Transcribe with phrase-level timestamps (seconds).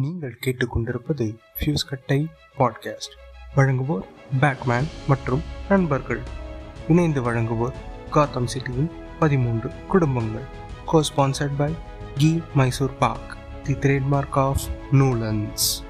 [0.00, 2.26] நீங்கள் கேட்டுக்கொண்டிருப்பது ஃபியூஸ் கட்டை
[2.58, 3.14] பாட்காஸ்ட்
[3.56, 4.04] வழங்குவோர்
[4.40, 6.20] பேட்மேன் மற்றும் நண்பர்கள்.
[6.88, 7.74] இணைந்து வழங்குவோர்
[8.10, 10.42] காத்தம் சிட்டியின் பதிமூன்று குடும்பங்கள்.
[10.86, 11.74] கோ sponsored by
[12.16, 14.60] Ki Mysore pak the trademark of
[14.92, 15.88] நூலன்ஸ்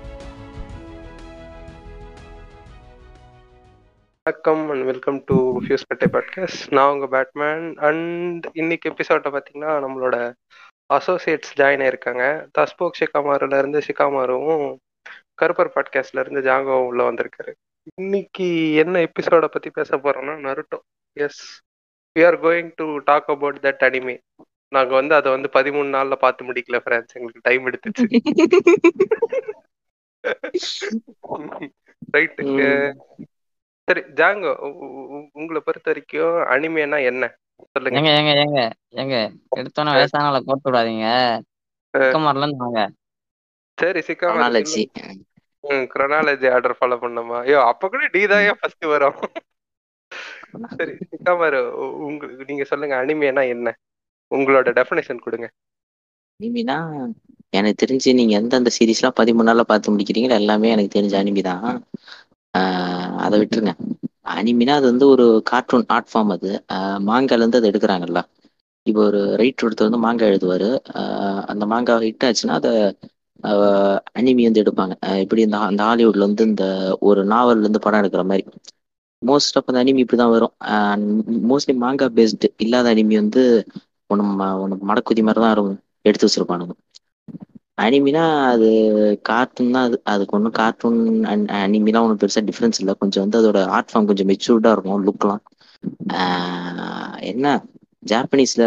[4.23, 10.33] வணக்கம் அண்ட் வெல்கம் டு ஃபியூஸ் கட்டை பாட்காஸ்ட் நான் உங்கள் பேட்மேன் அண்ட் இன்னைக்கு எபிசோட்டை பார்த்தீங்கன்னா நம்மளோட
[10.91, 12.25] அசோசியேட்ஸ் ஜாயின் ஆயிருக்காங்க.
[12.59, 14.77] தஸ்போக் ஷிகாமாருல இருந்து ஷிகாமாருவும்
[15.43, 17.53] கருப்பர் பாட்காஸ்ட்ல இருந்து ஜாங்கோவும் உள்ள வந்திருக்காரு.
[17.95, 20.79] இன்னைக்கு என்ன எபிசோட பத்தி பேச போறோம்னா Naruto.
[21.13, 21.63] Yes
[22.19, 24.17] we are going to talk about that anime
[24.69, 28.05] நாங்க வந்து அதை வந்து பதிமூணு நாள்ல பார்த்து முடிக்கல ஃப்ரெண்ட்ஸ் எங்களுக்கு டைம் எடுத்துச்சு.
[32.17, 32.45] ரைட்டு
[33.89, 34.53] சரி ஜாங்கோ
[35.33, 37.25] உங்களை பொறுத்த வரைக்கும் அனிமேனா என்ன?
[37.75, 37.99] சொல்லுங்க.
[37.99, 38.61] ஏங்க ஏங்க ஏங்க
[39.03, 39.17] ஏங்க
[39.59, 41.07] எடுத்தோன்னே வயசானவளை கோர்த்து விடாதீங்க.
[41.95, 42.81] சிக்கமாரில இருந்து வாங்க.
[43.79, 44.83] சரி சிக்காம நாலேஜி
[45.93, 49.19] குரோனாலஜி ஆர்டர் ஃபாலோ பண்ணோமா ஐயோ அப்ப கூட டி தான் ஃபர்ஸ்ட் வரும்?
[50.77, 51.61] சரி சிக்காமரு
[52.09, 53.69] உங்களுக்கு நீங்க சொல்லுங்க அனிமேனா என்ன?
[54.31, 55.47] உங்களோட டெஃபினேஷன் கொடுங்க.
[56.41, 56.77] அனிமினா
[57.53, 61.65] எனக்கு தெரிஞ்சு நீங்க எந்தெந்த சீரீஸ்லாம் பதிமூணு நாள்ல பார்த்து முடிக்கிறீங்களோ எல்லாமே எனக்கு தெரிஞ்ச அனிமி தான்
[62.55, 63.73] ஆஹ் அதை விட்டுருங்க.
[64.31, 66.51] அனிமினா அது வந்து ஒரு கார்ட்டூன் ஆர்ட் ஃபார்ம் அது.
[67.09, 68.21] மாங்காலேருந்து அதை எடுக்கிறாங்கல்ல.
[68.87, 70.69] இப்போ ஒரு ரைட் ஒருத்தர் வந்து மாங்காய் எழுதுவாரு.
[71.49, 72.73] அந்த மாங்காய் ஹிட் ஆச்சுன்னா அதை
[74.19, 74.95] அனிமி வந்து எடுப்பாங்க.
[75.25, 76.65] இப்படி இந்த அந்த ஹாலிவுட்ல வந்து இந்த
[77.03, 78.45] ஒரு நாவல்லேருந்து படம் எடுக்கிற மாதிரி.
[79.23, 80.55] மோஸ்ட் ஆஃப் அந்த அனிமி இப்படி தான் வரும்.
[81.51, 83.43] மோஸ்ட்லி மாங்கா பேஸ்டு இல்லாத அனிமி வந்து
[84.11, 84.25] ஒன்று
[84.63, 86.75] ஒன்று மடக்குதி மாதிரி தான் இருக்கும் எடுத்து வச்சிருப்பானுங்க.
[87.81, 88.69] அனிமினா அது
[89.29, 90.99] கார்ட்டூன் தான் அது அதுக்கு ஒன்றும் கார்ட்டூன்
[91.61, 92.95] அனிமிலாம் ஒன்றும் பெருசாக டிஃப்ரென்ஸ் இல்லை.
[93.03, 95.43] கொஞ்சம் வந்து அதோட ஆர்ட் ஃபார்ம் கொஞ்சம் மெச்சூர்டாக இருக்கும் லுக்லாம்
[97.31, 97.47] என்ன?
[98.03, 98.65] ஜாப்பனீஸ்ல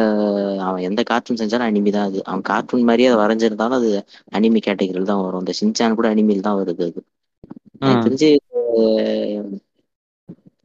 [0.66, 2.20] அவன் எந்த கார்ட்டூன் செஞ்சாலும் அனிமி தான் அது.
[2.24, 3.90] அவன் கார்ட்டூன் மாதிரியே அதை வரைஞ்சிருந்தாலும் அது
[4.38, 5.44] அனிமி கேட்டகரியில் தான் வரும்.
[5.44, 7.02] இந்த சின்சான் கூட அனிமியில் தான் வருது அது.
[7.82, 8.06] எனக்கு.
[8.06, 8.30] தெரிஞ்சு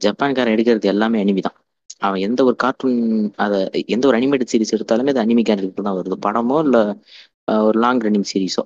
[0.01, 1.57] ஜப்பான்காரன் எடுக்கிறது எல்லாமே அனிமி தான்.
[2.01, 2.97] அவன் எந்த ஒரு கார்ட்டூன்
[3.45, 3.57] அதை
[3.95, 6.17] எந்த ஒரு அனிமேட்டட் சீரிஸ் எடுத்தாலுமே அது அனிமி கேரக்டர் தான் வருது.
[6.25, 6.83] படமோ இல்லை
[7.63, 8.63] ஒரு லாங் ரன்னிங் சீரிஸோ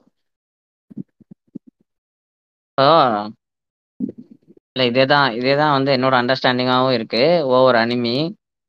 [4.69, 7.21] இல்ல இதேதான் இதேதான் வந்து என்னோட அண்டர்ஸ்டாண்டிங்காகவும் இருக்கு.
[7.53, 8.15] ஓவர் அனிமி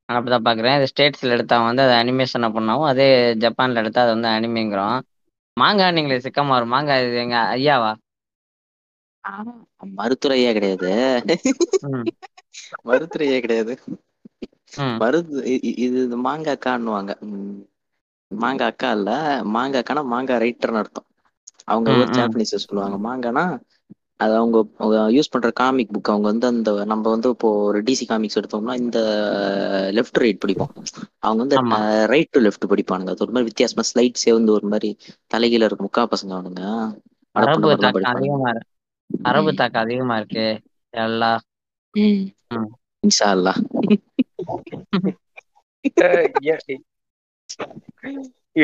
[0.09, 0.77] நான் அப்படிதான் பாக்குறேன்.
[0.79, 3.09] இது ஸ்டேட்ஸ்ல எடுத்தா வந்து அது அனிமேஷன் பண்ணாவும் அதே
[3.45, 4.97] ஜப்பான்ல எடுத்தா அது வந்து அனிமிங்கிறோம்
[5.57, 7.93] மாங்கா நீங்களே சிக்கமாரு மாங்கா இது எங்க ஐயாவா?
[9.99, 10.91] மருத்துவரையே கிடையாது.
[11.89, 12.07] ம்.
[12.89, 13.75] மருத்துவரையே கிடையாது.
[15.01, 15.39] மருது
[15.83, 17.61] இது இது மாங்கா அக்கான்னுவாங்க ம்,
[18.41, 19.11] மாங்கா அக்கா இல்ல
[19.55, 21.07] மாங்கா அக்கானா மாங்கா ரைட்டர்னு அர்த்தம்.
[21.69, 22.11] அவங்க ஒரு.
[22.17, 22.97] ஜாப்பனீஸ் சொல்லுவாங்க.
[23.07, 23.45] மாங்கானா
[24.21, 24.59] அது அவங்க
[25.15, 28.99] யூஸ் பண்ற காமிக் புக் அவங்க வந்து அந்த நம்ம வந்து இப்போ ஒரு டிசி காமிக்ஸ் எடுத்தோம்னா இந்த
[29.97, 30.73] லெஃப்ட் ரைட் படிப்போம்.
[31.23, 31.59] அவங்க வந்து
[32.13, 33.13] ரைட் டு லெஃப்ட் படிப்பானுங்க.
[33.13, 34.91] அது ஒரு மாதிரி வித்தியாசமா ஸ்லைட்ஸே வந்து ஒரு மாதிரி
[35.31, 36.63] தலைகீழ இருக்கும் முக்கா பசங்க அவனுங்க.
[37.37, 38.69] அரபு தாக்கம் அதிகமா இருக்கு
[39.25, 40.75] அரபு தாக்கம் அதிகமா இருக்கு.
[42.51, 42.71] ம்.
[43.03, 43.63] இன்ஷா அல்லாஹ்.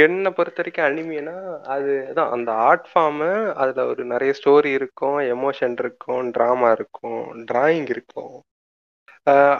[0.01, 1.35] என்னை பொறுத்த வரைக்கும் அனிமினா
[1.75, 3.31] அதுதான் அந்த ஆர்ட் ஃபார்மு
[3.63, 7.19] அதுல ஒரு நிறைய ஸ்டோரி இருக்கும் எமோஷன் இருக்கும் ட்ராமா இருக்கும்
[7.49, 8.33] டிராயிங் இருக்கும்.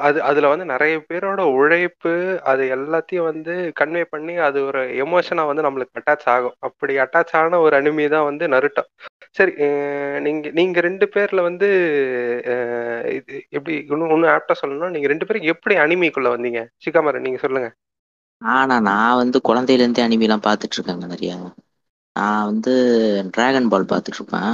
[0.07, 2.13] அது அதுல வந்து நிறைய பேரோட உழைப்பு
[2.51, 3.51] அது எல்லாத்தையும் வந்து
[3.81, 6.57] கன்வே பண்ணி அது ஒரு எமோஷனா வந்து நம்மளுக்கு அட்டாச் ஆகும்.
[6.69, 8.85] அப்படி அட்டாச் ஆன ஒரு அனிமி தான் வந்து நருட்டோ.
[9.39, 11.67] சரி அஹ் நீங்க நீங்க ரெண்டு பேர்ல வந்து
[13.19, 16.63] இது எப்படி இன்னும் இன்னும் ஆப்டா சொல்லணும்னா நீங்க ரெண்டு பேரும் எப்படி அனிமிக்குள்ள வந்தீங்க?
[16.85, 17.71] சிக்காமரை நீங்க சொல்லுங்க.
[18.43, 21.33] ஆனா நான் வந்து குழந்தையில இருந்தே அனிமி எல்லாம் பார்த்துட்டு இருக்கேங்க நிறைய.
[22.17, 22.73] நான் வந்து
[23.33, 24.53] டிராகன் பால் பார்த்துட்டு இருப்பேன்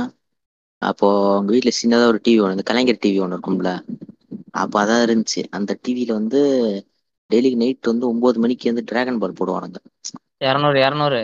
[0.82, 3.72] அப்போ அவங்க வீட்ல சின்னதா ஒரு டிவி ஒன்று இந்த கலைஞர் டிவி ஒன்று இருக்கும்ல.
[4.60, 5.42] அப்போ அதான் இருந்துச்சு.
[5.50, 6.40] அந்த டிவியில வந்து
[7.30, 9.78] டெய்லி நைட் வந்து ஒன்பது மணிக்கு வந்து டிராகன் பால் போடுவானுங்க.
[10.42, 11.20] இரநூறு இரநூறு.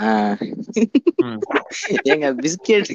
[0.00, 0.42] ஆஹ்
[1.22, 1.40] ம்.
[2.06, 2.90] ஏங்க பிஸ்கெட்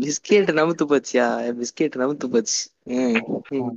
[0.00, 1.26] பிஸ்கெட் நமுத்து போச்சியா?
[1.60, 2.58] பிஸ்கெட் நமுத்து போச்சு.
[2.94, 3.20] ம்,
[3.54, 3.72] ம்.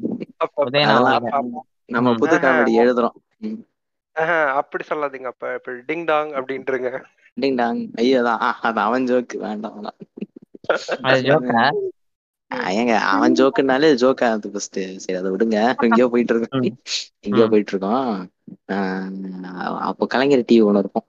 [0.85, 2.13] அதெல்லாம் நம்ம ம்.
[2.19, 3.17] புது காமெடி எழுதுறோம்.
[3.41, 3.59] ம்.
[4.59, 5.53] அப்படி சொல்லாதீங்க அப்ப.
[5.57, 6.91] இப்ப டிங் டாங் அப்படின்றங்க.
[7.37, 8.41] டிங் டாங் ஐயோ அதான்.
[8.41, 9.77] ஆ, அது அவன் ஜோக்கு வேண்டாம்
[12.71, 14.71] ஏங்க அவன் ஜோக்குனாலே ஜோக்கா அது ஃபர்ஸ்ட்
[15.03, 15.57] சரி அதை விடுங்க.
[15.85, 16.67] எங்கேயோ போயிட்டு இருக்கோம்.
[17.25, 17.47] எங்கேயோ.
[17.51, 18.09] போயிட்டு இருக்கோம்.
[18.73, 19.11] ஆஹ்
[19.87, 21.07] அப்போ கலைஞர் டிவி ஒன்று இருக்கும்.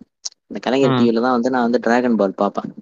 [0.48, 0.96] அந்த கலைஞர்.
[0.98, 2.72] டிவில தான் வந்து நான் வந்து டிராகன் பால் பார்ப்பேன்.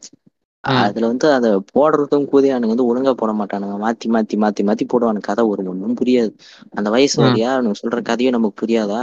[0.83, 3.77] அதுல வந்து அதை போடுறதும் கூதியானுங்க வந்து ஒழுங்கா போட மாட்டானுங்க.
[3.85, 5.23] மாத்தி மாத்தி மாத்தி மாத்தி போடுவானுங்க.
[5.23, 6.33] கதை ஒரு ஒன்றும் புரியாது.
[6.75, 7.25] அந்த வயசு ம்.
[7.25, 9.03] வரையா அவனுங்க சொல்ற கதையும் நமக்கு புரியாதா?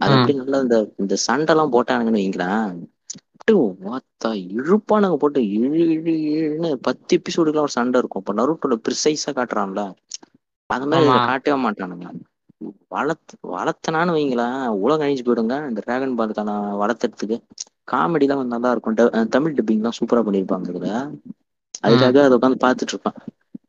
[0.00, 0.16] அது ம்.
[0.16, 2.72] அப்படி நல்லா இந்த இந்த சண்டைலாம் போட்டானுங்கன்னு வைங்களேன்.
[3.34, 8.22] அப்படியே வாத்தா இழுப்பானுங்க போட்டு இழு இழு இழுன்னு பத்து எபிசோடுக்குலாம் ஒரு சண்டை இருக்கும்.
[8.24, 9.82] இப்போ நருட்டோட ப்ரிசைஸா காட்டுறான்ல.
[10.70, 12.06] அது மாதிரி காட்டவே மாட்டானுங்க.
[12.92, 15.56] வளர்த்து வளர்த்தனான்னு வைங்களேன் உலகம் அழிஞ்சு போயிடுங்க.
[15.68, 17.38] இந்த டிராகன் பாலுக்கான வளர்த்துறதுக்கு
[17.88, 18.96] காமெடிலாம் வந்து நல்லா இருக்கும்.
[19.34, 20.90] தமிழ் டப்பிங்லாம் சூப்பரா பண்ணியிருப்பாங்க இதுல.
[21.84, 23.18] அதுக்காக அதை உட்காந்து பார்த்துட்டு இருப்பேன்.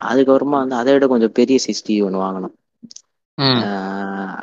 [0.06, 2.56] அதுக்கப்புறமா வந்து அதை விட கொஞ்சம் பெரிய சைஸ் டிவி ஒன்று வாங்கணும்.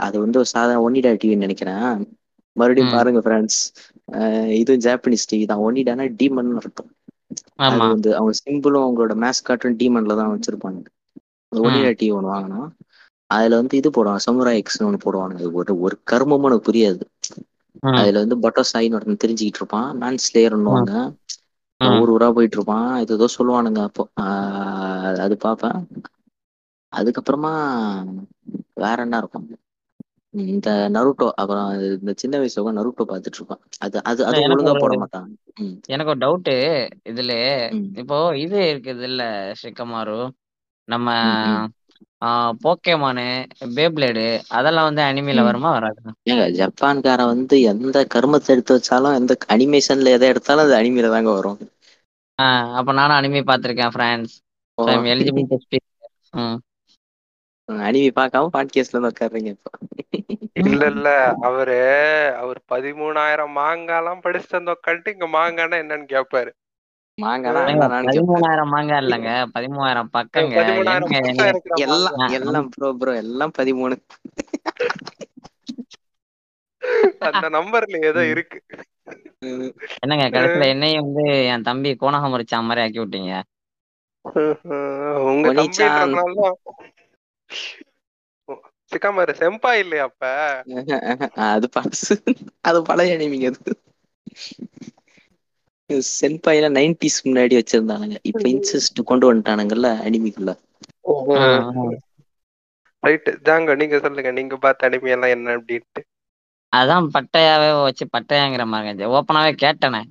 [0.04, 1.88] அது வந்து ஒரு சாதாரண ஒனிடா டிவின்னு நினைக்கிறேன்.
[2.56, 2.92] மறுபடியும்.
[2.92, 3.60] பாருங்க ஃப்ரெண்ட்ஸ்
[4.58, 5.64] இதுவும் ஜாப்பனீஸ் டிவி தான்.
[5.66, 6.90] ஒனிடானா டீமன் இருக்கும்
[7.68, 7.86] அது ஆமா.
[7.86, 10.80] வந்து அவங்க சிம்பிளும் அவங்களோட மேஸ்காட்டும் டீமன்ல தான் வச்சிருப்பாங்க.
[11.52, 12.68] ஒனிடா டிவி ஒன்று வாங்கினோம்
[13.30, 14.22] அதுல வந்து இது போடுவாங்க.
[14.26, 15.36] சமுரா எக்ஸ்னு ஒன்று போடுவாங்க.
[15.58, 17.04] ஒரு ஒரு கர்மமும் எனக்கு புரியாது.
[17.98, 19.90] அதுல வந்து பட்டோசாயின்னு ஒருத்தன் தெரிஞ்சுக்கிட்டு இருப்பான்.
[20.00, 20.92] நான் ஸ்லேயர்னுவாங்க.
[21.94, 22.90] ஊர் ஊரா போயிட்டு இருப்பான்.
[23.02, 24.04] இது ஏதோ சொல்லுவானுங்க அப்போ.
[25.24, 25.78] அது பார்ப்பேன்.
[26.92, 27.52] அதுக்கப்புறமா
[28.76, 29.46] வேற என்ன இருக்கும்?
[30.34, 35.30] இந்த நருட்டோ அப்புறம் இந்த சின்ன வயசுல நருட்டோ பார்த்துட்டு இருப்பான் அது அது அது ஒழுங்கா போட மாட்டாங்க.
[35.92, 36.54] எனக்கு ஒரு டவுட்டு
[37.10, 37.32] இதுல
[38.02, 39.22] இப்போ இது இருக்குது இல்ல
[39.62, 40.18] ஷிக்கமாரு
[40.88, 41.08] நம்ம.
[42.64, 43.24] போக்கேமானு
[43.76, 44.24] பேப்ளேடு
[44.56, 45.48] அதெல்லாம் வந்து அனிமையில ம்.
[45.48, 46.00] வருமா வராது?
[46.30, 51.60] ஏங்க ஜப்பான்காரன் வந்து எந்த கர்மத்தை எடுத்து வச்சாலும் எந்த அனிமேஷன்ல எதை எடுத்தாலும் அது அனிமையில தாங்க வரும்.
[52.78, 54.34] அப்ப நானும் அனிமே பார்த்திருக்கேன் ஃப்ரெண்ட்ஸ்
[54.78, 55.46] ஓ, எலிஜிபிள்
[57.68, 59.72] அனிமே பார்க்காம பாட்கேஸ்ட்ல வந்து உட்காடுறீங்க இப்போ.
[60.62, 61.08] இல்ல இல்ல.
[61.48, 61.76] அவரு
[62.40, 66.52] அவர் பதிமூணாயிரம் மாங்காலாம் படிச்சுட்டு வந்து உட்காந்துட்டு இங்க மாங்கானா என்னன்னு கேட்பாரு
[68.04, 68.72] பதிமூணாயிரம்
[69.02, 69.30] இல்லைங்க.
[70.14, 70.56] பக்கங்க.
[70.56, 71.48] பதிமூணாயிரம் இருக்கிற
[71.84, 73.96] எல்லாம் எல்லாம் ப்ரோ ப்ரோ எல்லாம் பதிமூணு.
[77.28, 78.22] அந்த நம்பர்ல ஏதோ.
[78.32, 78.58] இருக்கு.
[79.98, 83.32] என்னங்க கடைசியில என்னையும் வந்து என் தம்பி கோணகம் மாதிரி ஆக்கி விட்டீங்க.
[85.28, 85.48] உங்க
[88.92, 90.22] சிக்காமரு செம்பா இல்லையா அப்ப?
[91.46, 92.14] அது பழசு.
[92.64, 93.72] அது பழைய அனிமிங்க அது.
[96.08, 98.18] சென்பாயில நைன்டிஸ் முன்னாடி வச்சிருந்தானுங்க.
[98.24, 100.52] இப்ப இன்செஸ்ட் கொண்டு வந்துட்டானுங்கல்ல அனிமிக்குள்ள.
[103.02, 106.02] ரைட் ஜாங்க நீங்க சொல்லுங்க நீங்க பார்த்த அனிமி எல்லாம் என்ன அப்படின்ட்டு.
[106.72, 110.02] அதான் பட்டையாவே வச்சு பட்டையாங்கிற மாதிரி ஓப்பனாவே கேட்டேனே.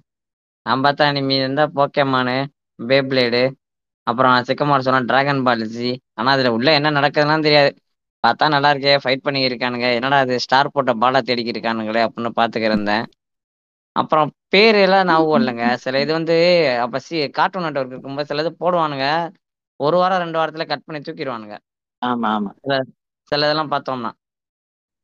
[0.66, 2.36] நான் பார்த்த அனிமி இருந்தா போக்கேமானு
[2.80, 3.44] பேப்ளேடு
[4.08, 7.72] அப்புறம் சிக்கமார் சொன்னா டிராகன் பாலிசி ஆனா அதுல உள்ள என்ன நடக்குதுலாம் தெரியாது.
[8.24, 12.88] பார்த்தா நல்லா இருக்கே ஃபைட் பண்ணி இருக்கானுங்க என்னடா அது ஸ்டார் போட்ட பாலா தேடிக்கி இருக்கானுங்களே அப்படின்னு பாத்துக்கிறேன்
[13.96, 15.66] அப்புறம் பேர் எல்லாம் ஞாபகம் இல்லைங்க.
[15.84, 16.36] சில இது வந்து
[16.84, 19.08] அப்ப சி கார்ட்டூன் நெட்ஒர்க் இருக்கும்போது சில இது போடுவானுங்க.
[19.80, 21.56] ஒரு வாரம் ரெண்டு வாரத்துல கட் பண்ணி தூக்கிடுவானுங்க.
[22.02, 22.52] ஆமா ஆமா.
[23.32, 24.12] சில இதெல்லாம் பார்த்தோம்னா.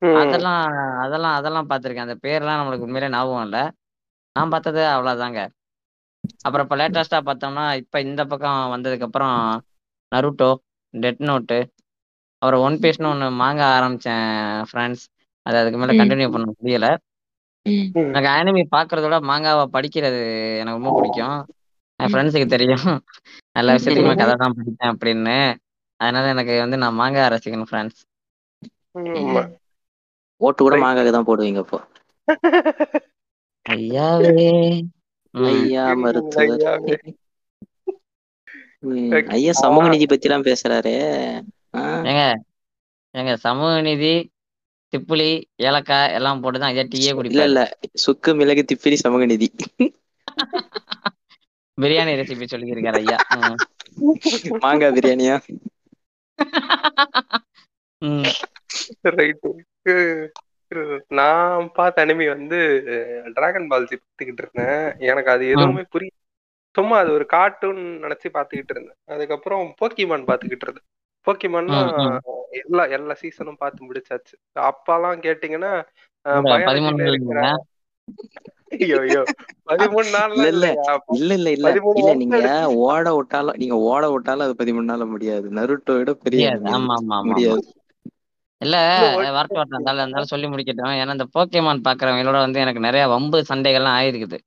[0.02, 0.62] அதெல்லாம்
[1.04, 2.08] அதெல்லாம் அதெல்லாம் பார்த்துருக்கேன்.
[2.08, 3.64] அந்த பேர்லாம் நம்மளுக்கு உண்மையிலே ஞாபகம் இல்லை.
[4.36, 5.40] நான் பார்த்தது அவ்வளோதாங்க
[6.46, 9.36] அப்புறம் இப்போ லேட்டஸ்ட்டாக பார்த்தோம்னா இப்போ இந்த பக்கம் வந்ததுக்கப்புறம்
[10.12, 10.50] நருட்டோ
[10.94, 11.60] டெட் நோட்டு
[12.42, 14.28] அப்புறம் ஒன் பீஸ்னு ஒன்று வாங்க ஆரம்பித்தேன்
[14.70, 15.06] ஃப்ரெண்ட்ஸ்
[15.46, 15.94] அது அதுக்கு மேலே.
[16.00, 16.88] கண்டினியூ பண்ண முடியல.
[18.08, 20.22] எனக்கு அனிமி பார்க்கறத விட மாங்காவை படிக்கிறது
[20.60, 21.38] எனக்கு ரொம்ப பிடிக்கும்
[22.00, 22.12] என்.
[22.12, 22.88] ஃப்ரெண்ட்ஸுக்கு தெரியும்
[23.56, 25.38] எல்லா விஷயத்துக்குமே கதை தான் படிப்பேன் அப்படின்னு
[26.00, 28.02] அதனால எனக்கு வந்து நான் மாங்கா ரசிக்கணும் ஃப்ரெண்ட்ஸ்.
[30.42, 30.76] ஓட்டு கூட.
[30.84, 31.80] மாங்காக தான் போடுவீங்க இப்போ
[33.66, 34.36] ஐயாவே.
[35.34, 36.66] ஐயா மருத்துவர்
[39.34, 40.94] ஐயா சமூக நீதி பத்தி எல்லாம் பேசுறாரு
[42.10, 42.22] ஏங்க
[43.16, 44.14] ஏங்க சமூக நீதி
[44.94, 45.28] திப்புளி
[45.66, 47.50] ஏலக்காய் எல்லாம் போட்டு தான் ஐயா டீயே இல்ல குடிப்பாரு.
[47.50, 47.62] இல்ல
[48.04, 49.48] சுக்கு மிளகு திப்பிலி சமூக நீதி.
[51.78, 53.18] பிரியாணி ரெசிபி சொல்லியிருக்காரு ஐயா.
[54.64, 55.36] மாங்காய் பிரியாணியா?
[58.02, 58.26] ம்.
[61.08, 62.58] நான் பார்த்த அனிமி வந்து
[63.34, 64.82] டிராகன் பால் ஜி பார்த்துக்கிட்டு இருந்தேன்.
[65.00, 66.12] எனக்கு அது எதுவுமே புரிய
[66.76, 68.98] சும்மா அது ஒரு கார்ட்டூன் நினைச்சு பார்த்துக்கிட்டு இருந்தேன்.
[69.06, 70.88] அதுக்கப்புறம் போக்கிமான் பார்த்துக்கிட்டு இருந்தேன்.
[71.28, 71.80] போக்கிமான்னா
[72.50, 74.36] எல்லா எல்லா சீசனும் பார்த்து முடிச்சாச்சு.
[74.70, 75.72] அப்பெல்லாம் கேட்டீங்கன்னா
[79.70, 80.60] பதிமூணு நாள் இல்ல, இல்ல.
[80.70, 80.94] இல்லையா?
[81.18, 82.14] இல்ல இல்ல இல்ல.
[82.14, 82.38] நீங்க
[82.86, 85.48] ஓட விட்டாலும் நீங்க ஓட விட்டாலும் அது பதிமூணு நாள்ல முடியாது.
[85.50, 86.46] நருட்டோ விட பெரிய
[87.24, 87.64] முடியாது.
[88.62, 88.78] இல்ல
[89.32, 90.96] வரட்டும் இருந்தாலும் இருந்தாலும் சொல்லி முடிக்கட்டும்.
[91.02, 94.38] ஏன்னா இந்த போக்கேமான் பாக்குறவங்களோட வந்து எனக்கு நிறைய வம்பு சண்டைகள்லாம் ஆயிருக்குது.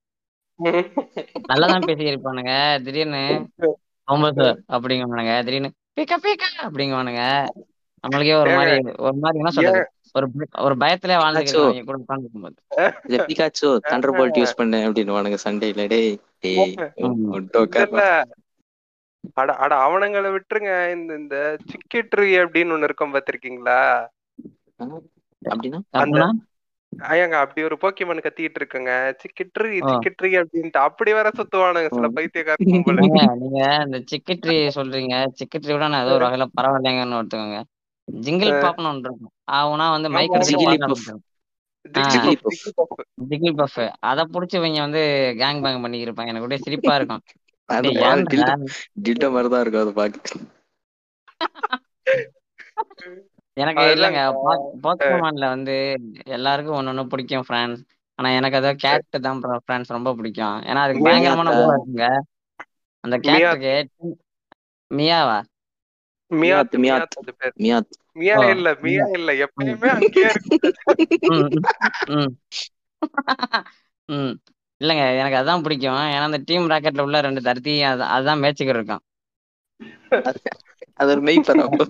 [1.49, 2.53] நல்லாதான் பேசியிருப்பானுங்க.
[2.85, 3.23] திடீர்னு
[4.09, 4.29] ரொம்ப
[4.71, 5.35] அப்படிங்குவானுங்க.
[5.45, 7.23] திடீர்னு பீக்கா பீக்கா அப்படிங்குவானுங்க.
[8.05, 9.83] நம்மளுக்கே ஒரு மாதிரி ஒரு மாதிரி என்ன சொல்றது?
[10.15, 10.27] ஒரு
[10.59, 12.47] ஒரு பயத்திலே வாழ்ந்துக்கிட்டு கூட உட்காந்துருக்கும்
[13.05, 15.87] இந்த பிகாச்சோ தண்டர் போல்ட் யூஸ் பண்ணு அப்படின்னு வானுங்க சண்டையில.
[15.89, 16.75] டேய் டேய்
[17.07, 17.29] ம்.
[17.33, 18.03] ஒட்டோ இல்ல
[19.35, 20.73] அட அட அவனுங்களை விட்டுருங்க.
[20.93, 21.37] இந்த இந்த
[21.71, 23.81] சிக்கிட்ரி அப்படின்னு ஒண்ணு இருக்கும் பாத்திருக்கீங்களா
[26.93, 28.91] ஐயாங்க அப்படி ஒரு போக்கிமன் கத்திட்டு இருக்குங்க.
[29.23, 29.71] சிக்கிட்ரி.
[29.91, 30.81] சிக்கிட்ரி அப்படின்ட்டு.
[30.81, 32.15] அப்படி வர சுத்துவானுங்க சில ம்.
[32.15, 33.03] பைத்தியக்கார கும்பலு.
[33.05, 35.15] ஏங்க, நீங்க இந்த சிக்கட்ரி சொல்றீங்க.
[35.39, 37.59] சிக்கட்ரி விட நான் ஏதோ ஒரு வகையில பரவாயில்லைங்கன்னு ஒருத்தவங்க
[38.09, 39.33] ஜிங்கிள் பாப்னு ஒன்று இருக்கும்.
[39.53, 40.39] ஆவுனா வந்து ஆமா, மைக் ஆமா.
[40.39, 41.15] அடிச்சு
[43.31, 43.81] ஜிகிலி பஃப்.
[44.03, 45.03] அதை புடிச்சு இவங்க வந்து
[45.39, 46.31] கேங் பேங் பண்ணி இருப்பாங்க.
[46.31, 47.23] எனக்கு அப்படியே சிரிப்பா இருக்கும்.
[47.73, 47.91] அது?
[49.05, 50.39] டில்டோ மாதிரி தான் இருக்கும் அது பாக்க.
[53.57, 54.21] எனக்கு இல்லைங்க
[54.85, 55.75] போக்கமான்ல வந்து
[56.37, 57.83] எல்லாருக்கும் ஒண்ணு ஒண்ணு பிடிக்கும் ஃப்ரெண்ட்ஸ்
[58.19, 60.35] ஆனா எனக்கு அதோ கேட் தான் ஃப்ரெண்ட்ஸ் ரொம்ப பிடிக்கும்.
[60.69, 62.07] ஏன்னா அதுக்கு பயங்கரமான இருக்குங்க.
[63.05, 63.71] அந்த கேரக்டருக்கு
[64.91, 65.39] மியாவா?
[66.31, 67.17] மியாத் மியாத்
[67.61, 69.31] மியாத் மியா இல்ல மியா இல்ல.
[69.45, 70.61] எப்பயுமே அங்கேயே இருக்கும்
[71.31, 71.63] ம்.
[72.11, 72.33] ம்.
[74.09, 74.35] ம்.
[74.83, 75.81] இல்லைங்க எனக்கு அதான் பிடிக்கும்.
[76.09, 79.03] ஏன்னா அந்த டீம் ராக்கெட்ல உள்ள ரெண்டு தருத்தி அது அதுதான் மேட்சுக்கு இருக்கும்.
[81.01, 81.23] அது ஒரு
[81.63, 81.85] அப்போ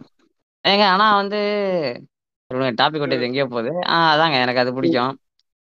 [0.65, 1.39] ஏங்க ஆனா வந்து
[2.81, 3.73] டாபிக் விட்டது எங்கேயோ போகுது.
[3.89, 5.13] ஆ அதாங்க எனக்கு அது பிடிக்கும்.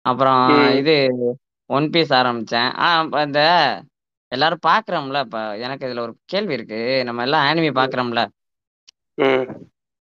[0.06, 0.44] அப்புறம்.
[0.80, 0.94] இது
[1.70, 2.70] ஒன் பீஸ் ஆரம்பிச்சேன்.
[2.80, 3.42] ஆ இப்ப இந்த
[4.32, 6.80] எல்லாரும் பாக்குறோம்ல இப்ப எனக்கு இதுல ஒரு கேள்வி இருக்கு.
[7.08, 8.22] நம்ம எல்லாம் ஆனிமி பாக்குறோம்ல.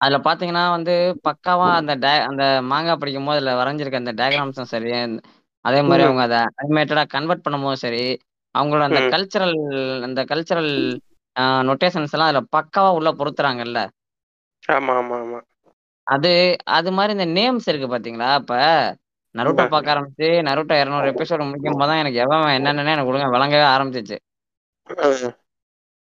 [0.02, 0.94] அதுல பாத்தீங்கன்னா வந்து
[1.28, 1.94] பக்காவா அந்த
[2.30, 4.90] அந்த மாங்கா படிக்கும் போது அதுல வரைஞ்சிருக்க அந்த டயக்ராம்ஸும் சரி
[5.66, 6.04] அதே மாதிரி.
[6.04, 8.04] அவங்க அதை அனிமேட்டடா கன்வெர்ட் பண்ணும்போதும் சரி
[8.56, 9.02] அவங்களோட அந்த.
[9.14, 9.56] கல்ச்சரல்
[10.08, 10.72] அந்த கல்ச்சரல்
[11.70, 13.80] நொட்டேஷன்ஸ் எல்லாம் அதுல பக்காவா உள்ள பொருத்துறாங்கல்ல
[14.74, 15.40] ஆமா ஆமா ஆமா
[16.08, 16.32] அது
[16.78, 18.56] அது மாதிரி இந்த நேம்ஸ் இருக்கு பாத்தீங்களா இப்ப
[19.36, 19.64] நருட்டோ.
[19.68, 24.18] பார்க்க ஆரம்பிச்சு நருட்டோ இரநூறு எபிசோடு முடிக்கும் போது தான் எனக்கு எவன் என்னென்னு எனக்கு ஒழுங்கா விளங்கவே ஆரம்பிச்சிச்சு.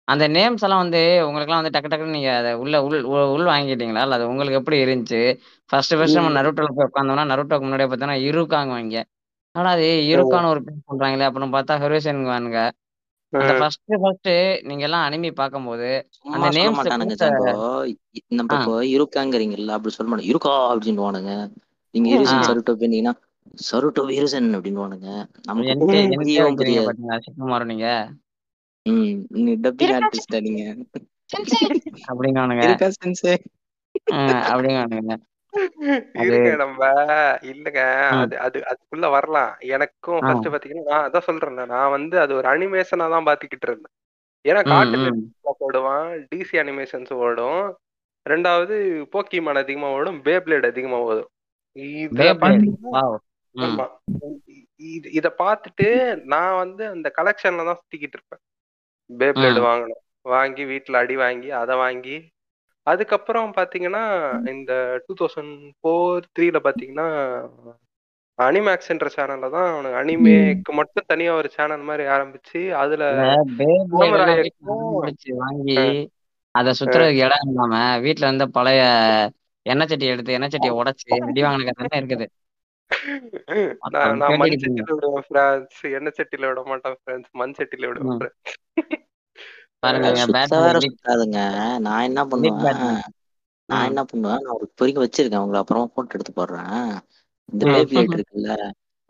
[0.07, 2.95] அந்த நேம்ஸ் எல்லாம் வந்து உங்களுக்குலாம் வந்து டக்கு டக்குன்னு நீங்க அதை உள்ள உள்
[3.33, 5.21] உள் வாங்கிட்டீங்களா இல்ல அது உங்களுக்கு எப்படி இருந்துச்சு
[5.69, 6.33] ஃபர்ஸ்ட் ஃபர்ஸ்ட் நம்ம.
[6.37, 9.03] நருட்டோல போய் உட்காந்தோம்னா நருட்டோக்கு முன்னாடியே பார்த்தோன்னா இருக்காங்க வாங்க
[9.55, 12.59] ஆனா அது இருக்கான ஒரு பேர் பண்றாங்களே அப்புறம் பார்த்தா ஹெரோசன்வானுங்க
[13.33, 13.53] அந்த.
[13.59, 14.29] ஃபர்ஸ்ட் ஃபர்ஸ்ட்
[14.63, 17.15] நீங்க எல்லாம் அனிமி பார்க்கும்போது சும்மா அந்த நேம்ஸ் மாட்டானுங்க.
[17.89, 21.33] இ- நம்ம இப்போ இருக்காங்கிறீங்கல்ல அப்படி சொல்ல மாட்டோம் இருக்கா அப்படின்னுவானுங்க.
[21.93, 23.13] நீங்க இருசன் சருட்டோ போனீங்கன்னா
[23.67, 25.07] சருட்டோ இருசன் அப்படின்னுவானுங்க.
[25.47, 25.75] நமக்கு
[26.17, 27.87] புரியாது பாத்தீங்களா சிக்குமாரு நீங்க
[28.85, 30.61] ம் நீ டப்பிங் ஆர்டிஸ்டா நீங்க
[32.09, 33.33] அப்படிங்கவானுங்க இருக்கா சென்சே?
[34.51, 35.25] அப்படிங்கவானுங்க அது
[36.25, 36.79] இருங்க நம்ம.
[37.51, 37.81] இல்லங்க.
[38.15, 39.51] அது அது அதுக்குள்ள வரலாம்.
[39.75, 41.63] எனக்கும் ஃபர்ஸ்ட் பாத்தீங்கன்னா நான் அதான் சொல்றேன்ல.
[41.73, 43.93] நான் வந்து அது ஒரு அனிமேஷனா தான் பாத்துக்கிட்டு இருந்தேன்.
[44.45, 47.61] ஏன்னா நெட்வொர்க் ஓடுவான் டிசி அனிமேஷன்ஸ் ஓடும்.
[48.25, 48.75] ரெண்டாவது
[49.13, 50.19] போக்கிமான் அதிகமா ஓடும்.
[50.27, 51.29] பேப்ளேட் அதிகமா ஓடும்.
[52.11, 52.65] ம்.
[53.55, 53.85] ஆமா.
[54.89, 55.87] இது இத பார்த்துட்டு
[56.33, 58.41] நான் வந்து அந்த கலெக்ஷன்ல தான் சுத்திக்கிட்டு இருப்பேன்.
[59.09, 60.01] பேப்ளேட் வாங்கணும்.
[60.25, 62.15] வாங்கி வீட்ல அடி வாங்கி அதை வாங்கி
[62.89, 64.03] அதுக்கப்புறம் பாத்தீங்கன்னா
[64.53, 64.71] இந்த
[65.05, 67.07] டூ தௌசண்ட் ஃபோர் த்ரீல பாத்தீங்கன்னா
[68.39, 73.03] அனிமேக்ஸ்ன்ற சேனல்ல தான் அவனுக்கு அனிமேக்கு மட்டும் தனியா ஒரு சேனல் மாதிரி ஆரம்பிச்சு அதுல
[75.41, 75.79] வாங்கி
[76.55, 77.73] அதை சுத்துறதுக்கு இடம் இல்லாம
[78.05, 78.81] வீட்டுல இருந்த பழைய
[79.65, 82.25] எண்ணெய் சட்டி எடுத்து எண்ணெய் சட்டியை உடைச்சு அடி வாங்கின கதை தான் இருக்குது.
[83.95, 85.27] நான் மண் சட்டியில விடுவேன்
[85.99, 88.33] எண்ணெய் சட்டியில விட மாட்டேன் மண் சட்டியில விடுவேன்.
[89.83, 90.49] பாருங்க பேட்மேன்
[90.85, 91.39] சுத்தாதுங்க.
[91.79, 92.81] நான் என்ன பண்ணுவேன்?
[93.69, 94.41] நான் என்ன பண்ணுவேன்?
[94.43, 95.43] நான் ஒரு இப்போதைக்கு வச்சிருக்கேன்.
[95.43, 96.85] உங்களை அப்புறமா போட்டோ எடுத்து போடுறேன்.
[97.49, 97.73] இந்த ம்.
[97.73, 98.53] பேப்ளேட் இருக்குல்ல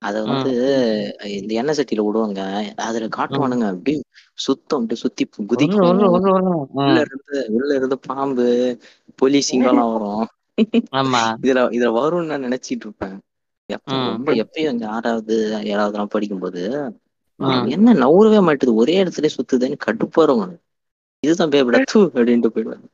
[0.02, 0.52] அத வந்து
[1.38, 2.42] இந்த எண்ணெய் சட்டியில விடுவாங்க.
[2.82, 3.98] அதுல காட்டுவானுங்க அப்படியே
[4.40, 5.88] சுத்தம் அப்படியே சுத்தி குதிக்கும்.
[6.78, 8.46] உள்ள இருந்து உள்ள இருந்து பாம்பு
[9.16, 10.26] புலி சிங்கம்லாம் வரும்.
[11.00, 11.22] ஆமா.
[11.44, 13.18] இதுல இதுல வரும்னு நான் நினைச்சிட்டு இருப்பேன்.
[13.70, 16.96] எப்ப ரொம்ப எப்பயும் அங்க ஆறாவது ஏழாவதுலாம் படிக்கும்போது ஆ, ம்
[17.76, 18.72] என்ன நவுறவே மாட்டுது?
[18.76, 20.56] ஒரே இடத்துல சுத்துதுன்னு கடுப்பா இருக்கும்
[21.24, 22.86] இதுதான் பேபிடா தூ அப்படின்ட்டு போயிடுவேன்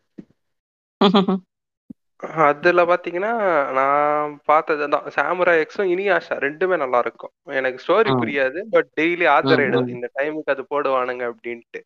[2.45, 3.31] அதுல பாத்தீங்கன்னா
[3.73, 7.33] நான் பார்த்ததுதான் சாமுராய் எக்ஸும் இனியாஷா ரெண்டுமே நல்லா இருக்கும்.
[7.53, 11.81] எனக்கு ஸ்டோரி புரியாது பட் டெய்லி ஆத்தர் ஐடுவேன் இந்த டைமுக்கு அது போடுவானுங்க அப்படின்ட்டு.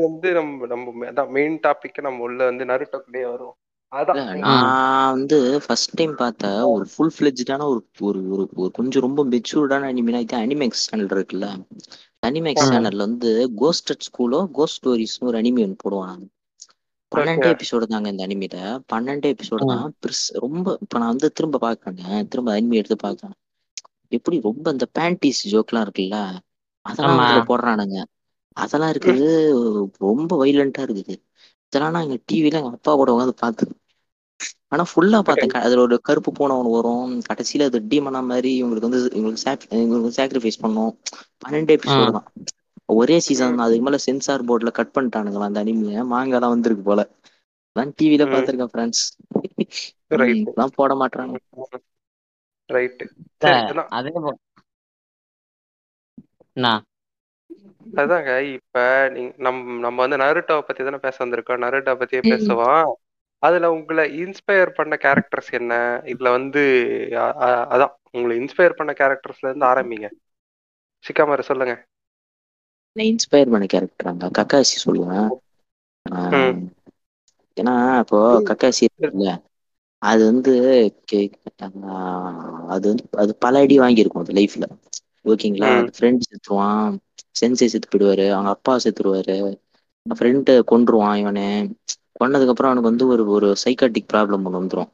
[0.00, 3.56] வந்து நம்ம நம்ம மெயின் டாபிக் நம்ம உள்ள வந்து நருட்டோக்குள்ளேயே வரும்
[4.42, 9.88] நான் வந்து ஃபர்ஸ்ட் டைம் பார்த்த ஒரு ஃபுல் ஃபிளெஜ்டான ஒரு ஒரு ஒரு ஒரு கொஞ்சம் ரொம்ப மெச்சூர்டான
[9.90, 11.48] அனிமினா இது அனிமேக்ஸ் சேனல் இருக்குல்ல.
[12.22, 13.30] அனிமேக்ஸ் சேனல்ல வந்து
[13.60, 16.22] கோஸ்டட் ஸ்கூலோ கோஸ்ட் ஸ்டோரிஸ்னு ஒரு அனிமி ஒன்று போடுவாங்க.
[17.12, 18.56] பன்னெண்டு எபிசோடு தாங்க இந்த அனிமில
[18.92, 23.36] பன்னெண்டு எபிசோடு தான் பெருசு ரொம்ப இப்ப நான் வந்து திரும்ப பாக்குறேங்க திரும்ப அனிமி எடுத்து பார்க்கறேன்.
[24.12, 26.18] எப்படி ரொம்ப இந்த பேண்டிஸ் ஜோக்லாம் இருக்குல்ல
[26.86, 27.98] அதெல்லாம் போடுறானுங்க.
[28.56, 29.26] அதெல்லாம் இருக்குது
[30.02, 31.14] ரொம்ப வைலண்டா இருக்குது.
[31.72, 33.66] இதெல்லாம் நான் எங்க டிவில எங்க அப்பா கூட உட்காந்து பார்த்து
[34.72, 36.98] ஆனா ஃபுல்லா பார்த்தேன் அதுல ஒரு கருப்பு பூனை ஒன்று வரும்.
[37.28, 40.92] கடைசியில அது டீமனா மாதிரி இவங்களுக்கு வந்து இவங்களுக்கு சாக் இவங்களுக்கு சாக்ரிஃபைஸ் பண்ணும்.
[41.42, 42.28] பன்னெண்டு எபிசோடு தான்.
[42.94, 43.66] ஒரே சீசன் தான்.
[43.66, 47.02] அதுக்கு மேல சென்சார் போர்டுல கட் பண்ணிட்டானுங்களா அந்த அனிமியை மாங்காலாம் வந்திருக்கு போல.
[47.76, 49.04] நான் டிவில பார்த்திருக்கேன் ஃப்ரெண்ட்ஸ்
[50.16, 51.34] ரைட் தான் போட மாட்டாங்க
[52.70, 53.12] ரைட் இல்ல
[53.42, 54.32] சரி அதான் அதே போ
[56.56, 56.68] என்ன
[57.94, 61.64] அதாங்க இப்ப நீங்க நம் நம்ம வந்து நருட்டோவை பத்தி தானே பேச வந்திருக்கோம்.
[61.64, 62.92] நருட்டோ பத்தியே பேசுவோம்.
[63.38, 66.00] அதுல உங்களை இன்ஸ்பயர் பண்ண கேரக்டர்ஸ் என்ன?
[66.04, 70.10] இதுல வந்து அ- அ- அதான் உங்களை இன்ஸ்பயர் பண்ண கேரக்டர்ஸ்ல இருந்து ஆரம்பிங்க.
[71.00, 71.86] சிக்காமரு சொல்லுங்க.
[72.98, 75.28] இன்ஸ்பயர் பண்ண கேரக்டர் அங்க கக்காசி சொல்லுவேன்.
[76.10, 76.66] ம்.
[77.60, 79.42] ஏன்னா இப்போ கக்காசி இருக்குல்ல
[79.98, 80.62] அது வந்து
[81.12, 81.32] கே-
[82.66, 84.62] அது வந்து அது பல அடி வாங்கியிருக்கும் அது லைஃப்ல
[85.24, 85.82] ஓகேங்களா ம்.
[85.82, 86.96] அது ஃப்ரெண்ட் செத்துருவான்
[87.34, 89.36] சென்சை செத்து போயிடுவாரு அவங்க அப்பா செத்துருவாரு.
[90.06, 91.46] ஃப்ரெண்டு கொன்றுவான் இவனு.
[92.16, 94.90] கொன்னதுக்கு அப்புறம் அவனுக்கு வந்து ஒரு ஒரு சைக்காட்டிக் ப்ராப்ளம் ஒன்று வந்துடும்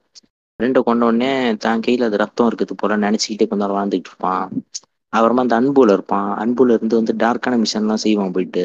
[0.60, 4.44] ஃப்ரெண்டை கொண்ட உடனே தான் கையில அது ரத்தம் இருக்குது போல நினைச்சுக்கிட்டே கொஞ்ச நாள் வாழ்ந்துட்டு இருப்பான்.
[5.12, 6.30] அப்புறமா அந்த அன்புல இருப்பான்.
[6.42, 8.64] அன்புல இருந்து வந்து டார்க்கான மிஷன்லாம் செய்வான் போயிட்டு.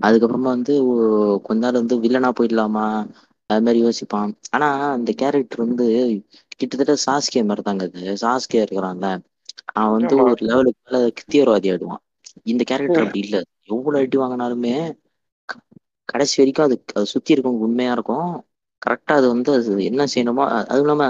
[0.00, 0.74] அதுக்கப்புறமா வந்து
[1.44, 2.86] கொஞ்ச நாள் வந்து வில்லனா போயிடலாமா?
[3.50, 4.30] அது மாதிரி யோசிப்பான்.
[4.50, 5.86] ஆனா அந்த கேரக்டர் வந்து
[6.52, 8.02] கிட்டத்தட்ட சாஸ்கே மாதிரி தாங்க அது.
[8.22, 9.08] சாஸ்கே இருக்கிறான்ல.
[9.74, 10.16] அவன் வந்து.
[10.24, 12.02] ஒரு லெவலுக்கு மேல தீவிரவாதி ஆயிடுவான்.
[12.46, 13.36] இந்த கேரக்டர் அப்படி இல்ல.
[13.70, 14.74] எவ்வளவு அடி வாங்கினாலுமே
[16.08, 18.28] கடைசி வரைக்கும் அது அது சுத்தி இருக்கவங்க உண்மையா இருக்கும்.
[18.82, 21.04] கரெக்டா அது வந்து அது என்ன செய்யணுமோ அதுவும் இல்லாம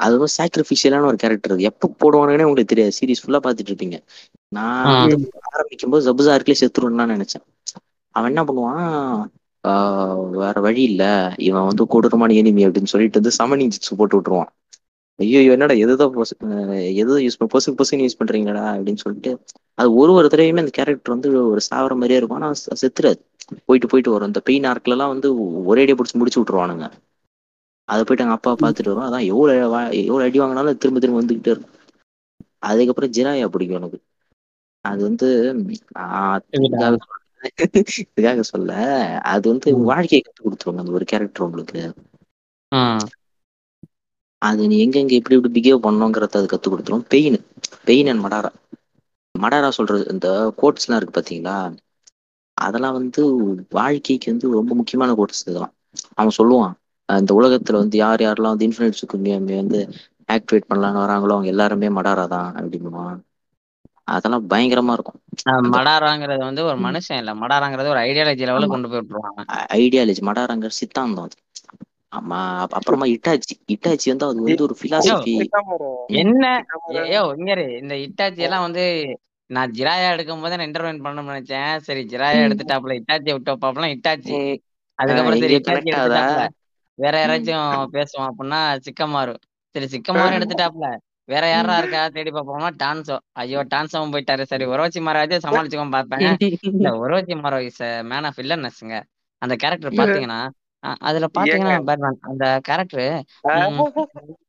[0.00, 2.96] அது வந்து சாக்ரிஃபிஷியலான ஒரு கேரக்டர் எப்ப போடுவானுன்னே உங்களுக்கு தெரியாது.
[2.98, 3.98] சீரிஸ் ஃபுல்லா பாத்துட்டு இருப்பீங்க.
[4.52, 4.92] நான்.
[5.04, 5.16] வந்து
[5.50, 7.44] ஆரம்பிக்கும் போது ஜபுசா இருக்கலே செத்துருன்னு நினைச்சேன்.
[8.14, 8.84] அவன் என்ன பண்ணுவான்?
[9.64, 11.02] ஆஹ் வேற வழி இல்ல.
[11.40, 14.50] இவன் வந்து கொடூரமான எனிமி அப்படின்னு சொல்லிட்டு வந்து சமனிங் ஜிட்ஸ் போட்டு விட்டுருவான்.
[15.16, 19.42] ஐயோ என்னடா எதுதான் எது யூஸ் பொசுக்கு பொசுக்கு யூஸ் பண்றீங்கடா அப்படின்னு சொல்லிட்டு
[19.74, 22.40] அது ஒரு ஒரு தடவையுமே அந்த கேரக்டர் வந்து ஒரு சாவர மாதிரியே இருக்கும்.
[22.40, 23.20] ஆனா செத்துறாது
[23.64, 24.26] போயிட்டு போயிட்டு வரும்.
[24.26, 26.90] இந்த பெயின் ஆர்க்ல எல்லாம் வந்து ஒரேடியே பிடிச்சி முடிச்சு விட்டுருவானுங்க.
[27.84, 29.12] அதை போயிட்டு எங்க அப்பா பார்த்துட்டு வரும்.
[29.12, 29.60] அதான் எவ்வளவு
[30.04, 31.70] எவ்வளவு அடி வாங்கினாலும் திரும்ப திரும்ப வந்துகிட்டே இருக்கும்.
[32.58, 34.02] அதுக்கப்புறம் ஜிராயா பிடிக்கும் எனக்கு.
[34.80, 35.56] அது வந்து.
[38.16, 39.76] இதுக்காக சொல்ல- அது வந்து.
[39.76, 41.92] வாழ்க்கையை கற்றுக் கொடுத்துருவாங்க அந்த ஒரு கேரக்டர் உங்களுக்கு.
[44.42, 47.04] அது நீ எங்கெங்க எப்படி எப்படி பிஹேவ் பண்ணணுங்கிறத அது கற்றுக் கொடுத்துரும்.
[47.10, 47.38] Pain
[47.84, 48.50] pain and Madara
[49.34, 51.58] Madara சொல்றது இந்த கோட்ஸ்லாம் இருக்கு பாத்தீங்களா?
[52.56, 53.22] அதெல்லாம் வந்து
[53.74, 55.74] வாழ்க்கைக்கு வந்து ரொம்ப முக்கியமான கோட்ஸ் இதெல்லாம்.
[56.14, 56.74] அவன் சொல்லுவான்
[57.08, 59.80] இந்த உலகத்துல வந்து யார் யாரெல்லாம் வந்து இன்ஃபினிட் சுக்குமி வந்து
[60.28, 63.18] ஆக்டிவேட் பண்ணலான்னு வராங்களோ அவங்க எல்லாருமே மடாரா தான் அப்படின்னுவான்
[64.08, 65.20] அதெல்லாம் பயங்கரமா இருக்கும்.
[65.74, 66.78] மடாராங்கிறது வந்து ஒரு.
[66.86, 67.32] மனுஷன் இல்ல.
[67.42, 68.76] மடாராங்கிறது ஒரு ஐடியாலஜி லெவலுக்கு ஆமா.
[68.76, 69.42] கொண்டு போய் விட்டுருவாங்க.
[69.76, 71.36] ஐடியாலஜி மடாராங்கிற சித்தாந்தம் அது.
[72.14, 73.54] ஆமா அப்~ அப்புறமா இட்டாச்சி.
[73.68, 75.32] இட்டாச்சி வந்து அது வந்து ஒரு பிலாசபி
[76.18, 76.44] என்ன?
[76.62, 77.66] சிக்காமரு ஏ- யோ இங்க இரு.
[77.82, 78.84] இந்த இட்டாச்சி எல்லாம் வந்து
[79.50, 81.72] நான் ஜிராயா எடுக்கும் போதே நான் இன்டர்வென் பண்ணணும்னு நினைச்சேன்.
[81.86, 84.36] சரி ஜிராயா எடுத்துட்டாப்ல இட்டாச்சியை விட்டு வைப்பாப்லாம் இட்டாச்சி
[84.98, 85.92] அதுக்கப்புறம் சரி இட்டாச்சி
[86.98, 87.16] வேற.
[87.18, 89.34] யாராச்சும் பேசுவான் அப்படின்னா சிக்கமாரு
[89.74, 90.88] சரி சிக்கமாரு எடுத்துட்டாப்ல
[91.28, 92.00] வேற யாரா இருக்கா?
[92.14, 93.14] தேடி பார்ப்போம்னா டான்சோ.
[93.34, 94.42] ஐயோ டான்சோவும் போயிட்டாரு.
[94.44, 96.20] சரி ஒரோச்சி மாராஜே சமாளிச்சுக்கோன்னு பார்ப்பேன்
[96.70, 97.80] இல்ல Orochimaru is
[98.10, 98.96] man of வில்லனஸ்ங்க
[99.42, 100.40] அந்த கேரக்டர் பாத்தீங்கன்னா
[101.00, 103.08] அதுல பாத்தீங்கன்னா பேட்மேன் அந்த கேரக்டர்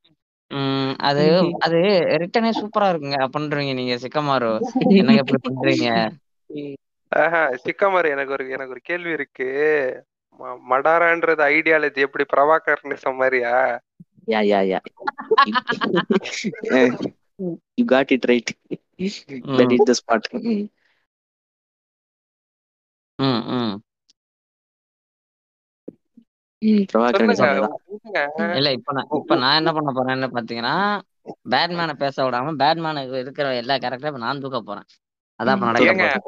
[0.50, 0.92] ம்.
[1.00, 1.22] அது
[1.58, 1.78] அது
[2.16, 3.18] ரிட்டனே சூப்பரா இருக்குங்க.
[3.32, 4.50] பண்றீங்க நீங்க சிக்கமாரு?
[4.98, 5.88] என்னங்க இப்படி பண்றீங்க?
[7.12, 9.48] ஆஹா, சிக்காமரு எனக்கு ஒரு எனக்கு ஒரு கேள்வி இருக்கு.
[10.40, 13.54] ம- மடாரான்றது ஐடியாலஜி எப்படி பிரபாகரனிசம் மாதிரியா?
[14.28, 14.78] Yeah yeah yeah.
[17.78, 18.52] You got it right
[19.56, 20.28] that is the spot
[23.18, 23.74] hmm hmm.
[26.64, 28.56] Prabhakaran.
[28.56, 31.00] இல்ல இப்ப நான் இப்ப நான் என்ன பண்ண போறேன்னு பாத்தீங்கன்னா
[31.50, 34.82] பேட்மேனை பேச விடாம பேட்மேனுக்கு இருக்கிற எல்லா கேரக்டரும் நான் தூக்க போறேன்.
[35.42, 36.18] அதான் ஏங்க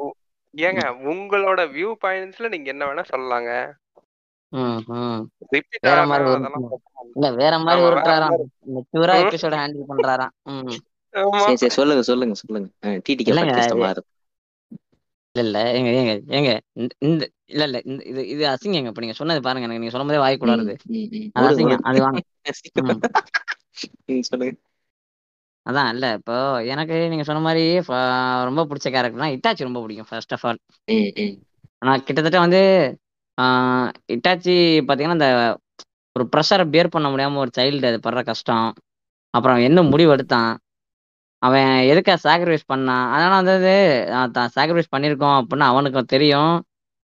[0.57, 3.71] ஏங்க உங்களோட வியூ பாயிண்ட்ஸ்ல நீங்க என்ன வேணா சொல்லலாங்க.
[5.81, 6.29] வேற மாதிரி
[7.13, 7.31] இல்ல.
[7.31, 8.37] வேற மாதிரி உருட்டுறாராம்
[8.75, 10.33] மெச்சூரா எபிசோட ஹேண்டில் பண்றாராம்.
[11.39, 12.69] சரி சரி சொல்லுங்க சொல்லுங்க சொல்லுங்க.
[12.87, 14.03] டிடிகே இல்லைங்க பாட்காஸ்ட் இது- மாறு
[15.35, 15.57] இல்ல இல்ல.
[15.77, 16.51] ஏங்க ஏங்க ஏங்க.
[16.75, 17.77] இந்த இந்த இல்ல இல்ல.
[17.85, 19.65] இந்த இது இது அசிங்கங்க இப்ப நீங்க சொன்னது பாருங்க.
[19.65, 20.77] எனக்கு நீங்க சொல்லும் போதே வாய் ம்.
[21.35, 21.85] அது அசிங்கம்.
[21.89, 22.21] அது வாங்க.
[24.29, 24.55] சொல்லுங்க.
[25.65, 26.05] அதான் இல்ல.
[26.19, 27.63] இப்போ எனக்கு நீங்க சொன்ன மாதிரி
[28.47, 30.59] ரொம்ப பிடிச்ச கேரக்டர்னா இட்டாச்சி ரொம்ப பிடிக்கும் ஃபர்ஸ்ட் ஆஃப் ஆல்.
[31.81, 32.61] ஆனா கிட்டத்தட்ட வந்து
[33.37, 34.55] ஆஹ் இட்டாச்சி
[34.87, 35.29] பாத்தீங்கன்னா இந்த
[36.15, 38.67] ஒரு ப்ரெஷரை பேர் பண்ண முடியாம ஒரு சைல்டு அது படுற கஷ்டம்.
[39.33, 40.51] அப்புறம் என்ன முடிவு எடுத்தான்?
[41.41, 43.73] அவன் எதுக்கா சாக்ரிஃபைஸ் பண்ணான் அதனால வந்து
[44.37, 46.53] தான் சாக்ரிஃபைஸ் பண்ணியிருக்கோம் அப்படின்னு அவனுக்கு தெரியும்.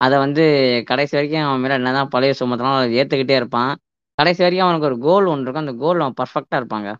[0.00, 0.44] அதை வந்து
[0.90, 3.72] கடைசி வரைக்கும் அவன் மேலே என்னதான் பழைய சுமத்தனாலும் அதை ஏற்றுக்கிட்டே இருப்பான்.
[4.18, 5.64] கடைசி வரைக்கும் அவனுக்கு ஒரு கோல் ஒன்று இருக்கும்.
[5.66, 6.90] அந்த கோல் அவன் பர்ஃபெக்டாக இருப்பாங்க.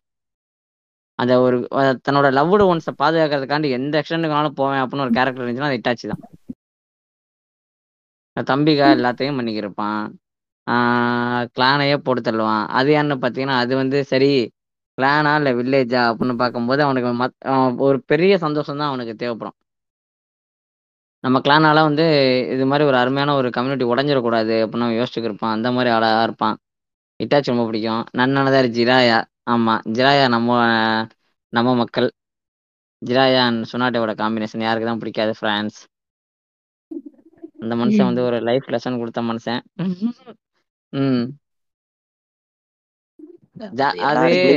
[1.19, 1.57] அந்த ஒரு
[2.07, 6.23] தன்னோட லவ்டு ஒன்ஸை பாதுகாக்கிறதுக்காண்டி எந்த எக்ஸ்டெண்டுக்குனாலும் போவேன் அப்படின்னு ஒரு கேரக்டர் இருந்துச்சுன்னா அது இட்டாச்சி தான்.
[8.37, 10.03] தம்பிக்கா எல்லாத்தையும் பண்ணிக்கிருப்பான்
[11.57, 12.65] கிளானையே போட்டு தள்ளுவான்.
[12.79, 14.31] அது ஏன்னு பார்த்தீங்கன்னா அது வந்து சரி
[15.03, 17.37] கிளானா இல்லை வில்லேஜா அப்படின்னு பார்க்கும்போது அவனுக்கு மத்
[17.81, 19.57] ஒரு பெரிய சந்தோஷம் தான் அவனுக்கு தேவைப்படும்.
[21.25, 22.05] நம்ம கிளானால வந்து
[22.55, 25.53] இது மாதிரி ஒரு அருமையான ஒரு கம்யூனிட்டி உடஞ்சிடக்கூடாது அப்படின்னு அவன் யோசிச்சுக்கு இருப்பான்.
[25.53, 26.57] அந்த மாதிரி ஆளாக இருப்பான்.
[27.21, 28.03] இட்டாச்சி ரொம்ப பிடிக்கும்.
[28.19, 29.19] நன்னனதார் ஜிராயா.
[29.47, 30.51] ஆமாம் ஜிராயா நம்ம
[31.53, 32.09] நம்ம மக்கள்.
[33.03, 35.79] ஜிராயா அண்ட் சுனாட்டோட காம்பினேஷன் யாருக்கு தான் பிடிக்காது ஃப்ரான்ஸ்
[37.63, 39.61] அந்த மனுஷன் வந்து ஒரு லைஃப் லெசன் கொடுத்த மனுஷன்.
[40.93, 41.27] ம்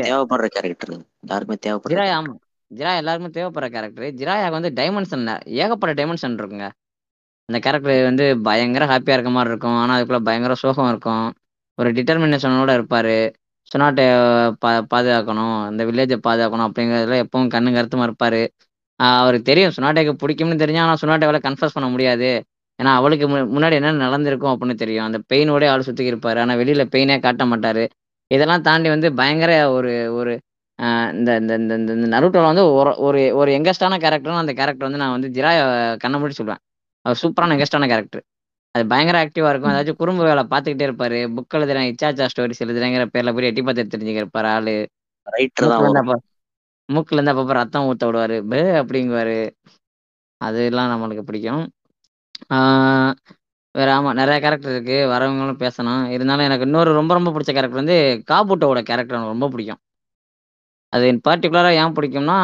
[0.05, 2.15] தேவைப்படுற கேரக்டர் எல்லாருக்குமே தேவைப்படுற ஜிராயா.
[2.19, 2.33] ஆமா.
[2.71, 6.69] ஜிராயா எல்லாருக்குமே தேவைப்படுற கேரக்டர் ஜிராயாக்கு வந்து டைமென்ஷன் ஏகப்பட்ட டைமென்ஷன் இருக்குங்க.
[7.49, 9.75] அந்த கேரக்டர் வந்து பயங்கர ஹாப்பியா இருக்க மாதிரி இருக்கும்.
[9.75, 11.33] ஆனா அதுக்குள்ள பயங்கர சோகம் இருக்கும்.
[11.75, 13.17] ஒரு டிட்டர்மினேஷனோட இருப்பாரு.
[13.71, 14.05] சுனாட்டை
[14.59, 15.71] பா பாதுகாக்கணும்.
[15.71, 18.47] இந்த வில்லேஜை பாதுகாக்கணும் அப்படிங்கிறதுல எப்பவும் கண்ணு கருத்துமா இருப்பாரு.
[18.99, 19.71] அவருக்கு தெரியும்.
[19.77, 22.43] சுனாட்டைக்கு பிடிக்கும்னு தெரிஞ்சா ஆனா சுனாட்டையால கன்ஃபர்ஸ் பண்ண முடியாது.
[22.79, 25.05] ஏன்னா அவளுக்கு முன்னாடி என்ன நடந்திருக்கும் அப்படின்னு தெரியும்.
[25.05, 27.83] அந்த பெயினோட ஆள் சுத்தி இருப்பாரு ஆனா வெளியில பெயினே காட்ட மாட்டாரு.
[28.31, 30.33] இதெல்லாம் தாண்டி வந்து பயங்கர ஒரு ஒரு
[31.13, 32.63] இந்த இந்த இந்த இந்த நருட்டோல வந்து
[33.07, 35.59] ஒரு ஒரு யங்கஸ்டான கேரக்டரும் அந்த கேரக்டர் வந்து நான் வந்து ஜிராய
[36.03, 36.61] கண்ண மூடி சொல்லுவேன்.
[37.05, 38.23] அவர் சூப்பரான யங்கஸ்டான கேரக்டர்
[38.75, 39.73] அது பயங்கர ஆக்டிவா இருக்கும்.
[39.73, 41.19] ஏதாச்சும் குறும்பு வேலை பார்த்துக்கிட்டே இருப்பாரு.
[41.35, 44.73] புக் எழுதுறேன் இச்சாச்சா ஸ்டோரிஸ் எழுதுறேங்கிற பேர்ல போய் எட்டி பார்த்து தெரிஞ்சுக்க இருப்பாரு ஆளு
[45.27, 46.15] இருந்து
[46.89, 48.37] மூக்குல இருந்து அப்பப்ப ரத்தம் ஊத்த விடுவாரு.
[48.51, 49.37] பே அப்படிங்குவாரு.
[50.41, 51.63] அதெல்லாம் நம்மளுக்கு பிடிக்கும்.
[52.53, 53.13] ஆஹ்
[53.75, 54.97] வேற ஆமா நிறைய கேரக்டர் இருக்கு.
[55.13, 57.97] வரவங்களும் பேசணும் இருந்தாலும் எனக்கு இன்னொரு ரொம்ப ரொம்ப பிடிச்ச கேரக்டர் வந்து
[58.31, 59.81] காபூட்டோட கேரக்டர் எனக்கு ரொம்ப பிடிக்கும்.
[60.93, 62.37] அது பர்டிகுலரா ஏன் பிடிக்கும்னா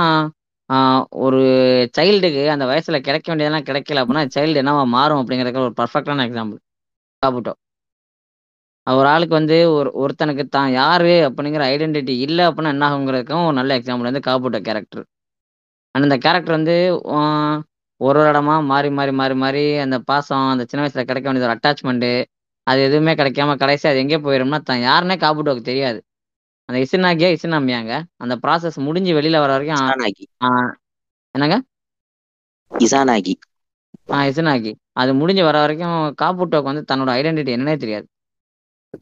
[1.26, 1.40] ஒரு
[1.98, 6.60] சைல்டுக்கு அந்த வயசுல கிடைக்க வேண்டியதெல்லாம் கிடைக்கல அப்படின்னா சைல்டு என்னவா மாறும் அப்படிங்கிறதுக்கு ஒரு பர்ஃபெக்டான எக்ஸாம்பிள்
[7.22, 7.54] காபூட்டோ.
[8.88, 13.78] ஒரு ஆளுக்கு வந்து ஒரு ஒருத்தனுக்கு தான் யாரு அப்படிங்கிற ஐடென்டிட்டி இல்லை அப்படின்னா என்ன ஆகுங்கிறதுக்கும் ஒரு நல்ல
[13.80, 15.04] எக்ஸாம்பிள் வந்து காபூட்டோ கேரக்டர்
[15.96, 16.76] அண்ட் அந்த கேரக்டர் வந்து
[18.02, 21.56] ஒரு ஒரு இடமா மாறி மாறி மாறி மாறி அந்த பாசம் அந்த சின்ன வயசுல கிடைக்க வேண்டியது ஒரு
[21.56, 22.08] அட்டாச்மெண்ட்
[22.68, 26.00] அது எதுவுமே கிடைக்காம கடைசி அது எங்கே போயிரும்னா தான் யாருன்னே காபுட்டோக்கு தெரியாது.
[26.70, 29.80] அந்த இசுனாகியா இசுனாமியாங்க அந்த ப்ராசஸ் முடிஞ்சு வெளியில வர வரைக்கும்
[31.36, 31.58] என்னங்க?
[32.72, 33.34] இசானாகி.
[34.10, 38.06] ஆஹ் இசுனாகி அது முடிஞ்சு வர வரைக்கும் காபுட்டோக்கு வந்து தன்னோட ஐடென்டிட்டி என்னன்னே தெரியாது.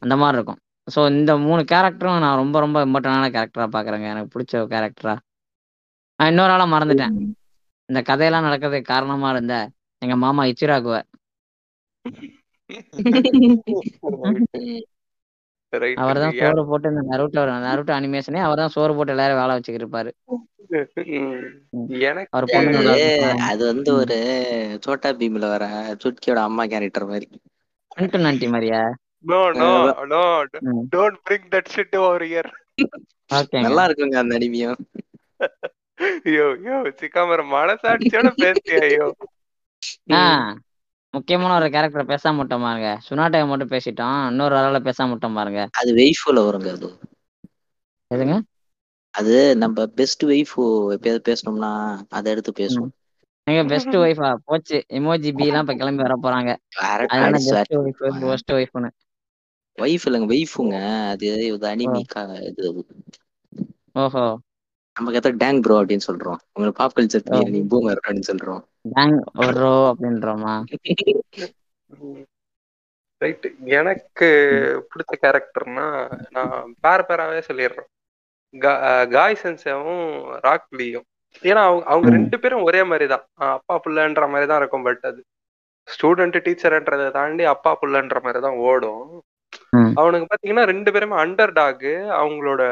[0.02, 0.60] அந்த மாதிரி இருக்கும்.
[0.88, 4.06] ஸோ இந்த மூணு கேரக்டரும் நான் ரொம்ப ரொம்ப இம்பார்ட்டண்டான கேரக்டரா பாக்குறேங்க.
[4.14, 5.14] எனக்கு பிடிச்ச கேரக்டரா
[6.20, 7.14] நான் இன்னொரு ஆளா மறந்துட்டேன்.
[7.90, 9.54] இந்த கதையெல்லாம் நடக்கிறதுக்கு காரணமா இருந்த
[10.02, 10.96] எங்க மாமா இச்சிராகுவ.
[16.00, 19.84] அவர் தான் சோறு போட்டு இந்த நருட்டோ நருட்டோ அனிமேஷனே அவர் தான் சோறு போட்டு எல்லாரும் வேலை வச்சுக்கிட்டு
[19.84, 20.10] இருப்பாரு.
[23.48, 24.16] அது வந்து ஒரு
[24.84, 25.64] சோட்டா பீம்ல வர
[26.02, 27.28] சுட்கியோட அம்மா கேரக்டர் மாதிரி.
[27.96, 28.80] அன்ட்டு நன்ட்டி மாதிரியா?
[29.24, 29.70] No no
[30.12, 30.22] no.
[30.92, 32.50] Don't bring that shit over here
[33.60, 34.78] நல்லா இருக்குங்க அந்த அனிமியம்.
[36.00, 39.06] ஐயோ ஐயோ சிக்காமர மனசாட்சியோட பேசியா ஐயோ.
[40.12, 40.20] ஆ
[41.14, 42.90] முக்கியமான ஒரு கேரக்டர் பேசாம விட்டோம் பாருங்க.
[43.06, 44.18] சுனாட்டாவை மட்டும் பேசிட்டோம்.
[44.28, 45.62] இன்னொரு ஆளால பேசாம விட்டோம் பாருங்க.
[45.78, 46.90] அது வெய்ஃபுல வருங்க அது.
[48.10, 48.34] எதுங்க?
[49.14, 50.54] அது நம்ம பெஸ்ட் வைஃப்
[50.94, 51.72] எப்பயாவது பேசணும்னா
[52.10, 52.92] அதை எடுத்து பேசுவோம்.
[53.46, 54.78] எங்க பெஸ்ட் ஒய்ஃபா போச்சு.
[54.96, 56.50] எமோஜி பி எல்லாம் இப்ப கிளம்பி வர போறாங்க.
[58.26, 58.90] பெஸ்ட் ஒய்ஃப்னு
[59.78, 60.76] வைஃப் இல்லைங்க வைஃபுங்க
[61.10, 62.02] அது இது அனிமி
[62.50, 62.66] இது.
[63.96, 64.24] ஓஹோ.
[65.00, 66.40] நமக்கு எத்த டேங் ப்ரோ அப்படின்னு சொல்றோம்.
[66.52, 68.60] உங்களுக்கு பாப் கல்ச்சர் தெரியும் நீ பூமர் அப்படின்னு சொல்றோம்.
[68.96, 70.54] டேங் ஒரு அப்படின்றோமா?
[73.20, 73.46] ரைட்
[73.78, 74.28] எனக்கு
[74.90, 75.86] பிடிச்ச கேரக்டர்னா
[76.36, 76.52] நான்
[76.84, 77.88] பேர பேராவே சொல்லிடுறேன்.
[79.14, 80.06] காய் சென்சேவும்
[80.46, 81.06] ராக்லியும்
[81.48, 82.08] ஏன்னா அவங்க அவங்க.
[82.16, 83.24] ரெண்டு பேரும் ஒரே மாதிரி தான்
[83.56, 85.20] அப்பா புள்ளன்ற மாதிரி தான் இருக்கும் பட் அது
[85.88, 89.04] ஸ்டூடெண்ட் டீச்சர்ன்றதை தாண்டி அப்பா புள்ளன்ற மாதிரி தான் ஓடும்.
[89.78, 89.92] ம்.
[90.00, 91.88] அவனுக்கு பாத்தீங்கன்னா ரெண்டு பேருமே அண்டர் டாக்
[92.20, 92.62] அவங்களோட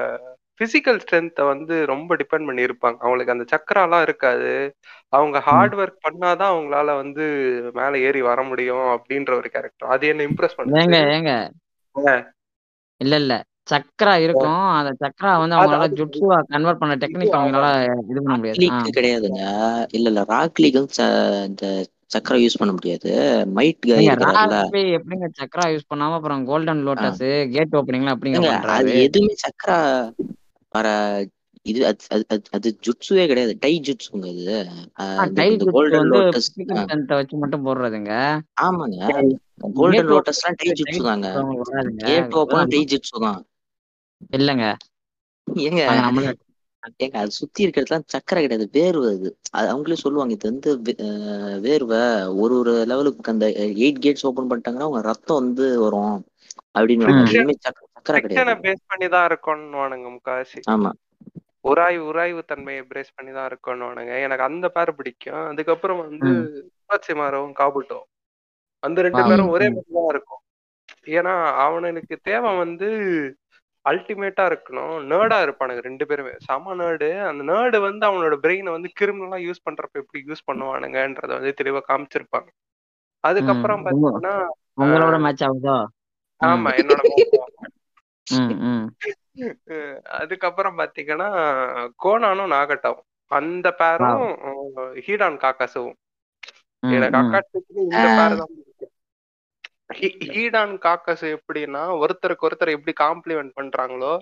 [0.61, 4.53] பிசிக்கல் ஸ்ட்ரென்த்தை வந்து ரொம்ப டிபெண்ட் பண்ணி இருப்பாங்க அவங்களுக்கு அந்த சக்கராலாம் இருக்காது.
[5.13, 7.25] அவங்க ஹார்ட் ஒர்க் பண்ணாதான் அவங்களால வந்து
[7.75, 11.35] மேல ஏறி வர முடியும் அப்படின்ற ஒரு கேரக்டர் அது என்ன இம்ப்ரெஸ் ஏங்க பண்ணுச்சு ஏங்க.
[13.01, 13.35] இல்ல இல்ல.
[13.71, 14.63] சக்கரா இருக்கும்.
[14.73, 17.67] அந்த சக்கரா வந்து அவங்களால ஜுட்சுவா கன்வெர்ட் பண்ண டெக்னிக் அவங்களால
[18.11, 18.91] இது பண்ண முடியாது.
[18.91, 19.43] கிடையாதுங்க.
[19.91, 20.23] இல்ல இல்ல.
[20.29, 21.09] ராக்லிக்கு வந்து ச-
[21.45, 21.67] இந்த
[22.11, 23.11] சக்கரை யூஸ் பண்ண முடியாது.
[23.55, 23.87] மைட்
[24.97, 29.79] எப்படிங்க சக்கரா யூஸ் பண்ணாம அப்புறம் கோல்டன் லோட்டஸ் கேட் ஓப்பனிங்லாம் எப்படிங்க ஏங்க, அது எதுவுமே சக்கரா
[30.79, 30.89] வர
[31.67, 31.81] இது
[32.57, 33.55] அது ஜுட்சுவே கிடையாது.
[33.63, 34.55] டை ஜுட்சுங்க இது
[35.75, 36.49] கோல்டன் லோட்டஸ்
[37.11, 38.13] வச்சு மட்டும் போடுறதுங்க.
[38.67, 38.99] ஆமாங்க.
[39.79, 41.29] கோல்டன் லோட்டஸ்லாம் டை ஜுட்சு தாங்க
[42.05, 43.41] கேட் ஓப்பனும் டை ஜுட்சு தான்
[44.39, 44.67] இல்லங்க.
[45.47, 45.83] ஏங்க.
[47.05, 48.67] ஏங்க அது சுத்தி இருக்கிறதுலாம் சக்கரை கிடையாது.
[48.77, 49.31] வேர்வை அது.
[49.59, 50.71] அது அவங்களே சொல்லுவாங்க இது வந்து
[51.67, 52.01] வேர்வை.
[52.43, 53.47] ஒரு ஒரு லெவலுக்கு அந்த
[53.81, 56.19] எயிட் கேட்ஸ் ஓபன் பண்ணிட்டாங்கன்னா அவங்க ரத்தம் வந்து வரும்.
[56.79, 57.57] அப்படின்னு
[58.65, 60.91] பேஸ் பண்ணி தான் இருக்கணும்னுவானுங்க முக்காசி ஆமா.
[61.69, 64.13] உராய்வு உராய்வு தன்மையை பேஸ் பண்ணி தான் இருக்கணும்னுவானுங்க.
[64.27, 65.43] எனக்கு அந்த பேர் பிடிக்கும்.
[65.53, 66.33] அதுக்கப்புறம் வந்து
[67.21, 67.99] மாரவும் காபுட்டோ
[68.83, 69.23] அந்த ரெண்டு.
[69.31, 69.67] பேரும் ஒரே.
[69.69, 70.43] மாதிரி தான் இருக்கும்.
[71.17, 71.33] ஏன்னா
[71.65, 72.89] அவனுக்கு தேவை வந்து
[73.85, 74.95] அல்டிமேட்டா இருக்கணும்.
[75.11, 76.33] நேர்டா இருப்பானுங்க ரெண்டு பேருமே.
[76.47, 81.53] செம நேர்டு அந்த நேர்டு வந்து அவனோட பிரெயினை வந்து கிரிமினலா யூஸ் பண்றப்ப எப்படி யூஸ் பண்ணுவானுங்கன்றத வந்து
[81.61, 82.49] தெளிவா காமிச்சிருப்பாங்க.
[83.25, 83.85] அதுக்கப்புறம்.
[83.87, 84.35] பாத்தீங்கன்னா
[84.83, 85.77] உங்களோட மேட்ச் ஆகுதோ.
[86.41, 87.01] ஆமா என்னோட
[90.19, 91.29] அதுக்கப்புறம் பாத்தீங்கன்னா
[92.05, 93.07] கோனானும் நாகட்டாவும்.
[93.31, 94.25] அந்த பேரும்
[95.07, 95.97] ஹீடான் காக்காசுவும்.
[100.33, 104.13] ஹீடான் காக்கஸ் எப்படின்னா ஒருத்தருக்கு ஒருத்தர் எப்படி காம்ப்ளிமெண்ட் பண்றாங்களோ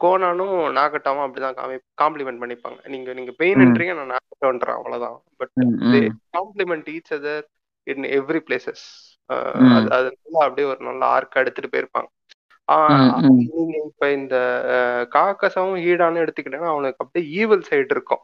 [0.00, 1.58] கோனானும் நாகட்டாவும் அப்படிதான்
[2.02, 2.78] காம்ப்ளிமெண்ட் பண்ணிப்பாங்க.
[2.86, 5.18] நீங்க நீங்க பெயின்ன்றீங்க நான் நாகட்டோன்றேன் அவ்வளவுதான்.
[5.36, 5.52] But.
[6.36, 7.44] Compliment each other
[7.86, 8.84] in every places.
[9.90, 12.08] அது நல்லா அப்படியே ஒரு நல்ல ஆர்க் எடுத்துட்டு போயிருப்பாங்க.
[13.50, 14.36] நீங்க இப்ப இந்த
[14.74, 18.22] அஹ், காக்கஸாவும் ஹீடான்னு எடுத்துக்கிட்டீங்கன்னா அவனுக்கு அப்படியே ஈவல் சைடு இருக்கும்.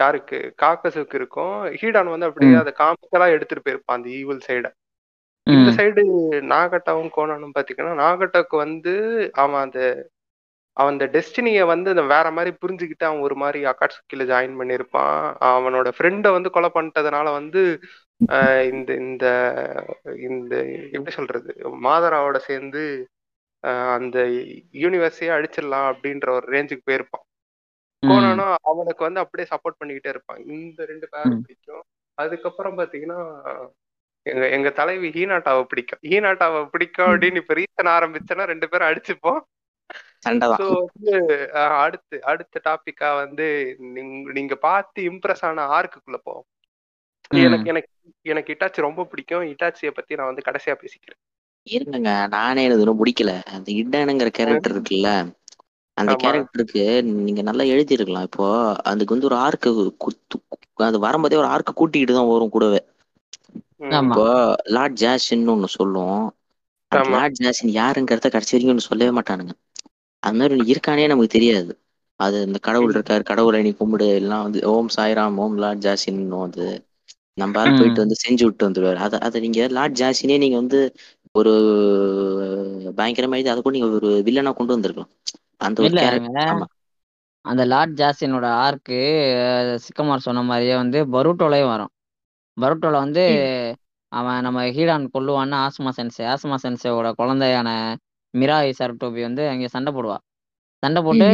[0.00, 0.38] யாருக்கு?
[0.62, 1.52] காக்கஸுக்கு இருக்கும்.
[1.74, 2.52] ஹீடான் வந்து அப்படியே.
[2.62, 4.66] அதை காமிக்கலா எடுத்துட்டு போயிருப்பான் அந்த ஈவல் சைட
[5.46, 5.70] இந்த.
[5.76, 6.02] சைடு
[6.50, 8.92] நாகட்டாவும் கோனானும் பாத்தீங்கன்னா நாகட்டாக்கு வந்து
[9.36, 9.80] அவன் அந்த
[10.76, 15.18] அவன் அந்த டெஸ்டினியை வந்து அந்த வேற மாதிரி புரிஞ்சுக்கிட்டு அவன் ஒரு மாதிரி அக்காட்சுக்கில ஜாயின் பண்ணியிருப்பான்.
[15.48, 17.62] அவனோட ஃப்ரெண்டை வந்து கொலை பண்ணிட்டதுனால வந்து
[18.70, 19.24] இந்த இந்த
[20.28, 20.54] இந்த
[20.92, 21.50] எப்படி சொல்றது?
[21.86, 22.82] மாதராவோட சேர்ந்து
[23.64, 24.22] அந்த
[24.72, 27.32] யூனிவர்ஸையே அழிச்சிடலாம் அப்படின்ற ஒரு ரேஞ்சுக்கு போயிருப்பான்.
[28.00, 28.10] ம்.
[28.10, 30.44] கோனானும் அவனுக்கு வந்து அப்படியே சப்போர்ட் பண்ணிக்கிட்டே இருப்பான்.
[30.46, 31.40] இந்த ரெண்டு பேரும்.
[31.40, 31.82] பிடிக்கும்.
[32.14, 33.42] அதுக்கப்புறம் பாத்தீங்கன்னா
[34.22, 35.98] எங்க எங்க தலைவி ஹீனாட்டாவை பிடிக்கும்.
[36.02, 39.40] ஹீனாட்டாவை பிடிக்கும் அப்படின்னு இப்ப ரீசன் ஆரம்பிச்சேன்னா ரெண்டு பேரும் அடிச்சுப்போம்.
[40.84, 43.76] வந்து அடுத்து அடுத்த டாபிக்கா வந்து
[44.32, 46.44] நீங்க பார்த்து இம்ப்ரெஸ் ஆன ஆர்க்குள்ள போவோம்.
[47.28, 47.90] எனக்கு எனக்கு
[48.22, 49.42] எனக்கு இட்டாச்சி ரொம்ப பிடிக்கும்.
[49.42, 51.33] இட்டாச்சியை பத்தி நான் வந்து கடைசியா பேசிக்கிறேன்.
[51.66, 55.10] இருங்கங்க நானே எனக்கு இன்னும் பிடிக்கல அந்த இடனுங்கிற கேரக்டர் இருக்குல்ல
[55.96, 56.22] அந்த ஆமா.
[56.22, 56.82] கேரக்டருக்கு
[57.20, 58.46] நீங்க நல்லா எழுதிருக்கலாம் இப்போ
[58.90, 59.70] அதுக்கு வந்து ஒரு ஆர்க்கு
[60.84, 62.80] அது வரும்போதே ஒரு ஆர்க்கு கூட்டிக்கிட்டு தான் வரும் கூடவே
[63.82, 63.94] ம்.
[63.96, 64.06] ஆமா.
[64.06, 64.24] இப்போ
[64.74, 66.20] லார்ட் ஜாஷின்னு ஒண்ணு சொல்லும்
[66.92, 67.12] அந்த ஆமா.
[67.12, 69.54] லார்ட் ஜாஷின் யாருங்கிறத கடைசி வரைக்கும் ஒண்ணு சொல்லவே மாட்டானுங்க
[70.22, 71.72] அது மாதிரி ஒண்ணு இருக்கானே நமக்கு தெரியாது
[72.20, 72.96] அது இந்த கடவுள் ம்.
[72.96, 76.66] இருக்காரு கடவுளை நீ கும்பிடு எல்லாம் வந்து ஓம் சாய்ராம் ஓம் லார்ட் ஜாஷின் வந்து
[77.38, 77.76] நம்ம ஆள் ம்.
[77.76, 80.80] போயிட்டு வந்து செஞ்சு விட்டு வந்துருவாரு அதை அதை நீங்க லார்ட் ஜாஷினே நீங்க வந்து
[81.34, 81.52] ஒரு
[82.98, 85.10] பயங்கரமா எழுதி அதை கூட நீங்க ஒரு வில்லனா கொண்டு வந்திருக்கலாம்.
[85.58, 86.66] அந்த ஒரு இல்ல கேரக்டர் ஆமா.
[87.44, 88.98] அந்த லார்ட் ஜாஸ்டினோட ஆர்க்கு
[89.86, 91.92] சிக்கமார் சொன்ன மாதிரியே வந்து பருட்டோலையும் வரும்.
[92.56, 93.24] பருட்டோல வந்து
[94.12, 96.24] அவன் நம்ம ஹீடான் கொல்லுவான்னு ஆஸ்மா சென்சே.
[96.34, 97.68] ஆஸ்மா சென்சேவோட குழந்தையான
[98.34, 100.18] மிராய் சரட்டோபி வந்து அங்கே சண்டை போடுவா.
[100.82, 101.26] சண்டை போட்டு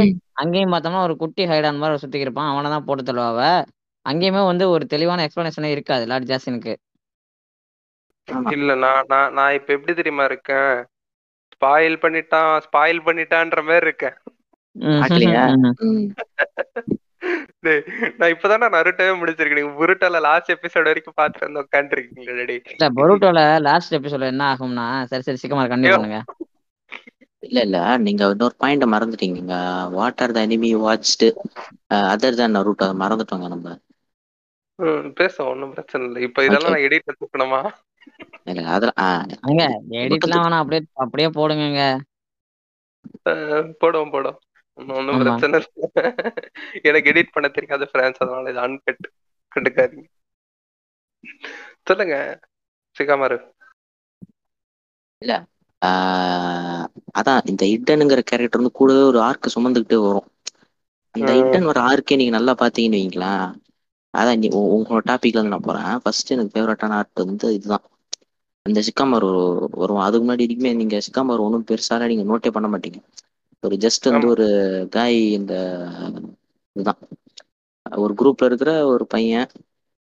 [0.43, 2.51] அங்கேயும் பார்த்தோம்னா ஒரு குட்டி ஹைடான் மாதிரி சுத்தி இருப்பான்.
[2.53, 3.41] அவனை தான் போட்டு தள்ளுவாவ
[4.07, 6.75] அங்கேயுமே வந்து ஒரு தெளிவான எக்ஸ்பிளனேஷனே இருக்காது லார்ட் ஜாஸ்டினுக்கு.
[8.31, 8.53] ஆமா.
[8.55, 10.73] இல்ல நான் நான் நான் இப்ப எப்படி தெரியுமா இருக்கேன்?
[11.55, 14.17] ஸ்பாயில் பண்ணிட்டான் ஸ்பாயில் பண்ணிட்டான்ற மாதிரி இருக்கேன்.
[15.83, 16.07] ம்.
[17.65, 17.83] டேய்,
[18.19, 19.61] நான் இப்பதானே நருட்டவே முடிச்சிருக்கேன்.
[19.61, 22.63] நீங்க புருட்டல லாஸ்ட் எபிசோட் வரைக்கும் பாத்துட்டு வந்து உட்காந்துருக்கீங்களா டேய்.
[22.73, 26.21] இல்ல பருட்டோல லாஸ்ட் எபிசோட என்ன ஆகும்னா சரி சரி சிக்கமார் கண்டிப்பா பண்ணுங்க.
[27.43, 29.55] இல்ல இல்ல நீங்க இன்னொரு பாயிண்ட மறந்துட்டீங்க.
[29.95, 31.29] What are the enemy watched
[32.11, 33.77] other தான் நருட்டோ மறந்துட்டோங்க நம்ம.
[34.79, 36.21] ம், பேசுவோம் ஒன்றும் பிரச்சனை இல்லை.
[36.27, 37.61] இப்ப இதெல்லாம் நான் எடிட் தூக்கணுமா
[38.45, 39.27] இல்ல அதெல்லாம்
[39.91, 42.01] எடிட்லாம் வேணாம் அப்படியே அப்படியே போடுங்க
[43.25, 44.37] போடுவோம் போடுவோம்.
[44.75, 45.19] ஒன்றும்.
[45.19, 46.23] பிரச்சனை இல்லை.
[46.83, 50.05] எனக்கு எடிட் பண்ண தெரியாத ஃப்ரான்ஸ் அதனால இது அன்கட் கண்டுக்காதீங்க.
[51.85, 52.41] சொல்லுங்க
[52.99, 53.51] சிகாமாரு.
[55.87, 56.87] ஆஹ்
[57.19, 60.31] அதான் இந்த இடனுங்கிற கேரக்டர் வந்து கூடவே ஒரு ஆர்க் சுமந்துக்கிட்டே வரும்.
[61.11, 61.47] அந்த ம்.
[61.47, 63.55] இடன் ஒரு ஆர்க்கே நீங்க நல்லா பாத்தீங்கன்னு வைங்களேன்.
[64.19, 65.99] அதான் நீ உ- உங்களோட டாபிக்ல இருந்து நான் போறேன்.
[66.03, 67.83] ஃபர்ஸ்ட் எனக்கு ஃபேவரட்டான ஆர்ட் வந்து இதுதான்.
[68.67, 69.27] அந்த சிக்காமர்
[69.75, 72.99] வரும் அதுக்கு முன்னாடி வரைக்குமே நீங்க சிக்காமர் ஒன்றும் பெருசால நீங்க நோட்டே பண்ண மாட்டீங்க
[73.63, 74.29] ஒரு ஜஸ்ட் வந்து.
[74.35, 74.47] ஒரு
[74.93, 75.55] காய் இந்த
[76.77, 77.01] இதுதான்
[77.87, 79.49] ஒரு குரூப்ல இருக்கிற ஒரு பையன்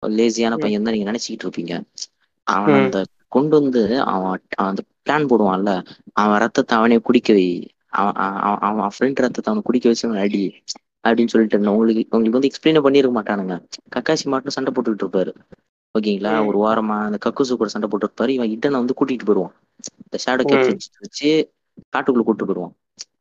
[0.04, 0.63] லேசியான ம்.
[0.63, 1.74] பையன் தான் நீங்க நினைச்சுக்கிட்டு இருப்பீங்க
[2.48, 2.78] அவன்.
[2.80, 3.00] அந்த
[3.32, 5.72] கொண்டு வந்து அவன் அவன் அந்த பிளான் போடுவான்ல
[6.22, 7.48] அவன் ரத்தத்தை அவனே குடிக்க வை
[7.98, 10.44] அவன் அவன் அவன் ஃப்ரெண்ட் ரத்தத்தை அவனை குடிக்க வச்சு அவன் அடி
[11.04, 11.58] அப்படின்னு சொல்லிட்டு.
[11.74, 13.56] உங்களுக்கு உங்களுக்கு வந்து எக்ஸ்பிளைன் பண்ணிருக்க மாட்டானுங்க
[13.96, 15.34] கக்காசி மட்டும் சண்டை போட்டுக்கிட்டு இருப்பாரு
[15.95, 16.32] ஓகேங்களா.
[16.49, 19.53] ஒரு வாரமா அந்த கக்குசு கூட சண்டை போட்டு இருப்பாரு இவன் இடனை வந்து கூட்டிட்டு போயிடுவான்.
[20.03, 20.43] இந்த ஷேடோ.
[20.51, 21.29] கேப்சர் வச்சு
[21.93, 22.73] காட்டுக்குள்ள கூட்டு போயிடுவான்.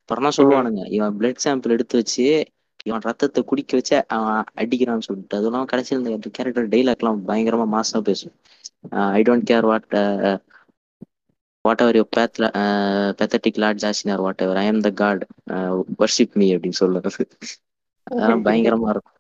[0.03, 2.27] அப்புறம் தான் சொல்லுவானுங்க இவன் பிளட் சாம்பிள் எடுத்து வச்சு
[2.87, 4.31] இவன் ரத்தத்தை குடிக்க வச்சு அவன்
[4.63, 5.39] அடிக்கிறான்னு சொல்லிட்டு.
[5.39, 8.35] அதெல்லாம் கடைசியில் இந்த கேரக்டர் டைலாக்லாம் பயங்கரமா மாசா பேசும்.
[9.17, 9.89] I don't care what
[11.83, 12.47] whatever you பேத்ல
[13.19, 15.23] pathetic lord ஜாசினார் whatever I am the god
[16.01, 17.23] worship me அப்படின்னு சொல்லுறது
[18.07, 19.19] அதெல்லாம் பயங்கரமா இருக்கும்.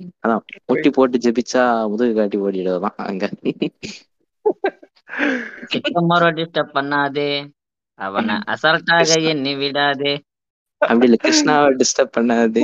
[0.00, 3.24] அதான் முட்டி போட்டு ஜெபிச்சா முதுகு காட்டி ஓடிடுறதுதான் அங்க.
[5.72, 7.30] சிக்கமாரோ டிஸ்டர்ப் பண்ணாதே.
[7.98, 10.14] அவனை அசால்ட்டாக எண்ணி விடாதே.
[10.82, 12.62] அப்படி இல்ல கிருஷ்ணாவை டிஸ்டர்ப் பண்ணாது.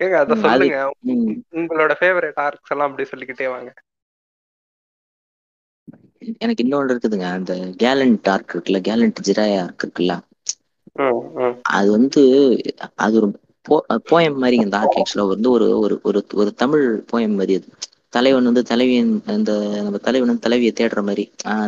[0.00, 0.78] ஏங்க அத சொல்லுங்க.
[1.52, 3.70] உங்களோட ஃபேவரட் ஆர்க்ஸ் எல்லாம் அப்படி சொல்லிக்கிட்டே வாங்க.
[6.38, 10.14] எனக்கு இன்னொன்று இருக்குதுங்க அந்த கேலண்ட் ஆர்க் இருக்குல்ல கேலண்ட் ஜிராயா ஆர்க் இருக்குல்ல.
[11.70, 12.22] அது வந்து
[12.96, 13.28] அது ஒரு
[14.04, 17.68] போயம் மாதிரி இந்த ஆர்ட் ஆக்சுவலா வந்து ஒரு ஒரு ஒரு தமிழ் போயம் மாதிரி அது.
[18.08, 21.24] தலைவன் வந்து தலைவியன் அந்த நம்ம தலைவன் வந்து தலைவியை தேடுற மாதிரி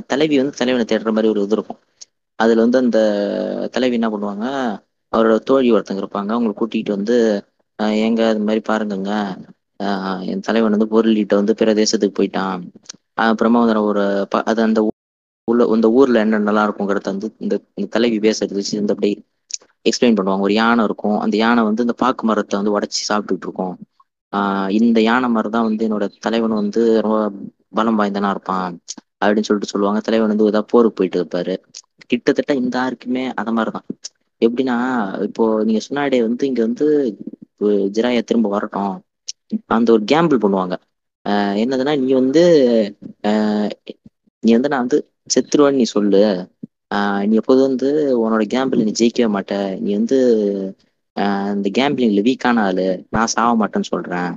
[0.06, 1.80] தலைவி வந்து தலைவனை தேடுற மாதிரி ஒரு இது இருக்கும்.
[2.38, 2.98] அதுல வந்து அந்த
[3.72, 4.46] தலைவி என்ன பண்ணுவாங்க
[5.12, 6.30] அவரோட தோழி ஒருத்தங்க இருப்பாங்க.
[6.34, 7.16] அவங்களை கூட்டிகிட்டு வந்து
[7.78, 9.10] ஆஹ் ஏங்க அது மாதிரி பாருங்கங்க.
[9.80, 12.60] ஆஹ் என் தலைவன் வந்து பொருளிட்ட வந்து பிற தேசத்துக்கு போயிட்டான்.
[13.14, 14.04] அப்புறமா வந்து ஒரு
[14.44, 14.80] அது அந்த
[15.48, 19.10] உள்ள இந்த ஊர்ல என்னென்னலாம் இருக்குங்கிறத வந்து இந்த இந்த தலைவி பேசுறது வச்சு இந்த அப்படி
[19.86, 20.40] எக்ஸ்பிளைன் பண்ணுவாங்க.
[20.40, 21.18] ஒரு யானை இருக்கும்.
[21.20, 23.74] அந்த யானை வந்து இந்த பாக்கு மரத்தை வந்து உடைச்சி சாப்பிட்டுட்டு இருக்கும்
[24.32, 27.18] ஆஹ் இந்த யானை மரம் தான் வந்து என்னோட தலைவன் வந்து ரொம்ப
[27.72, 28.72] பலம் வாய்ந்தனா இருப்பான்
[29.20, 30.00] அப்படின்னு சொல்லிட்டு சொல்லுவாங்க.
[30.00, 31.54] தலைவன் வந்து ஏதாவது போருக்கு போயிட்டு இருப்பாரு.
[32.10, 33.86] கிட்டத்தட்ட இந்த ஆருக்குமே அத மாதிரிதான்.
[34.42, 34.76] எப்படின்னா
[35.26, 36.86] இப்போ நீங்க சொன்னாடே வந்து இங்க வந்து
[37.94, 38.94] ஜிராயா திரும்ப வரட்டும்.
[39.68, 40.74] அந்த ஒரு கேம்பிள் பண்ணுவாங்க.
[41.62, 42.42] என்னதுன்னா நீ வந்து
[44.42, 44.98] நீ வந்து நான் வந்து
[45.30, 46.22] செத்துருவேன்னு நீ சொல்லு.
[46.90, 47.88] ஆஹ் நீ எப்போது வந்து
[48.22, 49.54] உன்னோட கேம்பிள் நீ ஜெயிக்கவே மாட்ட.
[49.80, 50.18] நீ வந்து
[51.54, 52.86] இந்த கேம்பிளிங்ல வீக்கான ஆளு.
[53.10, 54.32] நான் சாக மாட்டேன்னு சொல்றேன்.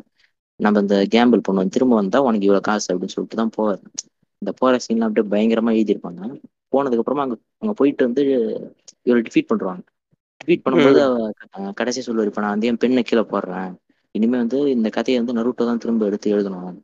[0.59, 1.73] நம்ம இந்த கேம்பிள் பண்ணுவோம்.
[1.75, 3.81] திரும்ப வந்தா உனக்கு இவ்வளவு காசு அப்படின்னு சொல்லிட்டு தான் போவார்
[4.41, 6.21] இந்த போற சீன்லாம் அப்படியே பயங்கரமா எழுதியிருப்பாங்க.
[6.73, 8.23] போனதுக்கு அப்புறமா அங்க அங்க போயிட்டு வந்து
[9.05, 9.81] இவரை டிஃபீட் பண்றாங்க.
[10.41, 10.99] டிஃபீட் பண்ணும்போது
[11.75, 13.71] கடைசி சொல்லுவார் இப்ப நான் வந்து என் பெண்ணை கீழே போடுறேன்.
[14.15, 16.77] இனிமே வந்து இந்த கதையை வந்து நருட்டோ தான் திரும்ப எடுத்து எழுதணும்.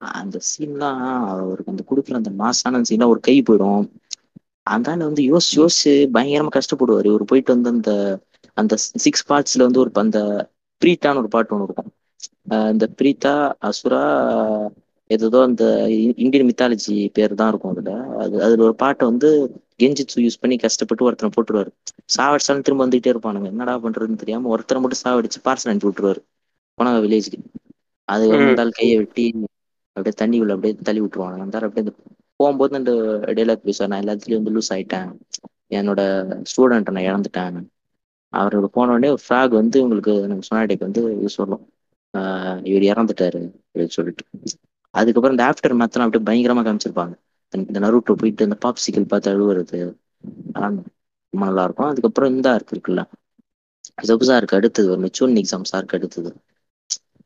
[0.00, 3.84] அந்த சீன்லாம் அவருக்கு அந்த கொடுக்குற அந்த மாசான சீன்லாம் ஒரு கை போயிடும்.
[4.66, 7.08] ஆள் வந்து யோசிச்சு யோசிச்சு பயங்கரமா கஷ்டப்படுவார்.
[7.10, 7.92] இவர் போயிட்டு வந்து அந்த
[8.56, 10.20] அந்த சிக்ஸ் பார்ட்ஸ்ல வந்து ஒரு அந்த
[10.82, 11.90] பிரீத்தான்னு ஒரு பாட்டு ஒன்று இருக்கும்.
[12.72, 13.32] இந்த பிரீத்தா
[13.68, 14.02] அசுரா
[15.10, 15.64] ஏதோ அந்த
[16.22, 17.92] இந்தியன் மித்தாலஜி பேர் தான் இருக்கும் அதுல.
[18.22, 19.28] அது அதுல ஒரு பாட்டை வந்து
[19.80, 21.70] கெஞ்சிச்சு யூஸ் பண்ணி கஷ்டப்பட்டு ஒருத்தனை போட்டுருவாரு.
[22.16, 23.48] சாவடிச்சாலும் திரும்ப வந்துகிட்டே இருப்பானுங்க.
[23.52, 26.22] என்னடா பண்றதுன்னு தெரியாம ஒருத்தரை மட்டும் சாவடிச்சு பார்சல் அனுப்பி விட்டுருவாரு
[26.78, 27.38] போனாங்க வில்லேஜ்க்கு
[28.08, 29.24] அது வந்தால் கையை வெட்டி
[29.98, 31.38] அப்படியே தண்ணி உள்ள அப்படியே தள்ளி விட்டுருவாங்க.
[31.38, 31.94] அந்த அப்படியே
[32.36, 32.92] போகும்போது அந்த
[33.26, 35.16] டைலாக் பேசுவார் நான் எல்லாத்துலயும் வந்து லூஸ் ஆயிட்டேன்.
[35.70, 36.00] என்னோட
[36.42, 37.66] ஸ்டூடெண்ட்டை நான் இழந்துட்டேன்.
[38.36, 41.72] அவரோட போன உடனே ஃப்ராக் வந்து உங்களுக்கு நம்ம சொனாடிக்கு வந்து இது சொல்லும்.
[42.18, 44.24] ஆஹ் இவர் இறந்துட்டாரு அப்படின்னு சொல்லிட்டு.
[44.90, 47.12] அதுக்கப்புறம் இந்த ஆஃப்டர் மேத்லாம் அப்படியே பயங்கரமா காமிச்சிருப்பாங்க.
[47.50, 49.94] இந்த நருட்டோ போயிட்டு இந்த பாப்சிக்கல் பார்த்து அழுவுறது.
[50.52, 50.82] ரொம்ப
[51.30, 51.86] நல்லா இருக்கும்.
[51.86, 53.04] அதுக்கப்புறம் இந்த ஆர்க் இருக்குல்ல.
[54.02, 56.34] ஜபுசா ஆர்க் அடுத்தது ஒரு மெச்சூன் எக்ஸாம்ஸ் ஆர்க் அடுத்தது.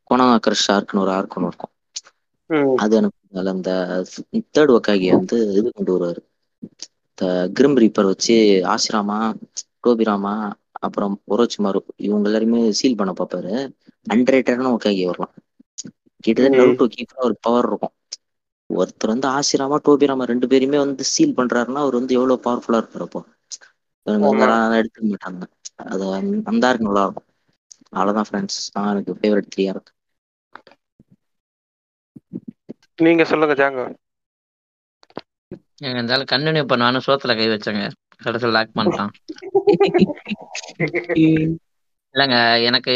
[0.02, 1.71] கொனா கிரஷ் ஆர்க்னு ஒரு ஆர்க்னு இருக்கும்.
[2.82, 3.18] அது எனக்கு
[3.52, 3.70] அந்த
[4.50, 6.20] தேர்ட் ஒக்காகி வந்து இது கொண்டு வருவாரு.
[7.54, 8.34] கிரிம் ரீப்பர் வச்சு
[8.72, 9.18] ஆசிராமா
[9.84, 10.34] டோபிராமா
[10.80, 13.54] அப்புறம் ஒரோச்சிமாரு இவங்க எல்லாருமே சீல் பண்ண பார்ப்பாரு
[14.06, 15.34] அண்டரேட்டர்னு ஒக்காகி வரலாம்
[16.24, 17.94] கிட்டத்தட்ட நருட்டோ கீப்பர் ஒரு பவர் இருக்கும்.
[18.70, 23.20] ஒருத்தர் வந்து ஆசிராமா டோபிராமா ரெண்டு பேருமே வந்து சீல் பண்றாருன்னா அவர் வந்து எவ்வளவு பவர்ஃபுல்லா இருப்பாரு அப்போ.
[24.06, 25.42] இவங்க அதெல்லாம் எடுத்துக்க மாட்டாங்க.
[25.86, 26.06] அது
[26.50, 27.28] அந்த நல்லா இருக்கும்.
[27.92, 29.90] அவ்வளவுதான் ஃப்ரெண்ட்ஸ் நான் எனக்கு ஃபேவரட் த்ரீ ஆர்க்
[32.98, 33.82] நீங்க சொல்லுங்க ஜாங்க.
[35.86, 37.84] எங்க இருந்தாலும் கண்டினியூ பண்ணுவானு சோத்துல கை வச்சேங்க.
[38.24, 39.12] கடைசியில் லாக் பண்ணிட்டான்.
[42.14, 42.94] இல்லைங்க எனக்கு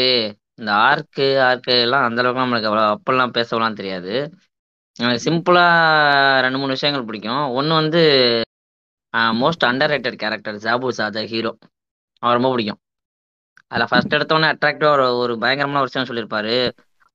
[0.59, 4.13] இந்த ஆர்க்கு ஆர்க்கு எல்லாம் அந்த அளவுக்கு நம்மளுக்கு அவ்வளோ அப்பெல்லாம் பேசவெல்லாம் தெரியாது.
[4.99, 5.65] எனக்கு சிம்பிளா
[6.45, 7.43] ரெண்டு மூணு விஷயங்கள் பிடிக்கும்.
[7.57, 8.01] ஒன்று வந்து
[9.41, 11.51] மோஸ்ட் அண்டர் ரேட்டட் கேரக்டர் ஜாபு சாத ஹீரோ
[12.23, 12.79] அவர் ரொம்ப பிடிக்கும்.
[13.71, 16.55] அதில் ஃபர்ஸ்ட் எடுத்தோடனே அட்ராக்டிவாக ஒரு ஒரு பயங்கரமான ஒரு விஷயம் சொல்லியிருப்பாரு.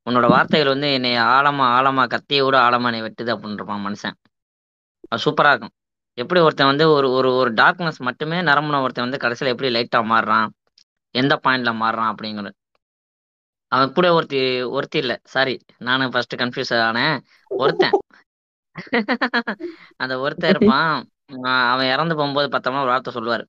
[0.06, 4.16] உன்னோட வார்த்தைகள் வந்து என்னை ஆழமா ஆழமா கத்தியோட விட ஆழமா என்னை வெட்டுது அப்படின்னு இருப்பான் மனுஷன்.
[5.12, 5.74] அது சூப்பரா இருக்கும்.
[6.18, 10.48] எப்படி ஒருத்தன் வந்து ஒரு ஒரு ஒரு டார்க்னஸ் மட்டுமே நரம்புன ஒருத்தன் வந்து கடைசியில் எப்படி லைட்டா மாறுறான்?
[11.14, 12.54] எந்த பாயிண்ட்ல மாறுறான் அப்படிங்கிறது.
[13.72, 14.40] அவன் கூட ஒருத்தி
[14.76, 15.16] ஒருத்தி இல்லை.
[15.34, 15.54] சாரி
[15.88, 17.16] நானும் ஃபர்ஸ்ட் கன்ஃபியூஸ் ஆனேன்.
[17.50, 17.96] ஒருத்தன்.
[20.02, 20.92] அந்த ஒருத்தன் இருப்பான்.
[21.72, 23.44] அவன் இறந்து போகும்போது பார்த்தோம்னா ஒரு வார்த்தை சொல்லுவார்.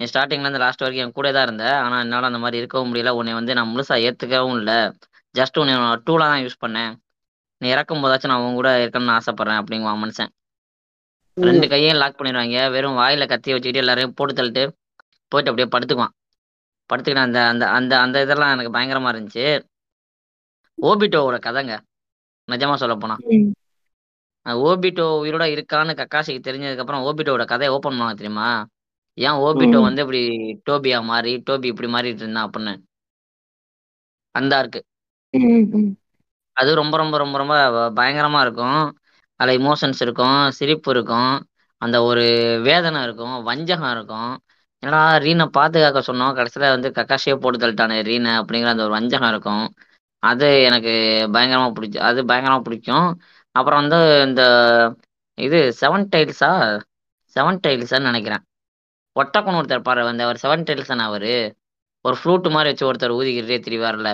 [0.00, 1.66] நீ ஸ்டார்டிங்ல இருந்து லாஸ்ட் வரைக்கும் என் கூட தான் இருந்த.
[1.84, 3.12] ஆனா என்னால அந்த மாதிரி இருக்கவும் முடியல.
[3.20, 4.78] உன்னை வந்து நான் முழுசா ஏத்துக்கவும் இல்லை.
[5.34, 5.74] ஜஸ்ட் உன்னை
[6.06, 6.92] டூலா தான் யூஸ் பண்ணேன்.
[7.60, 10.32] நீ இறக்கும் போதாச்சும் நான் உன் கூட இருக்கணும்னு ஆசைப்படுறேன் அப்படிங்குவான் மனுஷன்
[11.36, 12.58] ரெண்டு கையையும் லாக் பண்ணிடுவாங்க.
[12.74, 14.64] வெறும் வாயில கத்தி வச்சுக்கிட்டு எல்லாரையும் போட்டு தள்ளிட்டு
[15.32, 16.14] போயிட்டு அப்படியே படுத்துக்குவான்.
[16.90, 19.46] படுத்துக்கிட்டு அந்த அந்த அந்த அந்த இதெல்லாம் எனக்கு பயங்கரமா இருந்துச்சு.
[20.78, 21.74] ஓபிட்டோவோட கதைங்க.
[22.48, 23.16] நிஜமா சொல்ல போனா.
[24.70, 28.48] ஓபிட்டோ உயிரோட இருக்கான்னு கக்காசிக்கு தெரிஞ்சதுக்கு அப்புறம் ஓபிட்டோவோட கதையை ஓபன் பண்ணுவாங்க தெரியுமா?
[29.18, 30.22] ஏன் ஓபிட்டோ வந்து இப்படி
[30.68, 32.74] டோபியா மாறி டோபி இப்படி மாறிட்டு இருந்தான் அப்படின்னு.
[34.34, 34.80] அந்த இருக்கு
[36.56, 37.54] அது ரொம்ப ரொம்ப ரொம்ப ரொம்ப
[37.98, 38.80] பயங்கரமா இருக்கும்.
[39.40, 41.32] அதில் இமோஷன்ஸ் இருக்கும் சிரிப்பு இருக்கும்.
[41.82, 42.24] அந்த ஒரு
[42.62, 44.30] வேதனை இருக்கும் வஞ்சகம் இருக்கும்.
[44.82, 46.34] என்னடா ரீனை பாதுகாக்க சொன்னோம்.
[46.34, 49.64] கடைசியில் வந்து கக்காஷியே போட்டு தள்ளிட்டானே ரீனை அப்படிங்கிற அந்த ஒரு வஞ்சகம் இருக்கும்.
[50.22, 50.92] அது எனக்கு
[51.32, 53.08] பயங்கரமா பிடிச்சி அது பயங்கரமா பிடிக்கும்.
[53.54, 54.42] அப்புறம் வந்து இந்த
[55.38, 56.50] இது செவன் டைல்ஸா
[57.36, 58.42] செவன் டைல்ஸான்னு நினைக்கிறேன்.
[59.16, 61.34] ஒட்டக்கொன்னு ஒருத்தர் பாரு அந்த அவர் செவன் டைல்ஸான அவரு.
[62.04, 64.08] ஒரு ஃப்ளூட் மாதிரி வச்சு ஒருத்தர் ஊதிக்கிட்டே திரிவார்ல.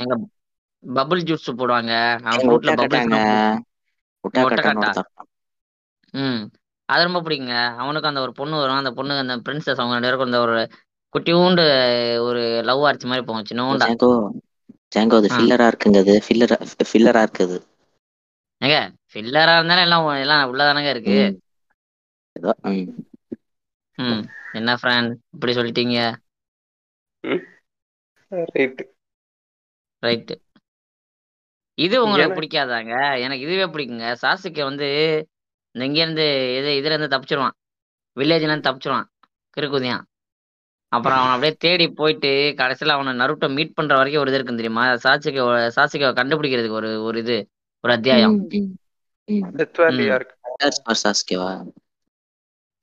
[0.00, 0.14] எங்க
[0.84, 1.92] பபுள் ஜூஸ் போடுவாங்க.
[2.34, 3.08] ஃப்ரூட்ல பபுள்ஸ்
[4.42, 4.90] ஒட்டக்காட்டா
[6.14, 6.40] ம்.
[6.88, 7.56] அது ரொம்ப பிடிக்குங்க.
[7.78, 8.80] அவனுக்கு அந்த ஒரு பொண்ணு வரும்.
[8.80, 10.56] அந்த பொண்ணு அந்த பிரின்சஸ் அவங்க ரெண்டு பேருக்கும் அந்த ஒரு
[11.14, 11.64] குட்டியூண்டு
[12.26, 13.48] ஒரு லவ் ஆர்ச்சி மாதிரி போகும்.
[13.48, 13.88] சின்னோண்டா
[14.92, 17.58] ஜாங்கோ அது ஃபில்லரா இருக்குங்க அது ஃபில்லரா ஃபில்லரா இருக்குது.
[18.60, 18.76] ஏங்க
[19.10, 21.18] ஃபில்லரா இருந்தாலும் எல்லாம் எல்லாம் உள்ளதானங்க இருக்கு.
[22.36, 22.86] ஏதோ ம்.
[23.98, 24.22] ம்.
[24.52, 25.98] என்ன ஃப்ரெண்ட் இப்படி சொல்லிட்டீங்க.
[28.50, 28.80] ரைட்
[30.02, 30.34] ரைட்டு
[31.78, 32.92] இது உங்களுக்கு பிடிக்காதாங்க?
[33.24, 34.08] எனக்கு இதுவே பிடிக்குங்க.
[34.22, 34.88] சாசுக்கு வந்து
[35.74, 36.24] இந்த இங்க இருந்து
[36.58, 37.56] இது இதுல இருந்து தப்பிச்சிருவான்.
[38.16, 39.08] வில்லேஜ்ல இருந்து தப்பிச்சிருவான்.
[39.56, 40.04] கிறுக்குதியான்.
[40.92, 44.84] அப்புறம் அவன் அப்படியே தேடி போயிட்டு கடைசியில அவனை நருட்டோ மீட் பண்ற வரைக்கும் ஒரு இது இருக்கும் தெரியுமா?
[45.04, 45.42] சாசுக்கு
[45.76, 47.36] சாசுக்கு கண்டுபிடிக்கிறதுக்கு ஒரு ஒரு இது
[47.84, 48.36] ஒரு அத்தியாயம்.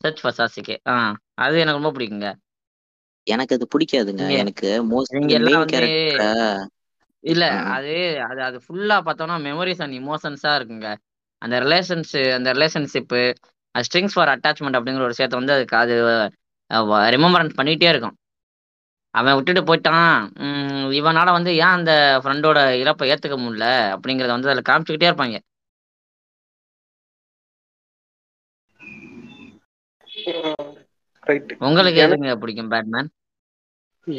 [0.02, 0.96] சர்ச் ஃபார் சாசுகே ஆ
[1.44, 2.30] அது எனக்கு ரொம்ப பிடிக்குங்க.
[3.28, 4.24] எனக்கு அது பிடிக்காதுங்க.
[4.38, 5.86] எனக்கு மோஸ்ட் எல்லாம் வந்து
[7.28, 7.46] இல்ல.
[7.76, 10.90] அது அது அது ஃபுல்லா பார்த்தோம்னா மெமரிஸ் அண்ட் இமோஷன்ஸா இருக்குங்க.
[11.42, 13.22] அந்த ரிலேஷன்ஸ் அந்த ரிலேஷன்ஷிப்பு
[13.76, 15.96] ஸ்ட்ரிங்ஸ் ஃபார் அட்டாச்மெண்ட் அப்படிங்கிற ஒரு விஷயத்த வந்து அதுக்கு அது
[17.16, 18.16] ரிமெம்பரன்ஸ் பண்ணிட்டே இருக்கும்.
[19.16, 20.16] அவன் விட்டுட்டு போயிட்டான்.
[21.00, 21.92] இவனால வந்து ஏன் அந்த
[22.24, 23.68] ஃப்ரெண்டோட இழப்பை ஏத்துக்க முடியல?
[23.96, 25.38] அப்படிங்கறத வந்து அதுல காமிச்சுக்கிட்டே இருப்பாங்க.
[31.68, 33.10] உங்களுக்கு எதுங்க பிடிக்கும் பேட்மேன்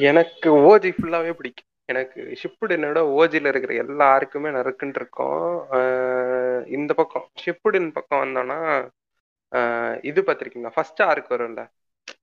[0.09, 1.67] எனக்கு ஓஜி ஃபுல்லாவே பிடிக்கும்.
[1.89, 5.45] எனக்கு ஷிப்புடினோட ஓஜில இருக்கிற எல்லா ஆர்க்குமே நறுக்குன்னு இருக்கும்.
[5.70, 8.59] ஆஹ் இந்த பக்கம் ஷிப்புடின் பக்கம் வந்தோம்னா
[9.53, 10.74] ஆஹ் இது பார்த்திருக்கீங்களா?
[10.74, 11.62] ஃபர்ஸ்ட் ஆர்க் வரும்ல.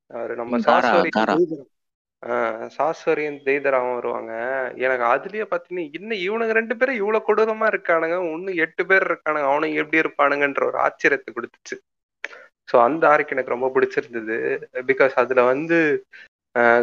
[0.09, 1.11] அவரு நம்ம சாஸ்வரி
[2.75, 4.31] சாஸ்வரியும் தெய்தராவும் வருவாங்க.
[4.77, 8.17] எனக்கு அதுலயே பாத்தீங்கன்னா இன்னும் இவனுங்க ரெண்டு பேரும் இவ்வளவு கொடூரமா இருக்கானுங்க.
[8.33, 9.49] இன்னும் எட்டு பேர் இருக்கானுங்க.
[9.51, 11.77] அவனுங்க எப்படி இருப்பானுங்கன்ற ஒரு ஆச்சரியத்தை கொடுத்துச்சு.
[12.69, 14.37] ஸோ அந்த ஆர்க் எனக்கு ரொம்ப பிடிச்சிருந்தது.
[14.89, 15.77] பிகாஸ் அதுல வந்து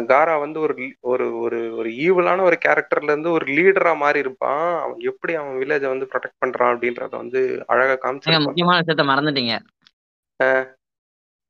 [0.09, 4.81] காரா வந்து ஒரு லீ- ஒரு ஒரு ஒரு ஈவலான ஒரு கேரக்டர்ல இருந்து ஒரு லீடரா மாறி இருப்பான்.
[4.81, 8.45] அவன் எப்படி அவன் வில்லேஜை வந்து ப்ரொடெக்ட் பண்றான் அப்படின்றத வந்து அழகா நீங்க காமிச்சிருப்பான்.
[8.45, 9.55] முக்கியமான விஷயத்த மறந்துட்டீங்க.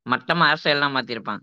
[0.05, 0.63] மட்டமா ஹேர்
[0.95, 1.41] மாத்திருப்பான்.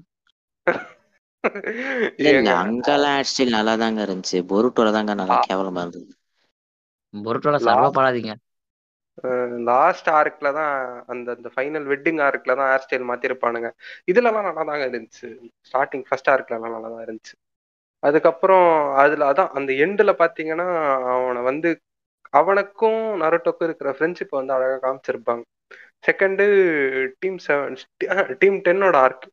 [0.67, 0.67] இல்ல
[2.19, 4.39] இல்ல ஏங்க, அங்கெல்லாம் ஹேர் ஸ்டைல் நல்லா தாங்க இருந்துச்சு.
[4.51, 6.11] பொருட்டோல தாங்க நல்லா கேவலமா இருந்தது.
[7.15, 8.33] பொருட்டோட சர்வ படாதீங்க.
[9.71, 10.75] லாஸ்ட் ஆர்க்ல தான்
[11.07, 13.69] அந்த அந்த ஃபைனல் வெட்டிங் ஆர்க்ல தான் ஹேர் ஸ்டைல் மாத்திருப்பானுங்க.
[14.07, 15.29] இதுலலாம் நல்லா தாங்க இருந்துச்சு.
[15.69, 17.35] ஸ்டார்டிங் ஃபர்ஸ்ட் ஆர்க்ல எல்லாம் நல்லா தான் இருந்துச்சு.
[18.03, 18.69] அதுக்கப்புறம்
[19.03, 20.69] அதுல அதான் அந்த எண்டுல பாத்தீங்கன்னா
[21.15, 21.71] அவனை வந்து
[22.33, 25.43] அவனுக்கும் நரோட்டோக்கும் இருக்கிற ஃப்ரெண்ட்ஷிப் வந்து அழகா காமிச்சிருப்பாங்க.
[26.07, 26.45] செகண்டு
[27.21, 27.77] டீம் செவன்
[28.41, 29.27] டீம் டென்னோட ஆர்க்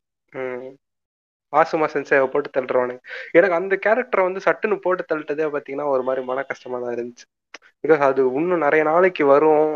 [1.52, 3.02] ஆசுமா சென்சேவை போட்டு தள்ளுறவனுங்க
[3.38, 7.26] எனக்கு அந்த கேரக்டரை வந்து சட்டுன்னு போட்டு தள்ளிட்டதே பார்த்தீங்கன்னா ஒரு மாதிரி மன கஷ்டமா தான் இருந்துச்சு.
[7.84, 9.72] பிகாஸ் அது இன்னும் நிறைய நாளைக்கு வரும்.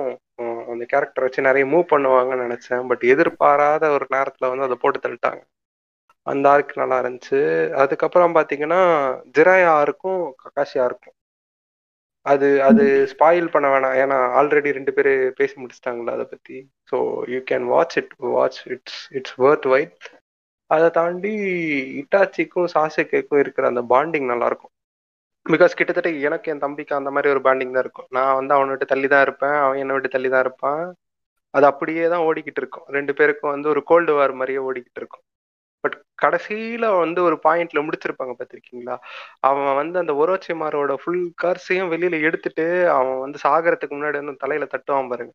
[0.72, 2.84] அந்த கேரக்டர் வச்சு நிறைய மூவ் பண்ணுவாங்கன்னு நினைச்சேன்.
[2.90, 5.42] பட் எதிர்பாராத ஒரு நேரத்துல வந்து அதை போட்டு தள்ளிட்டாங்க.
[6.26, 7.38] அந்த ஆர்க் நல்லா இருந்துச்சு.
[7.82, 8.80] அதுக்கப்புறம் பார்த்தீங்கன்னா
[9.36, 11.16] ஜிராயா ஆருக்கும் ககாஷி ஆருக்கும்
[12.26, 13.96] அது அது ஸ்பாயில் பண்ண வேணாம்.
[14.02, 15.10] ஏன்னா ஆல்ரெடி ரெண்டு பேர்
[15.40, 16.56] பேசி முடிச்சிட்டாங்களா அதை பத்தி.
[16.90, 16.96] So
[17.34, 20.04] you can watch it watch it's it's worth wait
[20.74, 21.32] அதை தாண்டி
[22.00, 24.72] இட்டாச்சிக்கும் சாசுகேக்கும் இருக்கிற அந்த பாண்டிங் நல்லா இருக்கும்
[25.46, 28.08] பிகாஸ் கிட்டத்தட்ட எனக்கு என் தம்பிக்கு அந்த மாதிரி ஒரு பாண்டிங் தான் இருக்கும்.
[28.16, 29.56] நான் வந்து அவனை விட்டு தள்ளி தான் இருப்பேன்.
[29.62, 30.82] அவன் என்னை விட்டு தள்ளி தான் இருப்பான்.
[31.54, 32.86] அது அப்படியே தான் ஓடிக்கிட்டு இருக்கும்.
[32.96, 35.24] ரெண்டு பேருக்கும் வந்து ஒரு கோல்டு வார் மாதிரியே ஓடிக்கிட்டு இருக்கும்.
[35.84, 38.96] பட் கடைசியில வந்து ஒரு பாயிண்ட்ல முடிச்சிருப்பாங்க பார்த்திருக்கீங்களா?
[39.48, 42.66] அவன் வந்து அந்த ஒரோச்சிமாரோட ஃபுல் கார்ஸையும் வெளியில எடுத்துட்டு
[42.96, 45.32] அவன் வந்து சாகரத்துக்கு முன்னாடி வந்து தலையில தட்டுவான் பாருங்க.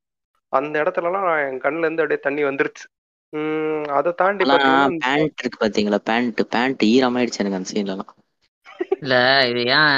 [0.54, 2.86] அந்த இடத்துலலாம் என் கண்ணுல இருந்து அப்படியே தண்ணி வந்துருச்சு.
[3.96, 4.46] அதை தாண்டி
[5.02, 6.00] பேண்ட் இருக்கு பாத்தீங்களா?
[6.04, 8.12] பேண்ட் பேண்ட் ஈரமாயிடுச்சு எனக்கு அந்த சீன்ல எல்லாம்.
[8.98, 9.14] இல்ல
[9.50, 9.96] இது ஏன்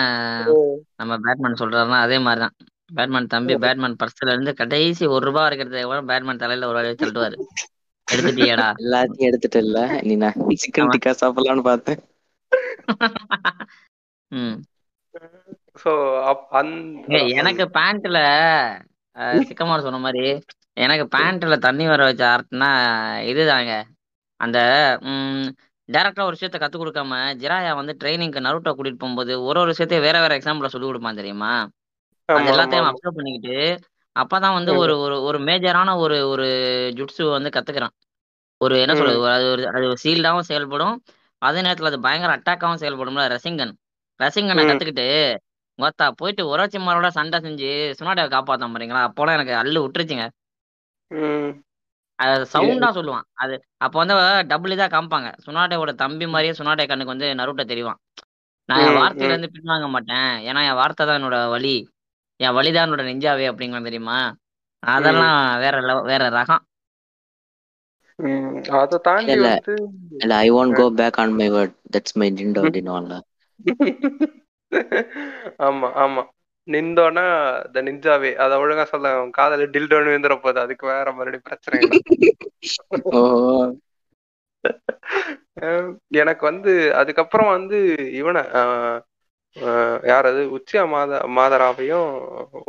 [0.96, 2.56] நம்ம பேட்மேன் சொல்றாருன்னா அதே மாதிரிதான்.
[2.92, 7.38] பேட்மேன் தம்பி பேட்மேன் பர்ஸ்ல இருந்து கடைசி ஒரு ரூபா இருக்கிறத கூட பேட்மேன் தலையில ஒரு வழி தள்ளுவாரு.
[8.08, 8.68] எடுத்துட்டியாடா.
[8.82, 9.80] எல்லாத்தையும் எடுத்துட்டு இல்ல.
[10.02, 12.02] நீ நான் சிக்கன் டிக்கா சாப்பிடலாம்னு பார்த்தேன்.
[17.34, 18.18] எனக்கு பேண்ட்ல
[19.44, 20.24] சிக்கமார் சொன்ன மாதிரி
[20.80, 22.70] எனக்கு பேண்ட்ல தண்ணி வர வச்ச ஆர்ட்னா
[23.32, 23.72] இதுதாங்க.
[24.40, 24.58] அந்த
[25.90, 30.18] டேரக்டா ஒரு விஷயத்த கத்து கொடுக்காம ஜிராயா வந்து ட்ரைனிங்க்கு நருட்டோ கூட்டிட்டு போகும்போது ஒரு ஒரு விஷயத்தையும் வேற
[30.24, 31.54] வேற எக்ஸாம்பிள சொல்லி கொடுப்பான் தெரியுமா?
[32.30, 33.56] அது எல்லாத்தையும் அப்சர்வ் பண்ணிக்கிட்டு
[34.16, 36.46] அப்பதான் வந்து ஒரு ஒரு ஒரு மேஜரான ஒரு ஒரு
[36.98, 37.94] ஜுட்ஸு வந்து கத்துக்கிறான்.
[38.62, 38.94] ஒரு என்ன.
[39.00, 40.96] சொல்றது அது ஒரு அது சீல்டாவும் செயல்படும்.
[41.42, 43.74] அதே நேரத்துல அது பயங்கர அட்டாக்காவும் செயல்படும்ல ரசிங்கன்
[44.20, 44.64] ரசிங்கனை.
[44.70, 45.06] கத்துக்கிட்டு
[45.80, 47.70] கோத்தா போயிட்டு ஒரோச்சிமாரோட சண்டை செஞ்சு
[48.00, 49.04] சுனாடாவை காப்பாத்தான் பாருங்களா?
[49.10, 50.26] அப்போலாம் எனக்கு அள்ளு விட்டுருச்சுங்க.
[52.20, 53.26] அது சவுண்டா சொல்லுவான்.
[53.36, 54.16] அது அப்போ வந்து
[54.50, 55.30] டபுள் இதா காமிப்பாங்க.
[55.46, 58.00] சுனாடையோட தம்பி மாதிரியே சுனாடை கண்ணுக்கு வந்து நருட்டோ தெரிவான்.
[58.70, 59.34] நான் என் வார்த்தையில.
[59.34, 60.30] இருந்து பின்வாங்க மாட்டேன்.
[60.48, 61.76] ஏன்னா என் வார்த்தை தான் என்னோட வழி
[62.40, 64.18] என் வழிதான் என்னோட நெஞ்சாவே அப்படிங்கிற தெரியுமா?
[64.84, 66.64] அதெல்லாம் வேற வேற ரகம்.
[68.80, 69.48] அதை தாண்டி இல்ல.
[69.48, 69.74] வந்து
[70.18, 72.28] இல்ல I won't go back on my word that's my
[75.60, 76.24] ஆமா ஆமா.
[76.70, 77.26] நிந்தோன்னா
[77.74, 81.80] த நிஞ்சாவே அத ஒழுங்கா சொல்ல காதல டில்டோன்னு விழுந்துற போகுது அதுக்கு வேற மறுபடியும் பிரச்சனை
[86.22, 87.78] எனக்கு வந்து அதுக்கப்புறம் வந்து
[88.20, 88.42] இவனை
[90.04, 92.10] யார் அது உச்சியா மாத மாதராவையும்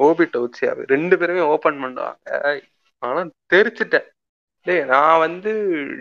[0.07, 2.57] ஓபிட்ட உச்சியாவை ரெண்டு பேருமே ஓபன் பண்ணுவாங்க.
[3.03, 3.20] ஆனா
[3.53, 4.09] தெரிச்சிட்டேன்.
[4.66, 5.50] டேய் நான் வந்து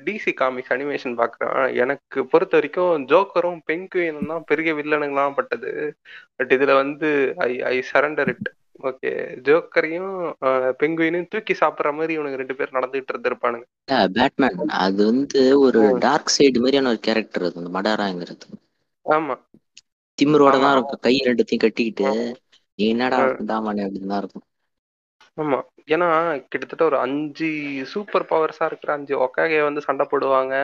[0.05, 1.53] டிசி காமிக்ஸ் அனிமேஷன் பாக்குறேன்.
[1.76, 5.72] எனக்கு பொறுத்த வரைக்கும் ஜோக்கரும் பெங்குயினும் தான் பெரிய வில்லனுங்களாம் பட்டது.
[6.36, 7.10] பட் இதுல வந்து
[7.47, 8.49] I I surrender it
[8.84, 9.12] okay
[9.47, 10.12] ஜோக்கரையும்
[10.82, 13.66] பெங்குயினையும் தூக்கி சாப்பிடுற மாதிரி இவனுங்க ரெண்டு பேர் நடந்துகிட்டு இருந்திருப்பானுங்க.
[14.16, 15.82] பேட்மேன் அது வந்து ஒரு.
[16.05, 18.47] டார்க் சைடு மாதிரியான ஒரு கேரக்டர் அது அந்த மடாராங்கிறது.
[19.05, 19.36] ஆமா.
[20.18, 20.53] திமிரோட.
[20.64, 21.01] தான் இருக்கும்.
[21.01, 22.10] கை ரெண்டுத்தையும் கட்டிக்கிட்டு.
[22.80, 23.20] நீ என்னடா
[23.88, 24.45] அப்படின்னு தான் இருக்கும்.
[25.38, 25.60] ஆமா.
[25.90, 26.08] ஏன்னா
[26.48, 27.48] கிட்டத்தட்ட ஒரு அஞ்சு
[27.86, 30.56] சூப்பர் பவர்ஸா இருக்கிற அஞ்சு ஒக்காகைய வந்து சண்டை போடுவாங்க.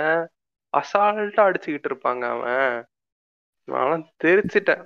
[0.73, 2.73] அசால்ட்டா அடிச்சுக்கிட்டு இருப்பாங்க அவன்.
[3.67, 4.83] நான் தெரிச்சிட்டேன்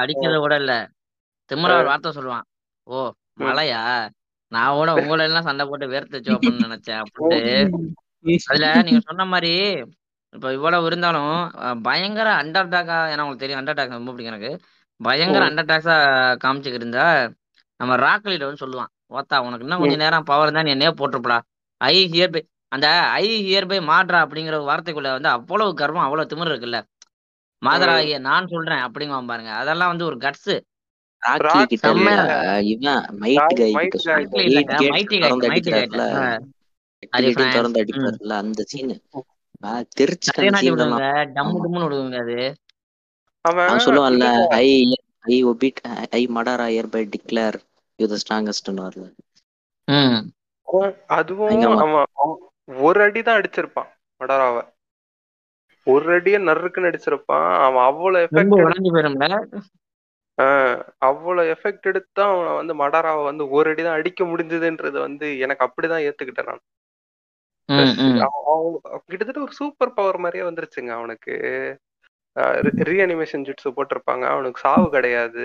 [0.00, 0.72] அடிக்கிறத கூட இல்ல.
[1.50, 2.46] திமுறா ஒரு வார்த்தை சொல்லுவான்.
[2.86, 2.98] ஓ.
[3.40, 3.80] மலையா
[4.52, 7.00] நான் கூட உங்கள எல்லாம் சண்டை போட்டு வேர்த்து அப்படின்னு நினைச்சேன்.
[7.02, 7.40] அப்படின்ட்டு.
[8.46, 9.52] அதுல நீங்க சொன்ன மாதிரி
[10.34, 11.34] இப்ப இவ்வளவு இருந்தாலும்
[11.82, 14.50] பயங்கர அண்டர் டாக்கா ஏன்னா உங்களுக்கு தெரியும் அண்டர் டாக் ரொம்ப பிடிக்கும் எனக்கு.
[15.00, 15.42] பயங்கர.
[15.50, 15.96] அண்டர் டாக்ஸா
[16.44, 17.06] காமிச்சுக்கிட்டு இருந்தா
[17.80, 21.36] நம்ம ராக்லிட்ட வந்து சொல்லுவான் ஓத்தா உனக்கு இன்னும் கொஞ்ச நேரம் பவர் தான் நீ என்னையே போட்டிருப்படா.
[21.80, 22.40] ஐ ஹியர் பை
[22.72, 26.78] அந்த ஐ ஹியர் பை மாட்ரா அப்படிங்கிற வார்த்தைக்குள்ள வந்து அவ்வளவு கர்வம் அவ்வளவு திமிரு இருக்குல்ல.
[27.62, 29.52] மாதராகிய நான் சொல்றேன் அப்படிங்குவான் பாருங்க.
[29.60, 30.54] அதெல்லாம் வந்து ஒரு கட்ஸ்
[31.22, 31.44] அந்த
[38.72, 38.92] சீன்
[40.72, 41.06] விடுவாங்க
[41.36, 42.38] டம்மு டும்முன்னு விடுவாங்க அது.
[43.44, 44.26] அவன் சொல்லுவான்ல
[44.60, 44.68] I
[45.26, 45.80] I Obito
[46.12, 47.58] I Madara hereby declare
[47.98, 49.06] you the ஸ்ட்ராங்கஸ்ட்னு வரல
[49.88, 50.22] ம்
[50.68, 52.34] அவன் அதுவும் அவன்
[52.84, 54.56] ஒரு அடி தான் அடிச்சிருப்பான் மடாராவ
[55.86, 58.54] ஒரு அடிய நறுக்குன்னு அடிச்சிருப்பான் அவன் அவ்வளவு எஃபெக்ட்
[61.08, 66.04] அவ்வளவு எஃபெக்ட் எடுத்து அவனை வந்து மடாராவை வந்து ஒரு அடி தான் அடிக்க முடிஞ்சதுன்றது வந்து எனக்கு அப்படிதான்
[66.08, 66.64] ஏத்துக்கிட்டேன் நான்.
[69.06, 71.34] கிட்டத்தட்ட ஒரு சூப்பர் பவர் மாதிரியே வந்துருச்சுங்க அவனுக்கு.
[72.36, 74.24] ரீஅனிமேஷன் ஜிட்ஸு போட்டிருப்பாங்க.
[74.24, 75.44] அவனுக்கு சாவு கிடையாது.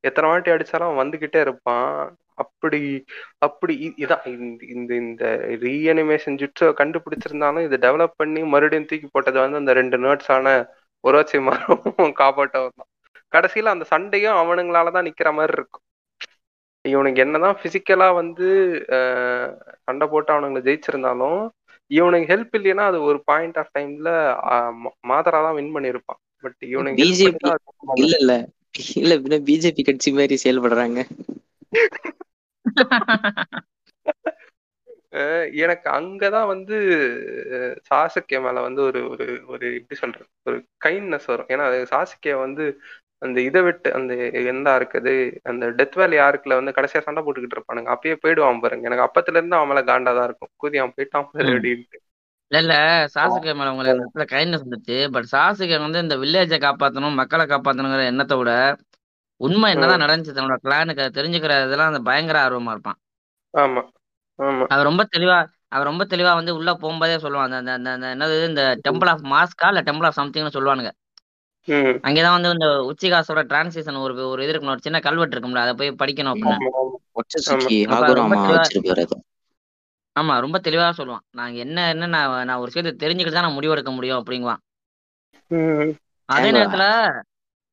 [0.00, 2.16] எத்தனை வாட்டி அடிச்சாலும் அவன் வந்துகிட்டே இருப்பான்.
[2.34, 3.04] அப்படி
[3.38, 9.40] அப்படி இ- இதான் இந்த இந்த இந்த ரீஅனிமேஷன் ஜுட்ஸை கண்டுபிடிச்சிருந்தாலும் இதை டெவலப் பண்ணி மறுபடியும் தூக்கி போட்டது
[9.40, 10.66] வந்து அந்த ரெண்டு நேர்ட்ஸான
[11.08, 12.88] ஒரோச்சி மரம் காப்பாட்டவர் தான்.
[13.36, 15.82] கடைசியில அந்த சண்டையும் அவனுங்களால தான் நிக்கிற மாதிரி இருக்கும்.
[16.88, 18.46] இவனுக்கு என்னதான் பிசிக்கலா வந்து
[19.84, 21.48] சண்டை போட்டு அவனுங்களை ஜெயிச்சிருந்தாலும்
[21.90, 24.10] இவனுக்கு ஹெல்ப் இல்லைன்னா அது ஒரு பாயிண்ட் ஆஃப் டைம்ல
[25.08, 26.20] மாதரா தான் வின் பண்ணியிருப்பான்.
[26.44, 27.48] பட் இவனுக்கு பிஜேபி
[27.98, 28.14] இல்ல.
[28.16, 28.32] இல்ல.
[28.96, 30.98] இல்ல பின்ன பிஜேபி கட்சி மாதிரி செயல்படுறாங்க.
[35.62, 36.76] எனக்கு அங்கதான் வந்து
[37.56, 40.26] அஹ், சாசுகே மேல வந்து ஒரு ஒரு ஒரு எப்படி சொல்றது?
[40.46, 41.48] ஒரு கைண்ட்னஸ் வரும்.
[41.48, 42.64] ஏன்னா அது சாசுகே வந்து
[43.18, 47.94] அந்த இதை விட்டு அந்த எந்த இருக்குது அந்த டெத் வேலி ஆர்க்ல வந்து கடைசியா சண்டை போட்டுக்கிட்டு இருப்பானுங்க.
[47.94, 48.90] அப்பயே போயிடுவான் பாருங்க.
[48.90, 50.48] எனக்கு அப்பத்துல இருந்து அவன் மேல காண்டா தான் இருக்கும்.
[50.62, 51.36] கூதி அவன் போயிட்டான்.
[51.36, 51.82] அப்படின்ட்டு.
[52.46, 53.06] இல்ல இல்ல.
[53.14, 55.10] சாசுகே மேல உங்களுக்கு கைண்ட்னஸ் வந்துச்சு.
[55.10, 58.76] பட் சாசுகே வந்து இந்த வில்லேஜை காப்பாத்தணும் மக்களை காப்பாத்தணுங்கிற எண்ணத்தை விட
[59.36, 62.98] உண்மை என்னதான் நடந்துச்சு தன்னோட கிளானுக்கு அதை தெரிஞ்சுக்கிற இதெல்லாம் அந்த பயங்கர ஆர்வமா இருப்பான்.
[63.58, 63.90] ஆமா
[64.42, 64.66] ஆமா.
[64.66, 67.50] அவர் ரொம்ப தெளிவா அவர் ரொம்ப தெளிவா வந்து உள்ள போகும்போதே சொல்லுவான்.
[67.50, 70.90] அந்த அந்த- என்னது இந்த டெம்பிள் ஆஃப் மாஸ்கா இல்ல டெம்பிள் ஆஃப் சம்திங்னு சொல்லுவானுங்க.
[72.02, 76.00] அங்கேதான் வந்து இந்த உச்சிகாசோட டிரான்சிஷன் ஒரு ஒரு இது இருக்கும் ஒரு சின்ன கல்வெட்டு இருக்கும்ல அதை போய்
[76.02, 76.68] படிக்கணும் அப்படின்னு
[77.88, 79.16] ஆமா ரொம்ப தெளிவா வச்சிருப்பாரு அது.
[80.16, 81.24] ஆமா ரொம்ப தெளிவா சொல்லுவான்.
[81.30, 84.60] நாங்க என்ன என்ன நான் நான் ஒரு விஷயத்தை தெரிஞ்சுக்கிட்டு தான் நான் முடிவெடுக்க முடியும் அப்படிங்குவான்.
[86.28, 86.84] அதே நேரத்துல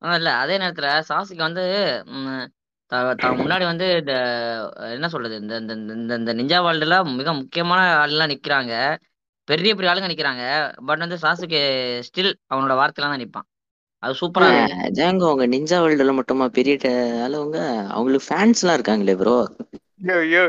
[0.01, 1.63] இல்ல அதே நேரத்துல சாசிக்கு வந்து
[3.39, 4.13] முன்னாடி வந்து இந்த
[4.91, 8.73] என்ன சொல்றது இந்த இந்த இந்த- இந்த இந்த நிஞ்சா வேர்ல்டுல மிக முக்கியமான ஆளுலாம் நிக்கிறாங்க.
[9.47, 10.43] பெரிய பெரிய ஆளுங்க நிக்கிறாங்க.
[10.85, 11.59] பட் வந்து சாசுக்கு
[12.07, 13.47] ஸ்டில் அவனோட வார்த்தையில தான் நிப்பான்.
[14.05, 14.49] அது சூப்பரா
[14.97, 16.75] ஜாங்கோ அவங்க நிஞ்சா வேர்ல்டுல மட்டுமா பெரிய
[17.23, 17.59] ஆளுவங்க?
[17.93, 19.37] அவங்களுக்கு ஃபேன்ஸ் எல்லாம் இருக்காங்களே ப்ரோ
[20.07, 20.43] யோ யோ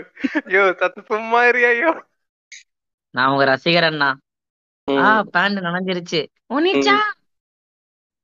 [0.50, 1.92] யோ சத்து சும்மா இருயா யோ?
[3.14, 4.08] நான் உங்க ரசிகரண்ணா
[4.88, 6.20] ஆ பேண்ட் நனைஞ்சிருச்சு.
[6.50, 6.96] ஒனிச்சா?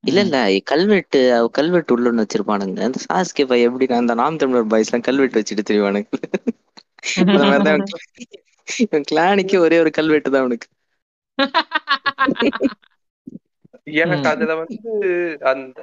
[0.05, 0.37] இல்ல இல்ல
[0.71, 2.79] கல்வெட்டு அவ கல்வெட்டு உள்ளன்னு வச்சிருப்பானுங்க.
[2.87, 5.65] அந்த சாஸ்கே பை எப்படி அந்த நாம் தமிழர் பாய்ஸ் எல்லாம் கல்வெட்டு வச்சுட்டு
[8.85, 10.67] இவன் கிளானிக்கு ஒரே ஒரு கல்வெட்டு தான் அவனுக்கு.
[13.97, 14.27] எனக்கு.
[14.29, 14.91] அதுல வந்து
[15.53, 15.79] அந்த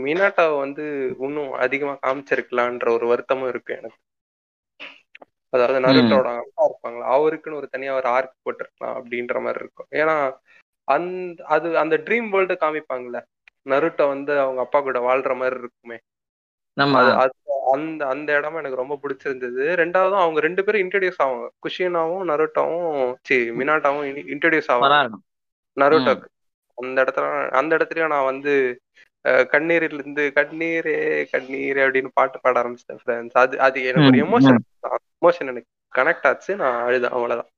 [0.00, 0.84] மினாட்டாவை வந்து
[1.20, 3.98] இன்னும் அதிகமா காமிச்சிருக்கலான்ற ஒரு வருத்தமும் இருக்கு எனக்கு.
[5.52, 9.88] அதாவது நருட்டோட அப்பா இருப்பாங்களா அவருக்குன்னு ஒரு தனியா ஒரு ஆர்க் போட்டிருக்கலாம் அப்படின்ற மாதிரி இருக்கும்.
[9.92, 10.16] ஏன்னா
[10.88, 11.08] அந்த
[11.54, 13.20] அது அந்த ட்ரீம் வேர்ல்டு காமிப்பாங்கல்ல
[13.66, 15.98] நருட்டோ வந்து அவங்க அப்பா கூட வாழ்ற மாதிரி இருக்குமே.
[17.74, 19.62] அந்த அந்த இடமும் எனக்கு ரொம்ப பிடிச்சிருந்தது.
[19.80, 21.46] ரெண்டாவது அவங்க ரெண்டு பேரும் இன்ட்ரடியூஸ் ஆவாங்க.
[21.64, 22.92] குஷினாவும் நருட்டோவும்
[23.28, 24.04] சி மினாட்டாவும்
[24.34, 24.98] இன்ட்ரடியூஸ் ஆவாங்க.
[25.76, 26.26] நருட்டோக்கு.
[26.78, 28.54] அந்த இடத்துல அந்த இடத்துலயும் நான் வந்து
[29.52, 30.96] கண்ணீரில் இருந்து கண்ணீரே
[31.32, 34.60] கண்ணீரே அப்படின்னு பாட்டு பாட ஆரம்பிச்சிட்டேன் ஃப்ரெண்ட்ஸ் அது அது எனக்கு ஒரு எமோஷன்
[35.16, 37.50] எமோஷன் எனக்கு கனெக்ட் ஆச்சு நான் அழுதேன் அவ்வளவுதான்.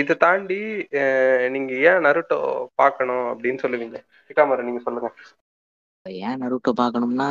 [0.00, 0.58] இதை தாண்டி
[1.54, 2.38] நீங்க ஏன் நருட்டோ
[2.74, 3.98] பார்க்கணும் அப்படின்னு சொல்லுவீங்க?
[4.30, 5.10] இக்காமர நீங்க சொல்லுங்க.
[6.26, 7.28] ஏன் நருட்டோ பார்க்கணும்னா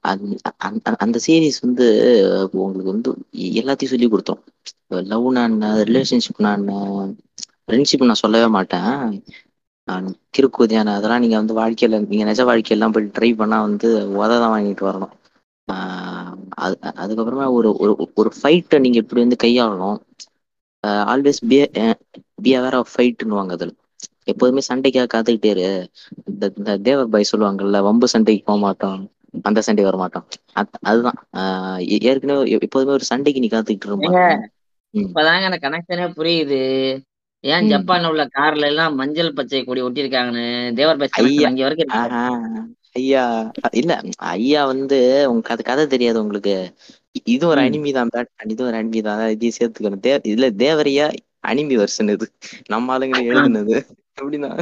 [0.00, 1.86] அந்த- அந்த சீரீஸ் வந்து
[2.52, 4.42] உங்களுக்கு வந்து எல்லாத்தையும் சொல்லி கொடுத்தோம்.
[4.86, 6.68] லவ் நான் ரிலேஷன்ஷிப் நான்
[7.66, 9.24] ஃப்ரெண்ட்ஷிப் நான் சொல்லவே மாட்டேன்.
[9.84, 14.62] நான் கிறுக்குதியான அதெல்லாம் நீங்கள் வந்து வாழ்க்கையில் நீங்கள் நிஜ வாழ்க்கையெல்லாம் போய் ட்ரை பண்ணால் வந்து உத தான்
[14.62, 15.14] வாங்கிட்டு வரணும்.
[16.48, 19.98] அது அதுக்கப்புறமா ஒரு ஒரு ஒரு ஃபைட்டை நீங்கள் எப்படி வந்து கையாளணும்?
[20.84, 21.64] Always be
[22.42, 23.76] be aware of ஃபைட்னுவாங்க அதில்.
[24.24, 25.90] எப்போதுமே சண்டைக்காக காத்துக்கிட்டே இரு.
[26.24, 29.10] இந்த தேவர் பாய் சொல்லுவாங்கல்ல வம்பு சண்டைக்கு போக மாட்டோம்.
[29.42, 30.28] அந்த சண்டைக்கு வர மாட்டோம்.
[30.60, 31.86] அது- அதுதான்.
[31.86, 34.38] ஏற்கனவே எப்போதுமே ஒரு சண்டைக்கு நீ காத்துக்கிட்டு ஏங்க இருப்பாங்க
[34.90, 34.98] ம்.
[34.98, 36.60] இப்பதாங்க அந்த கனெக்ஷனே புரியுது.
[37.40, 37.70] ஏன்.
[37.70, 41.48] ஜப்பான்ல உள்ள கார்ல எல்லாம் மஞ்சள் பச்சை கொடி ஒட்டியிருக்காங்கன்னு தேவர் ஐயா.
[41.48, 42.76] அங்க வரைக்கும்.
[42.92, 46.74] ஐயா இல்ல ஐயா வந்து உங்க கதை கதை தெரியாது உங்களுக்கு.
[47.24, 47.60] இது ஒரு.
[47.60, 48.08] அனிமி தான்
[48.48, 49.30] இது ஒரு அனிமி தான்.
[49.30, 50.04] இதையும் சேர்த்துக்கணும்.
[50.06, 51.12] தே இதுல தேவரையா
[51.46, 52.32] அனிமி வருஷன் இது.
[52.66, 53.86] நம்ம ஆளுங்களை எழுதுனது.
[54.20, 54.60] எப்படின்னா.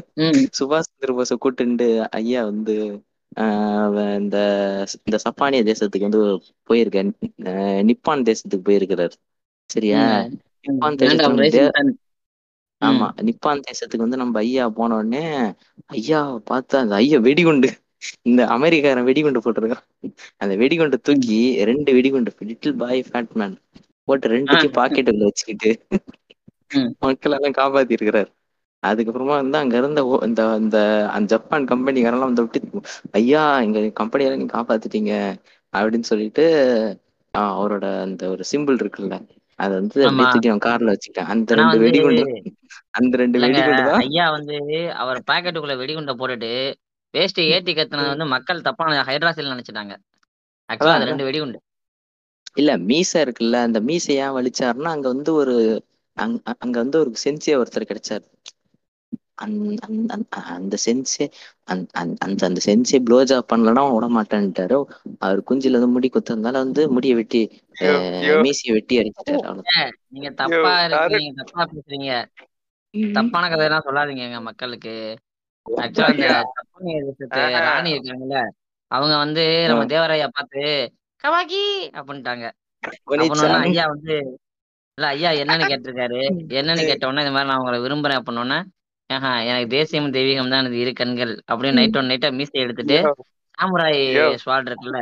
[0.58, 3.02] சுபாஷ் சந்திர போஸ கூட்டுண்டு ஐயா வந்து
[4.16, 4.37] இந்த
[5.05, 6.20] இந்த சப்பானிய தேசத்துக்கு வந்து
[6.62, 7.03] போயிருக்க
[7.45, 9.14] அஹ் நிப்பான் தேசத்துக்கு போயிருக்கிறார்.
[9.70, 10.03] சரியா.
[10.64, 10.99] நிப்பான்
[11.70, 11.89] Sun.
[12.82, 15.22] ஆமா நிப்பான் தேசத்துக்கு வந்து நம்ம ஐயா போன உடனே
[15.87, 16.20] ஐயா
[16.51, 17.68] பார்த்தா அந்த ஐயா வெடிகுண்டு.
[18.22, 19.84] இந்த அமெரிக்காரன் வெடிகுண்டு போட்டிருக்கான்.
[20.37, 23.57] அந்த வெடிகுண்டை தூக்கி ரெண்டு வெடிகுண்டு லிட்டில் பாய் ஃபேட்மேன்
[24.09, 25.70] போட்டு ரெண்டுத்தையும் பாக்கெட்டுக்குள்ள வச்சுக்கிட்டு.
[26.99, 28.30] மக்கள் எல்லாம் காப்பாத்தி இருக்கிறார்
[28.89, 30.78] அதுக்கப்புறமா வந்து அங்க இருந்த இந்த இந்த
[31.12, 32.82] அந்த ஜப்பான் கம்பெனிக்காரெல்லாம் வந்து விட்டு
[33.20, 35.12] ஐயா எங்க கம்பெனியெல்லாம் நீங்க காப்பாத்திட்டீங்க.
[35.72, 36.45] அப்படின்னு சொல்லிட்டு
[37.34, 39.16] அவரோட அந்த ஒரு சிம்பிள் இருக்குல்ல
[39.59, 40.32] அதை வந்து அப்படியே ஆமா.
[40.32, 41.30] தூக்கி அவன் கார்ல வச்சுக்கிட்டான்.
[41.34, 42.24] அந்த ரெண்டு வெடிகுண்டு
[42.99, 44.57] அந்த ரெண்டு வெடிகுண்டு ஐயா வந்து
[45.03, 46.51] அவர் பாக்கெட்டுக்குள்ள வெடிகுண்டை போட்டுட்டு
[47.14, 49.95] வேஸ்ட் ஏத்தி கத்துனது வந்து மக்கள் தப்பான ஹைட்ராசில் நினைச்சிட்டாங்க.
[50.68, 51.59] ஆக்சுவலா அது ரெண்டு வெடிகுண்டு.
[52.57, 55.55] இல்ல மீசை இருக்குல்ல அந்த மீசை ஏன் வலிச்சாருன்னா அங்க வந்து ஒரு
[56.57, 58.24] அங்க வந்து ஒரு சென்சியா ஒருத்தர் கிடைச்சாரு.
[59.39, 59.57] அந்த
[59.87, 61.24] அந்த- அந்த- அந்த சென்சே
[61.64, 64.78] அந்த அந்த- அந்த அந்த சென்சே ப்ளோஜா பண்ணலன்னா அவன் விட மாட்டேன்ட்டாரு
[65.18, 67.43] அவர் குஞ்சில இருந்து முடி குத்துறதுனால வந்து முடிய வெட்டி.
[68.43, 69.41] மீசையை வெட்டி அடிச்சிட்டாரு
[70.09, 72.11] நீங்க தப்பா இருக்கீங்க தப்பா பேசுறீங்க.
[73.14, 74.95] தப்பான கதையெல்லாம் சொல்லாதீங்க மக்களுக்கு
[75.66, 76.39] ஆக்சுவலா அந்த ஐயா.
[76.53, 77.61] ஜப்பானிய தேசத்து ஆஹா.
[77.61, 78.41] ராணி இருக்காங்கல்ல
[78.91, 80.62] அவங்க வந்து நம்ம தேவராயா பார்த்து
[81.24, 81.62] கவாகி
[81.99, 82.45] அப்படின்ட்டாங்க.
[83.66, 84.16] ஐயா வந்து
[84.99, 86.20] இல்ல ஐயா என்னன்னு கேட்டிருக்காரு
[86.57, 88.59] என்னன்னு கேட்ட உடனே இந்த மாதிரி நான் உங்களை விரும்புறேன் அப்படின்னோடனே
[89.11, 91.32] ஆஹா எனக்கு தேசியம் தெய்வீகம் தான் இது இரு கண்கள்.
[91.50, 92.96] அப்படின்னு நைட் ஒன் நைட்டா மீசை எடுத்துட்டு
[93.59, 94.24] சாமுராய் யோ.
[94.42, 94.98] ஸ்வாட் இருக்குல்ல.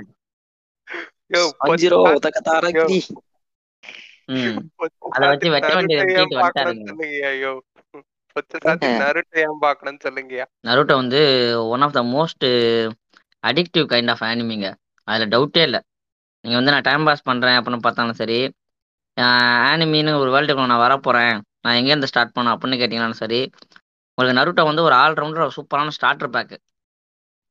[5.14, 7.52] அத வச்சு வெட்ட வேண்டிய நருட்டோ ஏன் வெட்டிட்டு பார்க்கணும்னு வந்துட்டாருங்க சொல்லுங்கய்யா, யோ.
[8.36, 10.46] பொச்சு சாத்தி ஏங்க, நருட்டோ ஏன் பார்க்கணும்னு சொல்லுங்கய்யா.
[10.68, 11.20] நருட்டோ வந்து
[11.74, 12.46] one of the most
[13.44, 14.68] addictive kind of ஆனிமிங்க
[15.08, 15.80] அதுல டவுட்டே இல்லை.
[16.44, 18.38] நீங்க வந்து நான் டைம் பாஸ் பண்றேன் அப்படின்னு பார்த்தாலும் சரி
[19.70, 21.34] ஆனிமின்னு ஒரு வேர்ல்டுக்குள்ள நான் வரப்போறேன்.
[21.64, 23.40] நான் எங்கேருந்து ஸ்டார்ட் பண்ணேன் அப்படின்னு கேட்டீங்கன்னாலும் சரி
[24.18, 26.56] உங்களுக்கு நருட்டோ வந்து ஒரு ஆல்ரவுண்டர் சூப்பரான ஸ்டார்டர் பேக்கு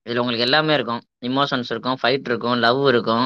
[0.06, 1.02] இதில் உங்களுக்கு எல்லாமே இருக்கும்.
[1.30, 3.26] இமோஷன்ஸ் இருக்கும் ஃபைட் இருக்கும் லவ் இருக்கும்.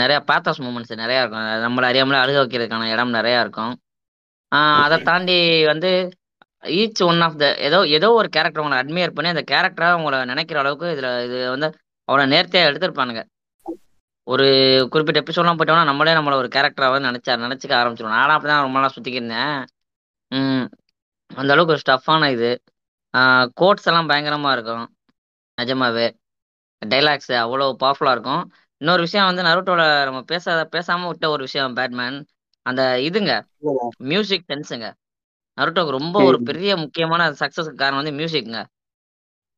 [0.00, 1.44] நிறைய பேத்தஸ் மூமெண்ட்ஸ் நிறையா இருக்கும்.
[1.64, 3.74] நம்மளை அறியாமலே அழுக வைக்கிறதுக்கான இடம் நிறையா இருக்கும்.
[4.84, 5.36] அதை தாண்டி
[5.72, 5.90] வந்து
[6.80, 10.58] ஈச் ஒன் ஆஃப் த ஏதோ ஏதோ ஒரு கேரக்டர் உங்களை அட்மையர் பண்ணி அந்த கேரக்டராக உங்களை நினைக்கிற
[10.62, 11.68] அளவுக்கு இதில் இது வந்து
[12.08, 13.22] அவ்வளோ நேர்த்தியாக எடுத்திருப்பானுங்க.
[14.26, 14.46] ஒரு
[14.92, 18.94] குறிப்பிட்ட எபிசோட்லாம் போயிட்டோம்னா நம்மளே நம்மள ஒரு கேரக்டராக நினச்சா நினச்சிக்க ஆரம்பிச்சிடும் நானும் அப்படி தான் ரொம்ப நாளாக
[18.96, 19.56] சுற்றிக்கிருந்தேன்
[21.30, 22.50] அந்த அளவுக்கு ஒரு ஸ்டஃப்பான இது.
[23.60, 24.84] கோட்ஸ் எல்லாம் பயங்கரமாக இருக்கும்.
[25.58, 26.06] நிஜமாவே.
[26.82, 28.42] டைலாக்ஸ் அவ்வளோ பவர்ஃபுல்லாக இருக்கும்.
[28.80, 32.18] இன்னொரு விஷயம் வந்து நருட்டோல நம்ம பேச பேசாமல் விட்ட ஒரு விஷயம் பேட்மேன்
[32.66, 33.32] அந்த இதுங்க
[34.10, 34.86] மியூசிக் சென்ஸுங்க
[35.58, 38.58] நருட்டோக்கு ரொம்ப ஒரு பெரிய முக்கியமான சக்ஸஸ்க்கு காரணம் வந்து மியூசிக்ங்க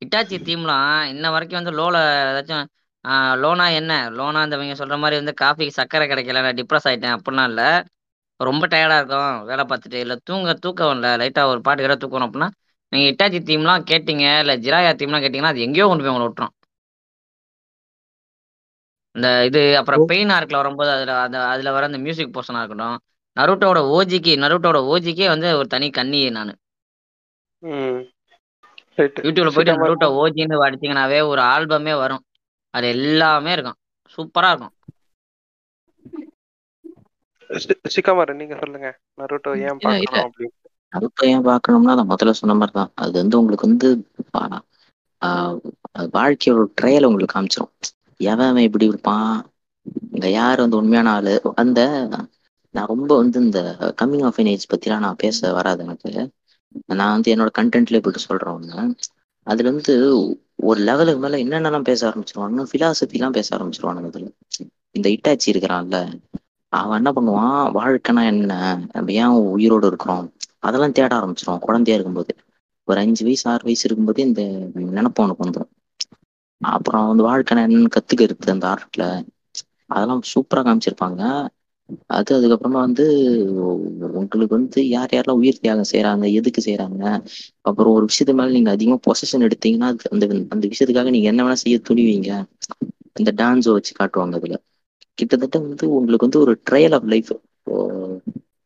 [0.03, 1.97] இட்டாச்சி தீம்லாம் இன்ன வரைக்கும் வந்து லோல
[2.29, 2.67] ஏதாச்சும்
[3.43, 3.93] லோனா என்ன?
[4.17, 7.69] லோனா இந்த இவங்க சொல்ற மாதிரி வந்து காஃபிக்கு சக்கரை கிடைக்கல நான் டிப்ரெஸ் ஆயிட்டேன் அப்படிலாம் இல்லை.
[8.41, 9.45] ரொம்ப டயர்டா இருக்கும்.
[9.49, 11.11] வேலை பார்த்துட்டு இல்லை தூங்க தூக்கம் இல்லை.
[11.23, 12.49] லைட்டா ஒரு பாட்டு கிட்ட தூக்கணும் அப்படின்னா
[12.93, 16.55] நீங்க இட்டாச்சி தீம்லாம் கேட்டீங்க இல்லை ஜிராயா தீம்லாம் கேட்டீங்கன்னா அது எங்கேயோ கொண்டு போய் உங்களை விட்டுரும்.
[19.15, 22.99] இந்த இது அப்புறம் பெயின் ஆர்க்ல வரும்போது அதுல அந்த அதுல வர அந்த மியூசிக் போர்ஷனா இருக்கட்டும்.
[23.37, 26.55] நருட்டோட ஓஜிக்கு நருட்டோட ஓஜிக்கே வந்து ஒரு தனி கண்ணி நான்.
[29.27, 32.25] யூடியூப்ல போயிட்டு நருட்டோ ஓஜின்னு அடிச்சீங்கன்னாவே ஒரு ஆல்பமே வரும்.
[32.75, 33.79] அது எல்லாமே இருக்கும்.
[34.15, 34.75] சூப்பரா இருக்கும்.
[37.49, 38.99] சி- சிக்காமரு நீங்க சொல்லுங்க.
[39.17, 39.77] நருட்டோ ஏன்.
[39.79, 42.93] பார்க்கணும் அப்படின்னு நருட்டோ ஏன் பார்க்கணும்னா நான் முதல்ல சொன்ன மாதிரி தான்.
[42.95, 44.07] அது வந்து உங்களுக்கு வந்து
[46.13, 47.71] வாழ்க்கையோட ட்ரையல் உங்களுக்கு காமிச்சிடும்
[48.17, 49.51] எவன் இப்படி இருப்பான்?
[50.13, 51.43] இந்த யார் வந்து உண்மையான ஆளு?
[51.55, 52.09] அந்த
[52.71, 56.31] நான் ரொம்ப வந்து இந்த கம்மிங் ஆஃப் ஏஜ் பத்திலாம் நான் பேச வராது எனக்கு.
[56.87, 58.95] நான் வந்து என்னோட கண்டென்ட்ல போயிட்டு சொல்றேன் ஒண்ணு.
[59.43, 59.95] அதுல வந்து
[60.55, 64.35] ஒரு லெவலுக்கு மேல என்னென்னலாம் பேச ஆரம்பிச்சிருவாங்க பிலாசபிலாம் பேச ஆரம்பிச்சிருவானுங்க இதுல
[64.91, 66.21] இந்த இட்டாச்சி இருக்கிறான்ல.
[66.73, 67.47] அவன் என்ன பண்ணுவான்?
[67.75, 68.53] வாழ்க்கைனா என்ன?
[68.91, 70.27] நம்ம ஏன் உயிரோடு இருக்கிறோம்?
[70.63, 71.65] அதெல்லாம் தேட ஆரம்பிச்சிருவான்.
[71.67, 72.33] குழந்தையா இருக்கும்போது.
[72.89, 74.43] ஒரு அஞ்சு வயசு ஆறு வயசு இருக்கும்போது இந்த
[74.91, 75.73] நினப்பு அவனுக்கு வந்துடும்
[76.61, 79.05] அப்புறம் வந்து வாழ்க்கைனா என்னன்னு கத்துக்கிறது அந்த ஆர்ட்ல
[79.91, 81.23] அதெல்லாம் சூப்பரா காமிச்சிருப்பாங்க.
[82.17, 83.05] அது அதுக்கப்புறமா வந்து
[84.21, 87.03] உங்களுக்கு வந்து யார் யாரெல்லாம் உயிர் தியாகம் செய்யறாங்க எதுக்கு செய்யறாங்க
[87.65, 91.59] அப்புறம் ஒரு விஷயத்து மேல நீங்க அதிகமா பொசஷன் எடுத்தீங்கன்னா அது அந்த அந்த விஷயத்துக்காக நீங்க என்ன வேணா
[91.63, 92.31] செய்ய துணிவீங்க.
[93.17, 94.57] இந்த டான்ஸை வச்சு காட்டுவாங்க அதுல.
[95.19, 97.31] கிட்டத்தட்ட வந்து உங்களுக்கு வந்து ஒரு ட்ரையல் ஆஃப் லைஃப்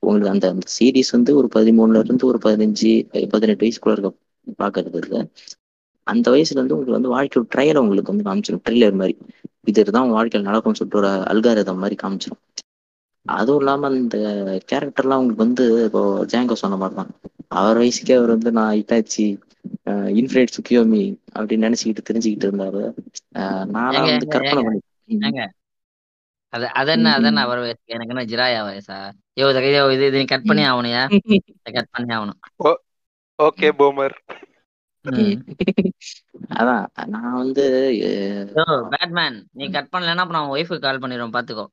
[0.03, 2.91] உங்களுக்கு அந்த அந்த சீரீஸ் வந்து ஒரு பதிமூணுல இருந்து ஒரு பதினஞ்சு
[3.33, 4.11] பதினெட்டு வயசுக்குள்ள இருக்க
[4.59, 5.17] பாக்குறது இல்ல.
[6.07, 9.15] அந்த வயசுல இருந்து உங்களுக்கு வந்து வாழ்க்கையோட ட்ரையலை உங்களுக்கு வந்து காமிச்சிடும் ட்ரெய்லர் மாதிரி.
[9.67, 12.43] இது இதுதான் வாழ்க்கையில் நடக்கும்னு சொல்லிட்டு ஒரு அல்காரதம் மாதிரி காமிச்சிடும்
[13.27, 14.17] அதுவும் இல்லாம அந்த
[14.71, 16.01] கேரக்டர்லாம் உங்களுக்கு வந்து இப்போ
[16.33, 17.13] ஜாங்கோ சொன்ன மாதிரி தான்
[17.57, 19.27] அவர் வயசுக்கே அவர் வந்து நான் இட்டாச்சி
[20.21, 21.03] இன்ஃபினிட் சுக்கியோமி
[21.37, 22.83] அப்படின்னு நினைச்சுக்கிட்டு தெரிஞ்சுக்கிட்டு இருந்தாரு.
[23.75, 24.81] நானா வந்து கற்பனை பண்ணி.
[26.53, 28.97] அது அது என்ன அது என்ன ம், அவர் வயசு எனக்கு என்ன ஜிராயா வயசா?
[29.37, 31.03] யோ இது யோ, இது இது கட் பண்ணி ஆகணும்யா
[31.77, 32.39] கட் பண்ணி ஆகணும்.
[33.39, 34.17] Okay boomer.
[36.55, 36.83] அதான்
[37.13, 37.63] நான் வந்து
[38.93, 41.65] பேட்மேன் நீ கட் பண்ணலன்னா அப்ப நான் ஒய்ஃபுக்கு கால் பண்ணிடுவேன் பாத்துக்கோ.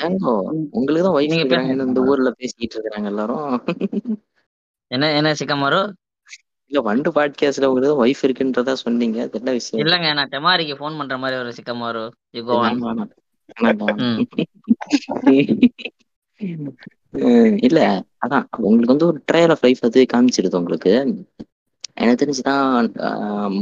[0.00, 0.32] டேங்கோ
[0.72, 3.46] உங்களுக்கு தான் இருக்கிறாங்கன்னு இந்த ஊர்ல பேசிக்கிட்டு இருக்கிறாங்க எல்லாரும்.
[4.90, 5.80] என்ன என்ன சிக்கமாரு
[6.70, 9.20] இல்ல வண்டு பாட்காஸ்ட்ல உங்களுக்கு ஒய்ஃப் இருக்குன்றதா சொன்னீங்க.
[9.22, 9.86] அது என்ன விஷயம்?
[9.86, 13.08] இல்லங்க நான் டெமாரிக்கு ஃபோன் பண்ற மாதிரி ஒரு சிக்கமாரு யூ கோ ஆன் வேணாம், வேணாம்.
[13.60, 14.26] வேணாம்.
[15.18, 15.64] ம்.
[17.12, 21.24] அஹ் இல்ல அதான் உங்களுக்கு வந்து ஒரு ட்ரையல் ஆஃப் லைஃப் அது காமிச்சிருது உங்களுக்கு.
[21.94, 22.86] எனக்கு தெரிஞ்சுதான்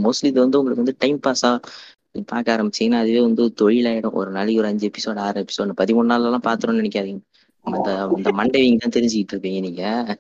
[0.03, 1.61] மோஸ்ட்லி இது வந்து உங்களுக்கு வந்து டைம் பாஸா
[2.27, 4.13] பார்க்க ஆரம்பிச்சீங்கன்னா அதுவே வந்து தொழிலாயிடும்.
[4.13, 7.21] ஒரு நாளைக்கு ஒரு அஞ்சு எபிசோட் ஆறு எபிசோட் பதிமூணு நாள் எல்லாம் பாத்துரும்னு நினைக்காதீங்க.
[7.61, 10.19] அந்த இந்த மண்டேவிங்க தான் தெரிஞ்சுக்கிட்டு இருப்பீங்க நீங்க.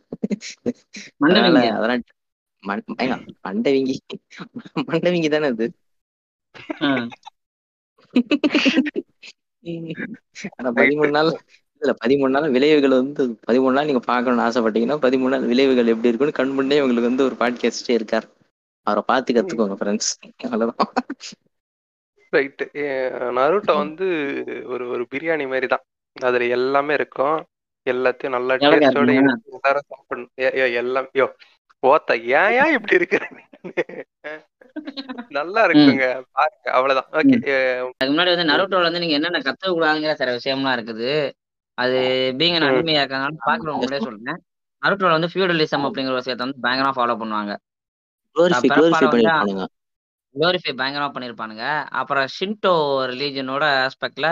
[1.18, 2.03] அதெல்லாம்
[2.62, 3.96] மண்டவிங்கி.
[4.90, 5.66] மண்டவிங்கி தானே அது?
[10.78, 11.30] பதிமூணு நாள்
[11.82, 16.38] இதுல பதிமூணு நாள் விளைவுகள் வந்து பதிமூணு நாள் நீங்க பார்க்கணும்னு ஆசைப்பட்டீங்கன்னா பதிமூணு நாள் விளைவுகள் எப்படி இருக்குன்னு
[16.38, 18.26] கண் முன்னே உங்களுக்கு வந்து ஒரு பாட்காஸ்டே இருக்கார்.
[18.86, 20.11] அவரை பார்த்து கத்துக்கோங்க ஃப்ரெண்ட்ஸ்
[20.46, 20.90] அவ்வளவுதான்
[22.32, 22.64] ரைட்டு
[23.36, 24.06] நருட்டோ வந்து
[24.72, 25.84] ஒரு ஒரு பிரியாணி மாதிரி தான்.
[26.16, 27.38] அதுல எல்லாமே இருக்கும்.
[27.86, 30.32] எல்லாத்தையும் நல்லா டேஸ்டோட எல்லாரும் சாப்பிடணும்.
[30.82, 31.26] எல்லாம் யோ
[31.83, 33.18] ஓத்த ஏன் ஏன் இப்படி இருக்கு
[35.31, 36.05] நல்லா இருக்குங்க.
[36.33, 37.11] பாருங்க அவ்வளவுதான்.
[37.12, 37.37] ஓகே
[37.93, 41.11] அதுக்கு முன்னாடி வந்து நருட்டோல வந்து நீங்க என்னென்ன கத்துக்க கூடாதுங்கிற சில விஷயம்லாம் இருக்குது.
[41.79, 41.99] அது
[42.39, 42.66] பீங்க ம்.
[42.68, 44.41] அனிமையா இருக்காங்க பாக்குறவங்களே சொல்றேன்
[44.83, 47.53] நருட்டோல வந்து ஃபியூடலிசம் அப்படிங்கிற ஒரு விஷயத்த வந்து பயங்கரமா ஃபாலோ பண்ணுவாங்க.
[48.37, 49.66] குளோரிஃபை பண்ணிருப்பானுங்க.
[50.81, 52.74] பயங்கரமா பண்ணியிருப்பானுங்க அப்புறம் ஷின்டோ
[53.07, 54.29] ரிலீஜனோட ஆஸ்பெக்ட்ல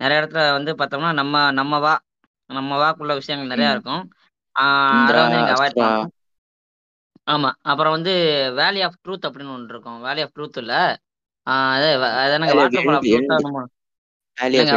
[0.00, 1.94] நிறைய இடத்துல வந்து பார்த்தோம்னா நம்ம நம்ம வா
[2.50, 3.70] நம்ம வாக்குள்ள விஷயங்கள் நிறைய.
[3.70, 4.02] இருக்கும்.
[4.56, 6.12] அதை வந்து நீங்க அவாய்ட் பண்ணணும்.
[7.30, 7.50] ஆமா.
[7.70, 8.12] அப்புறம் வந்து
[8.58, 9.98] வேலி ஆஃப் ட்ரூத் அப்படின்னு ஒன்று இருக்கும்.
[10.02, 10.74] வேலி ஆஃப் ட்ரூத் இல்ல?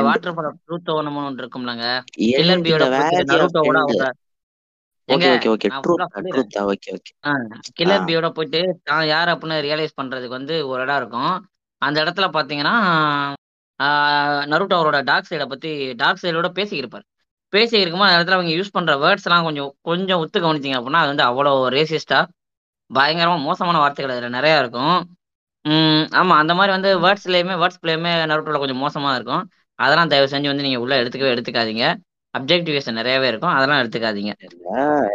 [0.06, 0.92] Waterfall of truth truth
[1.22, 1.86] ஒன்று இருக்கும்லங்க?
[2.16, 3.84] கில்லர் End பியோட இல்ல, போயிட்டு Valley of நருட்டோவோட End.
[3.90, 4.04] அவங்க
[5.10, 5.30] ஓகே எங்க?
[5.36, 5.70] Okay okay.
[5.70, 7.12] நான் ட்ரூத் ஃபுல்லா சொல்லிடுறேன் ட்ரூத்தா ஓகே ஓகே.
[7.78, 8.06] கில்லர் ஆ.
[8.08, 11.34] பியோட போயிட்டு தான் யார் அப்படின்னு ரியலைஸ் பண்றதுக்கு வந்து ஒரு இடம் இருக்கும்.
[11.82, 12.76] அந்த இடத்துல பாத்தீங்கன்னா
[14.52, 17.06] நருட்டோ அவரோட டார்க் சைடை பத்தி டார்க் சைடோட பேசிக்கிருப்பார்.
[17.54, 21.28] பேசிக்கிருக்கும்போது அந்த இடத்துல அவங்க யூஸ் பண்ற வேர்ட்ஸ் எல்லாம் கொஞ்சம் கொஞ்சம் ஒத்து கவனிச்சிங்க அப்படின்னா அது வந்து
[21.30, 22.20] அவ்வளோ ரேசிஸ்டா
[22.94, 24.96] பயங்கரமா மோசமான வார்த்தைகள் அதுல நிறைய இருக்கும்.
[25.66, 29.44] உம் ஆமா அந்த மாதிரி வந்து வேர்ட்ஸ்லயுமே வேர்ட்ஸ் பிளேயுமே நருட்டோல கொஞ்சம் மோசமா இருக்கும்.
[29.80, 31.86] அதெல்லாம் தயவு செஞ்சு வந்து நீங்க உள்ள எடுத்துக்கவே எடுத்துக்காதீங்க.
[32.34, 33.56] அப்ஜெக்டிவேஷன் நிறையவே இருக்கும்.
[33.56, 34.34] அதெல்லாம் எடுத்துக்காதீங்க.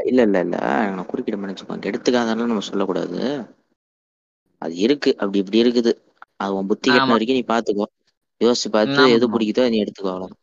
[0.09, 0.57] இல்ல இல்ல இல்ல
[0.89, 3.21] நான் குறுக்கிட மன்னிச்சுக்கோங்க எடுத்துக்காதெல்லாம் நம்ம சொல்லக்கூடாது.
[4.63, 5.11] அது இருக்கு.
[5.19, 5.93] அப்படி இப்படி இருக்குது.
[6.41, 6.91] அது உன் புத்தி.
[7.09, 7.87] வரைக்கும் நீ பாத்துக்கோ.
[8.41, 9.03] யோசிச்சு பார்த்து.
[9.15, 10.37] எது பிடிக்குதோ நீ எடுத்துக்கோ அவ்வளவு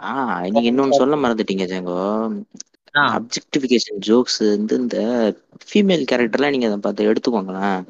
[0.00, 1.98] ஆஹ் நீங்க இன்னொன்னு சொல்ல மறந்துட்டீங்க ஜெங்கோ.
[3.12, 4.98] அப்ஜெக்டிபிகேஷன் ஜோக்ஸ் வந்து இந்த
[5.66, 7.80] ஃபீமேல் கேரக்டர்லாம் நீங்க அதை பார்த்து எடுத்துக்கோங்களேன்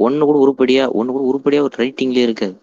[0.00, 2.56] ஒண்ணு கூட உருப்படியா ஒண்ணு கூட உருப்படியா ஒரு ரைட்டிங்லயே இருக்காது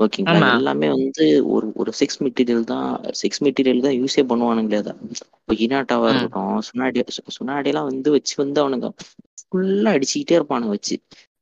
[0.00, 0.50] ஓகேங்களா.
[0.52, 2.88] எல்லாமே வந்து ஒரு ஒரு செக்ஸ் மெட்டீரியல் தான்
[3.20, 4.92] செக்ஸ் மெட்டீரியல் தான் யூஸே பண்ணுவானுங்களே அதை
[5.38, 6.08] இப்போ இனாட்டாவா.
[6.12, 6.32] இருக்கட்டும்
[6.68, 7.00] சுனாடி
[7.30, 8.88] சுனாடி எல்லாம் வந்து வச்சு வந்து அவனுங்க
[9.42, 10.96] ஃபுல்லா அடிச்சுக்கிட்டே இருப்பானுங்க வச்சு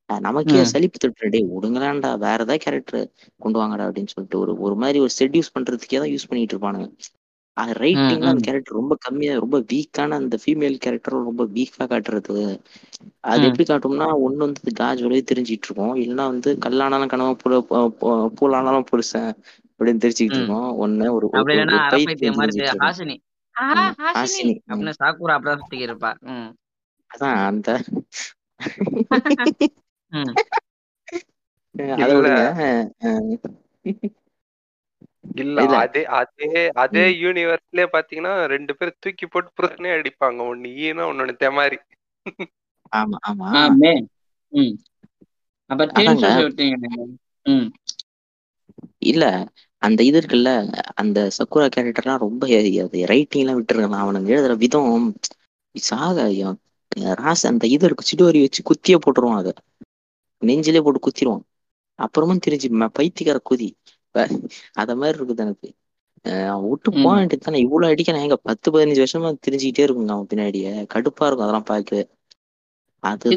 [0.08, 0.60] நமக்கே.
[0.70, 3.04] சலிப்பு தட்டுற டே விடுங்களாண்டா வேற ஏதாவது கேரக்டர்
[3.40, 6.88] கொண்டு வாங்கடா அப்படின்னு சொல்லிட்டு ஒரு ஒரு மாதிரி ஒரு செட்யூஸ் பண்றதுக்கே தான் யூஸ் பண்ணிட்டு இருப்பானுங்க
[7.56, 8.42] அது ரைட்டிங்ல அந்த.
[8.46, 12.44] கேரக்டர் ரொம்ப கம்மியா ரொம்ப வீக்கான அந்த ஃபீமேல் கேரக்டர் ரொம்ப வீக்கா காட்டுறது
[13.24, 13.42] அது.
[13.48, 17.58] எப்படி காட்டும்னா ஒண்ணு வந்து காஜ் வழியே தெரிஞ்சிட்டு இருக்கோம் இல்லைன்னா வந்து கல்லானாலும் கனவா புல
[18.38, 19.30] பூலானாலும் புருஷன்
[19.80, 20.40] அப்படின்னு தெரிஞ்சுக்கிட்டு.
[20.40, 21.28] இருக்கோம் ஒண்ணு ஒரு
[24.10, 24.54] ஹாசினி.
[24.68, 25.36] அப்படின்னு சாக்குரா
[25.82, 26.12] இருப்பா
[27.10, 27.70] அதான் அந்த
[35.42, 35.60] இல்ல.
[35.82, 36.50] அதே அதே
[36.82, 40.40] அதே யூனிவர்ஸ்லயே பாத்தீங்கன்னா ரெண்டு பேரும் தூக்கி போட்டு புருஷனே அடிப்பாங்க.
[40.50, 41.78] ஒண்ணு ஈனா ஒண்ணு தெமாரி.
[42.92, 43.48] ஆமா ஆமா.
[43.62, 43.92] ஆமே.
[44.52, 44.74] ம்.
[45.70, 45.84] அப்ப
[49.08, 49.24] இல்ல
[49.82, 50.50] அந்த இது இருக்குல்ல
[50.94, 52.42] அந்த சக்குரா கேரக்டர்லாம் ரொம்ப
[53.08, 54.04] ரைட்டிங் எல்லாம் விட்டுருக்கலாம்.
[54.04, 55.06] அவனுங்க எழுதுற விதம்
[55.74, 56.16] சாக
[57.20, 59.52] ராச அந்த இது இருக்கு சிடுவரி வச்சு குத்தியே போட்டுருவான் அதை.
[60.42, 61.44] நெஞ்சிலே போட்டு குத்திடுவான்
[61.98, 62.68] அப்புறமும் தெரிஞ்சு
[62.98, 63.68] பைத்தியக்கார குதி.
[64.74, 65.68] அத மாதிரி இருக்குது எனக்கு.
[66.48, 66.90] அவன் விட்டு.
[66.96, 70.72] போக வேண்டியது தானே இவ்வளவு அடிக்க நான் எங்க பத்து பதினஞ்சு வருஷமா தெரிஞ்சுக்கிட்டே இருக்குங்க அவன் பின்னாடியே.
[70.94, 72.04] கடுப்பா இருக்கும் அதெல்லாம் பார்க்கவே.
[73.04, 73.28] அது.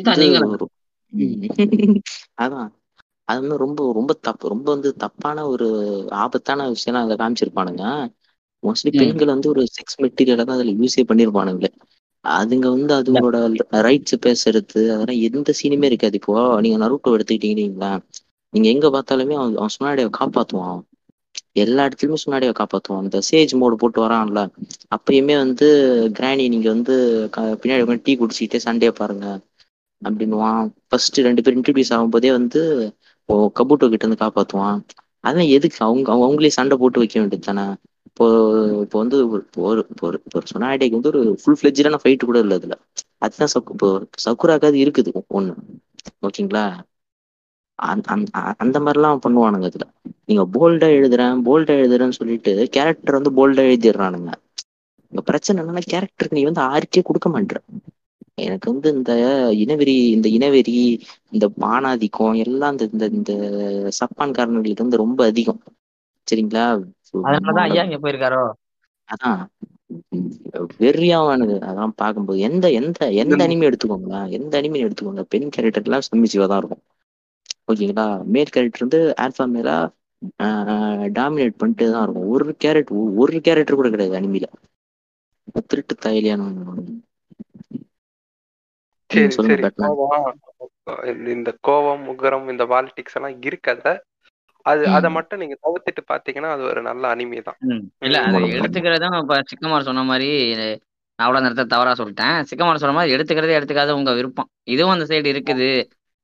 [2.37, 2.69] அதான்.
[3.27, 5.67] அது வந்து ரொம்ப ரொம்ப தப்பு ரொம்ப வந்து தப்பான ஒரு
[6.21, 7.83] ஆபத்தான விஷயம் அதை காமிச்சிருப்பானுங்க.
[8.63, 8.91] மோஸ்ட்லி.
[8.99, 11.71] பெண்கள் வந்து ஒரு செக்ஸ் மெட்டீரியலை தான் அதுல யூஸே பண்ணிருப்பானுங்களே.
[12.25, 16.13] அதுங்க வந்து அதுங்களோட ரைட்ஸ் பேசுறது அதெல்லாம் எந்த சீனுமே இருக்காது.
[16.13, 17.99] இப்போ நீங்க நருட்டோ எடுத்துக்கிட்டீங்கன்னா
[18.49, 20.81] நீங்க எங்க பார்த்தாலுமே அவன் அவன் சுனாடியை காப்பாத்துவான்.
[21.51, 22.97] எல்லா இடத்துலயுமே சுனாடியை காப்பாத்துவான்.
[22.97, 24.49] அந்த சேஜ் மோடு போட்டு வரான்ல.
[24.87, 25.67] அப்பயுமே வந்து
[26.19, 29.39] கிராணி நீங்க வந்து க- பின்னாடி டீ குடிச்சிக்கிட்டே சண்டையை பாருங்க
[30.03, 30.69] அப்படின்னுவான்.
[30.87, 32.93] ஃபர்ஸ்ட் ரெண்டு பேரும் இன்ட்ரடியூஸ் ஆகும்போதே வந்து
[33.25, 34.81] ஓ கபூட்டோ கிட்ட இருந்து காப்பாத்துவான்.
[35.19, 35.85] அதெல்லாம் எதுக்கு?
[35.85, 37.73] அவங்க- அவங்களே சண்டை போட்டு வைக்க வேண்டியது தானே?
[38.17, 38.25] இப்போ
[38.83, 39.41] இப்போ வந்து ஒரு
[40.01, 42.75] ஒரு ஒரு சொனாடிக்கு வந்து ஒரு ஃபுல் ஃபிளெஜான ஃபைட் கூட இல்லை அதுல.
[43.19, 43.89] அதுதான் சக்கு இப்போ
[44.25, 45.53] சக்குராக்காவது இருக்குது ஒண்ணு.
[46.23, 46.63] ஓகேங்களா?
[48.59, 49.85] அந்த மாதிரிலாம் பண்ணுவானுங்க அதுல.
[50.25, 54.31] நீங்க போல்டா எழுதுறேன் போல்டா எழுதுறேன்னு சொல்லிட்டு கேரக்டர் வந்து போல்டா எழுதிடுறானுங்க.
[55.13, 57.59] இங்க பிரச்சனை என்னன்னா கேரக்டருக்கு நீ வந்து ஆர்க்கே கொடுக்க மாட்டேற
[58.37, 59.11] எனக்கு வந்து இந்த
[59.63, 60.77] இனவெறி இந்த இனவெறி
[61.31, 63.31] இந்த பானாதிக்கம் எல்லாம் இந்த இந்த இந்த
[63.99, 65.61] சப்பான்காரனுங்களுக்கு வந்து ரொம்ப அதிகம்.
[66.31, 66.65] சரிங்களா?
[67.23, 68.51] அதனாலதான் ஐயா இங்க போயிருக்காரோ?
[69.09, 69.45] அதான்.
[70.79, 75.21] வெறியாவானுது அதெல்லாம் பார்க்கும்போது எந்த எந்த எந்த அனிமே எடுத்துக்கோங்களேன் எந்த அனிமே எடுத்துக்கோங்க.
[75.21, 76.83] பெண் கேரக்டர் எல்லாம் சம்மிச்சிவா தான் இருக்கும்.
[77.71, 78.23] ஓகேங்களா?
[78.23, 79.77] மேல் கேரக்டர் வந்து ஆல்பா மேலா
[81.19, 82.27] டாமினேட் பண்ணிட்டு தான் இருக்கும்.
[82.27, 84.43] ஒரு கேரக்டர் ஒரு கேரக்டர் கூட கிடையாது அனிமில.
[85.67, 86.41] திருட்டு தைலியான
[89.09, 91.31] சரி சொல்லுங்க சரி.
[91.31, 93.97] இந்த- கோவம் முகரம் இந்த பாலிடிக்ஸ் எல்லாம் இருக்காத
[94.71, 94.83] அது.
[94.97, 97.57] அதை மட்டும் நீங்க தவிர்த்துட்டு பாத்தீங்கன்னா அது ஒரு நல்ல அனிமே தான்.
[98.07, 98.39] இல்ல அது.
[98.59, 100.29] எடுத்துக்கிறதும் இப்ப சிக்கமார் சொன்ன மாதிரி
[100.61, 100.79] நான்
[101.19, 102.37] அவ்வளவு நேரத்தை தவறா சொல்லிட்டேன்.
[102.49, 104.49] சிக்கமார் சொன்ன மாதிரி எடுத்துக்கிறதே எடுத்துக்காத உங்க விருப்பம்.
[104.73, 105.69] இதுவும் அந்த சைடு இருக்குது.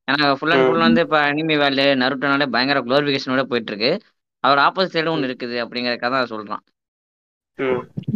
[0.08, 0.86] ஏன்னா ஃபுல் அண்ட் ஃபுல்.
[0.88, 3.92] வந்து இப்ப அனிமி வேலு நருட்டோனாலே பயங்கர குளோரிபிகேஷனோட போயிட்டு இருக்கு
[4.44, 6.64] அவர் ஆப்போசிட் சைடும் ஒன்று இருக்குது அப்படிங்கறதுக்காக தான் சொல்றான்.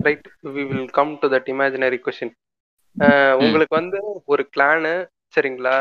[0.08, 2.34] Right we will come to that imaginary question
[3.44, 4.00] உங்களுக்கு வந்து
[4.34, 4.94] ஒரு கிளானு
[5.36, 5.78] சரிங்களா?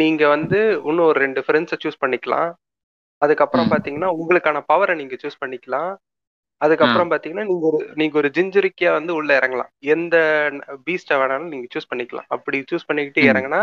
[0.00, 0.58] நீங்க வந்து
[0.88, 2.50] இன்னும் ஒரு ரெண்டு ஃப்ரெண்ட்ஸை சூஸ் பண்ணிக்கலாம்.
[3.22, 3.70] அதுக்கப்புறம்.
[3.72, 5.92] பாத்தீங்கன்னா உங்களுக்கான பவரை நீங்க சூஸ் பண்ணிக்கலாம்.
[6.60, 9.70] அதுக்கப்புறம் பாத்தீங்கன்னா நீங்க ஒரு நீங்க ஒரு ஜிஞ்சரிக்கியா வந்து உள்ள இறங்கலாம்.
[9.92, 10.16] எந்த
[10.86, 12.28] பீஸ்ட வேணாலும் நீங்க சூஸ் பண்ணிக்கலாம்.
[12.36, 13.22] அப்படி சூஸ் பண்ணிக்கிட்டு.
[13.30, 13.62] இறங்குனா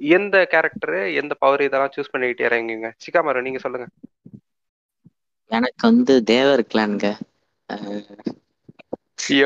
[0.00, 3.88] எந்த கேரக்டர் எந்த பவர் இதெல்லாம் சூஸ் பண்ணிக்கிட்டு இறங்குங்க சிக்காமரம் நீங்க சொல்லுங்க.
[5.50, 7.06] எனக்கு வந்து தேவர் கிளான்ங்க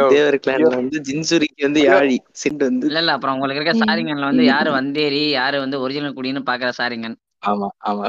[0.08, 1.80] தேவர் கிளான்ல வந்து ஜின்சுரிக்கு வந்து.
[1.86, 2.10] யாழி
[2.42, 3.12] சிண்டு வந்து இல்ல இல்ல.
[3.16, 3.74] அப்புறம் உங்களுக்கு இருக்க.
[3.82, 4.44] சாரிங்கன்ல வந்து.
[4.48, 7.16] யாரு வந்தேரி யாரு வந்து ஒரிஜினல் குடின்னு பாக்குற சாரிங்கன்.
[7.44, 8.06] ஆமா ஆமா.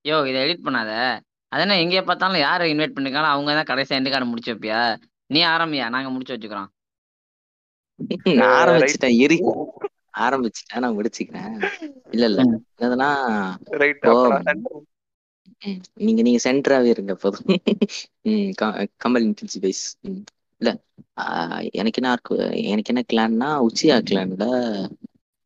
[0.05, 0.93] யோ இதை எடிட் பண்ணாத.
[1.53, 4.81] அதென்ன எங்கே பார்த்தாலும் யாரை இன்வைட் பண்ணிருக்காங்களோ அவங்க தான் கடைசியா எண்டு கார்டு முடிச்சு வைப்பியா?
[5.31, 5.87] நீ ஆரம்பியா?
[5.95, 6.71] நாங்க முடிச்சு வச்சுக்கிறோம்.
[8.55, 9.37] ஆரம்பிச்சிட்டேன் இரு.
[10.25, 11.53] ஆரம்பிச்சிட்டேன் நான் முடிச்சுக்கிறேன்.
[12.13, 12.41] இல்ல இல்ல.
[12.75, 13.11] என்னதுன்னா
[16.01, 17.49] நீங்க நீங்க சென்டராவே இருங்க போதும்.
[19.01, 19.85] கமல் இன்டென்சி பேஸ்
[20.61, 20.71] இல்ல.
[21.17, 22.11] ஆஹ், எனக்கு என்ன
[22.71, 24.45] எனக்கு என்ன கிளான்னா உச்சியா கிளான்ல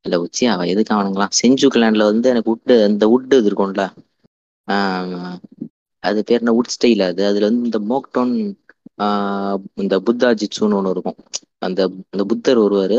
[0.05, 1.35] இல்ல உச்சியாவா எதுக்கு அவனுங்களாம்?
[1.41, 3.85] செஞ்சு கிளான்ல வந்து எனக்கு உட்டு இந்த உட்டு இது இருக்கும்ல.
[4.69, 5.37] ஆஹ்,
[6.03, 7.23] அது பேர் என்ன உட் ஸ்டைல் அது.
[7.27, 8.35] அதுல வந்து இந்த மோக்டோன்
[8.99, 11.17] ஆஹ், இந்த புத்தா ஜிட்சுன்னு ஒன்று இருக்கும்.
[11.59, 12.99] அந்த அந்த புத்தர் ஒருவர்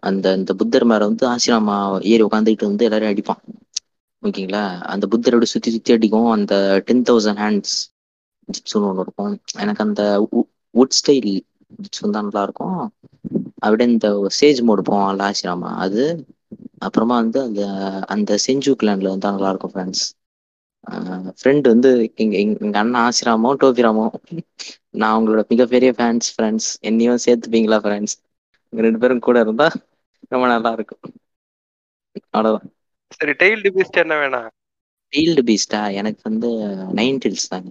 [0.00, 3.42] அந்த அந்த புத்தர் மேல வந்து ஆசிரமா ஏறி உட்காந்துக்கிட்டு வந்து எல்லாரையும் அடிப்பான்.
[4.22, 4.62] ஓகேங்களா?
[4.84, 6.30] அந்த புத்தரோட சுத்தி சுத்தி அடிக்கும்.
[6.30, 6.54] அந்த
[6.86, 7.74] டென் தௌசண்ட் ஹேண்ட்ஸ்
[8.48, 9.32] ஜிட்ஸுன்னு ஒன்று இருக்கும்
[9.62, 10.02] எனக்கு அந்த
[10.74, 11.30] வுட் ஸ்டைல்
[11.78, 12.78] ஜிட்ஸு தான் நல்லா இருக்கும்
[13.62, 16.04] அப்படியே இந்த சேஜ் மோடு போவான் ஆசிராமா அது
[16.86, 17.62] அப்புறமா வந்து அந்த
[18.14, 20.04] அந்த செஞ்சு கிளான்ல வந்து நல்லா இருக்கும் ஃப்ரெண்ட்ஸ்
[21.38, 21.90] ஃப்ரெண்ட் வந்து
[22.22, 24.04] எங்க எங்க அண்ணன் ஆசிராமோ டோபிராமோ
[24.94, 28.16] நான் உங்களோட மிகப்பெரிய ஃபேன்ஸ் ஃப்ரெண்ட்ஸ் என்னையும் சேர்த்துப்பீங்களா ஃப்ரெண்ட்ஸ்
[28.72, 29.68] ரெண்டு பேரும் கூட இருந்தா
[30.32, 31.02] ரொம்ப நல்லா இருக்கும்
[32.34, 32.70] அவ்வளவுதான்.
[33.16, 34.50] சரி டெய்ல்டு பீஸ்ட் என்ன வேணாம்
[35.12, 36.50] ஃபீல்டு பீஸ்டா எனக்கு வந்து
[36.98, 37.68] நைன் டில்ஸ் தாங்க.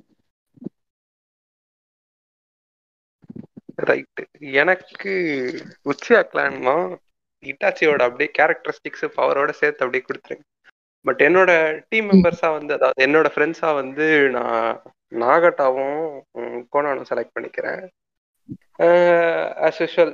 [3.89, 4.21] ரைட்
[4.61, 5.13] எனக்கு
[5.91, 6.75] உச்சியா கிளான்மா
[7.43, 10.45] இட்டாச்சியோட அப்படியே கேரக்டரிஸ்டிக்ஸ் பவரோட சேர்த்து அப்படியே கொடுத்துருங்க.
[11.05, 11.51] பட் என்னோட
[11.89, 14.05] டீம் மெம்பர்ஸா வந்து அதாவது என்னோட ஃப்ரெண்ட்ஸா வந்து
[14.35, 14.81] நான்
[15.23, 15.99] நாகட்டாவும்
[16.73, 17.81] கோனானும் செலக்ட் பண்ணிக்கிறேன்.
[19.65, 20.13] அஸ் யூஷுவல்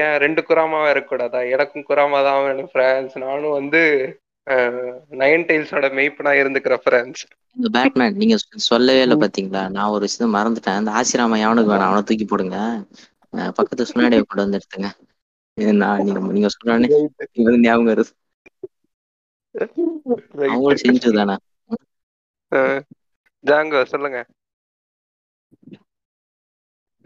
[0.00, 1.40] ஏன் ரெண்டு குராமாவா இருக்கக்கூடாதா?
[1.54, 3.82] எனக்கும் குராமா தான் வேணும் ஃப்ரெண்ட்ஸ் நானும் வந்து
[5.18, 7.24] நைன் டைல்ஸோட மெய்ப்பனா இருந்துக்கிற ஃப்ரெண்ட்ஸ்
[7.56, 9.70] இந்த பேட்மேன் நீங்க சொல்லவே இல்லை பாத்தீங்களா?
[9.70, 10.76] நான் ஒரு விஷயம் மறந்துட்டேன்.
[10.76, 12.58] அந்த ஆசிராம எவனுக்கு வேணாம் அவனை தூக்கி போடுங்க.
[13.30, 14.88] பக்கத்து சுனாடியை கொண்டு வந்து எடுத்துங்க.
[15.54, 18.10] இது நான் நீங்க நீங்க இவரு ஞாபகம் வருது.
[20.46, 21.36] அவங்களும் செஞ்சு தானே.
[23.44, 24.18] ஜாங்கோ சொல்லுங்க.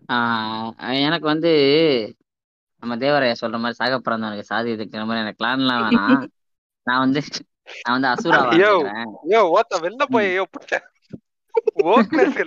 [0.09, 0.71] ஆஹ்
[1.05, 1.53] எனக்கு வந்து
[2.83, 6.25] நம்ம தேவரையா சொல்ற மாதிரி சாக பிறந்தவனுக்கு சாதி இருக்கிற மாதிரி எனக்கு பிளான்லாம் வேணாம்.
[6.87, 7.21] நான் வந்து
[7.83, 8.71] நான் வந்து அசுராவா யோ
[9.33, 10.81] யோ ஓத்த வெளில போய் யோ புட்ட
[11.93, 12.39] ஓக்னஸ்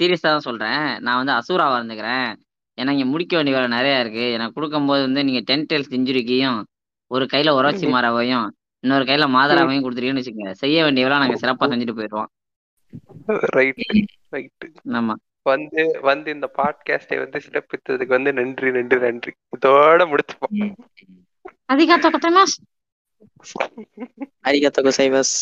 [0.00, 0.84] சீரியஸா தான் சொல்றேன்.
[1.00, 2.28] நான் வந்து அசூராவா இருந்துக்கிறேன்
[2.78, 4.24] ஏன்னா இங்க முடிக்க வேண்டிய வேலை நிறைய இருக்கு.
[4.36, 6.60] எனக்கு கொடுக்கும்போது வந்து நீங்க டென் டெல்ஸ் இன்ஜுரிக்கையும்
[7.10, 8.46] ஒரு கையில ஒராச்சி மாராவையும்
[8.84, 10.54] இன்னொரு கையில மாதராவையும் கொடுத்துருக்கீங்கன்னு வச்சுக்கோங்க.
[10.62, 12.30] செய்ய வேண்டிய வேலை நாங்க சிறப்பா செஞ்சுட்டு போயிடுவோம்
[13.56, 13.82] ரைட்
[14.34, 15.14] ரைட் ஆமா.
[15.42, 19.32] வந்து வந்து இந்த பாட்காஸ்டை வந்து சிறப்பித்ததுக்கு வந்து நன்றி நன்றி நன்றி.
[19.56, 20.74] இதோட முடிச்சுப்போம்.
[21.72, 22.56] அதிகாத்தோ கொத்தமாஸ்
[24.48, 25.34] அரிகத்தோ கோசைமஸ்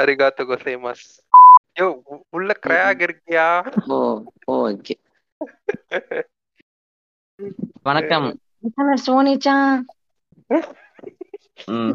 [0.00, 1.06] அரிகாத்து கோசைமாஸ்
[1.80, 1.86] யோ
[2.30, 3.46] உள்ள கிராக் இருக்கியா?
[3.88, 3.96] ஓ
[4.52, 4.94] ஓகே
[7.82, 8.28] வணக்கம்.
[9.06, 9.80] சோனிச்சான்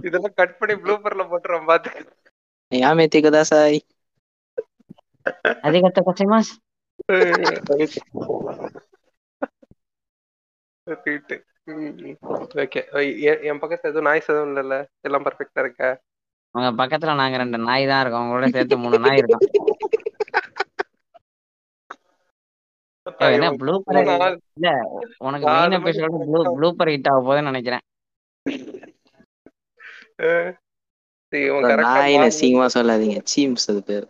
[0.08, 2.06] இதெல்லாம் கட் பண்ணி ப்ளூப்பர்ல போட்டுறோம் பாத்து
[2.72, 3.06] யாமே
[5.32, 6.52] குதாசாய் அதிகாத்தோ கொத்தமாஸ்
[12.58, 12.82] ஓகே
[13.48, 14.76] என் பக்கத்துல எதுவும் நாய்ஸ் எதுவும் இல்லைல்ல
[15.08, 15.84] எல்லாம் பர்ஃபெக்டா இருக்க
[16.56, 19.42] உங்க பக்கத்துல நாங்க ரெண்டு நாய் தான் இருக்கோம் உங்களோட சேர்த்து மூணு நாய் இருக்கோம்
[23.20, 24.70] ஏய், என்ன ப்ளூப்பர் நாலு- இல்ல
[25.28, 27.84] உனக்கு மெயின் எபிசோட ப்ளூ ப்ளூப்பர் ஹிட் ஆக போகுதுன்னு நினைக்கிறேன்.
[32.38, 33.18] சீங்கமா சொல்லாதீங்க.
[33.32, 34.08] சீம்ஸ் அது பேர்.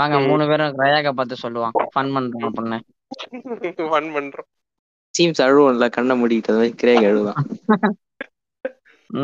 [0.00, 0.16] வாங்க.
[0.28, 2.78] மூணு பேரும் ரயாக்க பார்த்து சொல்லுவான் ஃபன் பண்றோம் அப்படின்னு
[3.90, 4.48] fun பண்றோம்.
[5.14, 7.40] சீம்ஸ் அழுவும்ல கண்ணை மூடிக்கிட்டு அது மாதிரி கிரேக் அழுவான்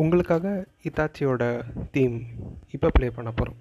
[0.00, 0.46] உங்களுக்காக
[0.88, 1.42] இத்தாச்சியோட
[1.94, 2.18] தீம்
[2.74, 3.58] இப்போ ப்ளே பண்ண போகிறோம்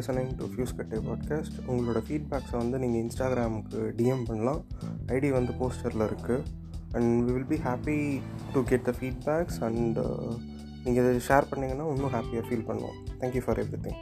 [0.00, 4.60] லிசனிங் டு ஃபியூஸ் கட்டே பாட்காஸ்ட் உங்களோட ஃபீட்பேக்ஸை வந்து நீங்கள் இன்ஸ்டாகிராமுக்கு டிஎம் பண்ணலாம்.
[5.16, 6.44] ஐடி வந்து போஸ்டரில் இருக்குது
[6.92, 7.98] and we will be happy
[8.54, 9.98] to get the feedbacks and
[10.84, 12.98] நீங்கள் இதை ஷேர் பண்ணிங்கன்னா இன்னும் ஹாப்பியாக ஃபீல் பண்ணுவோம்.
[13.20, 14.00] Thank you for every thing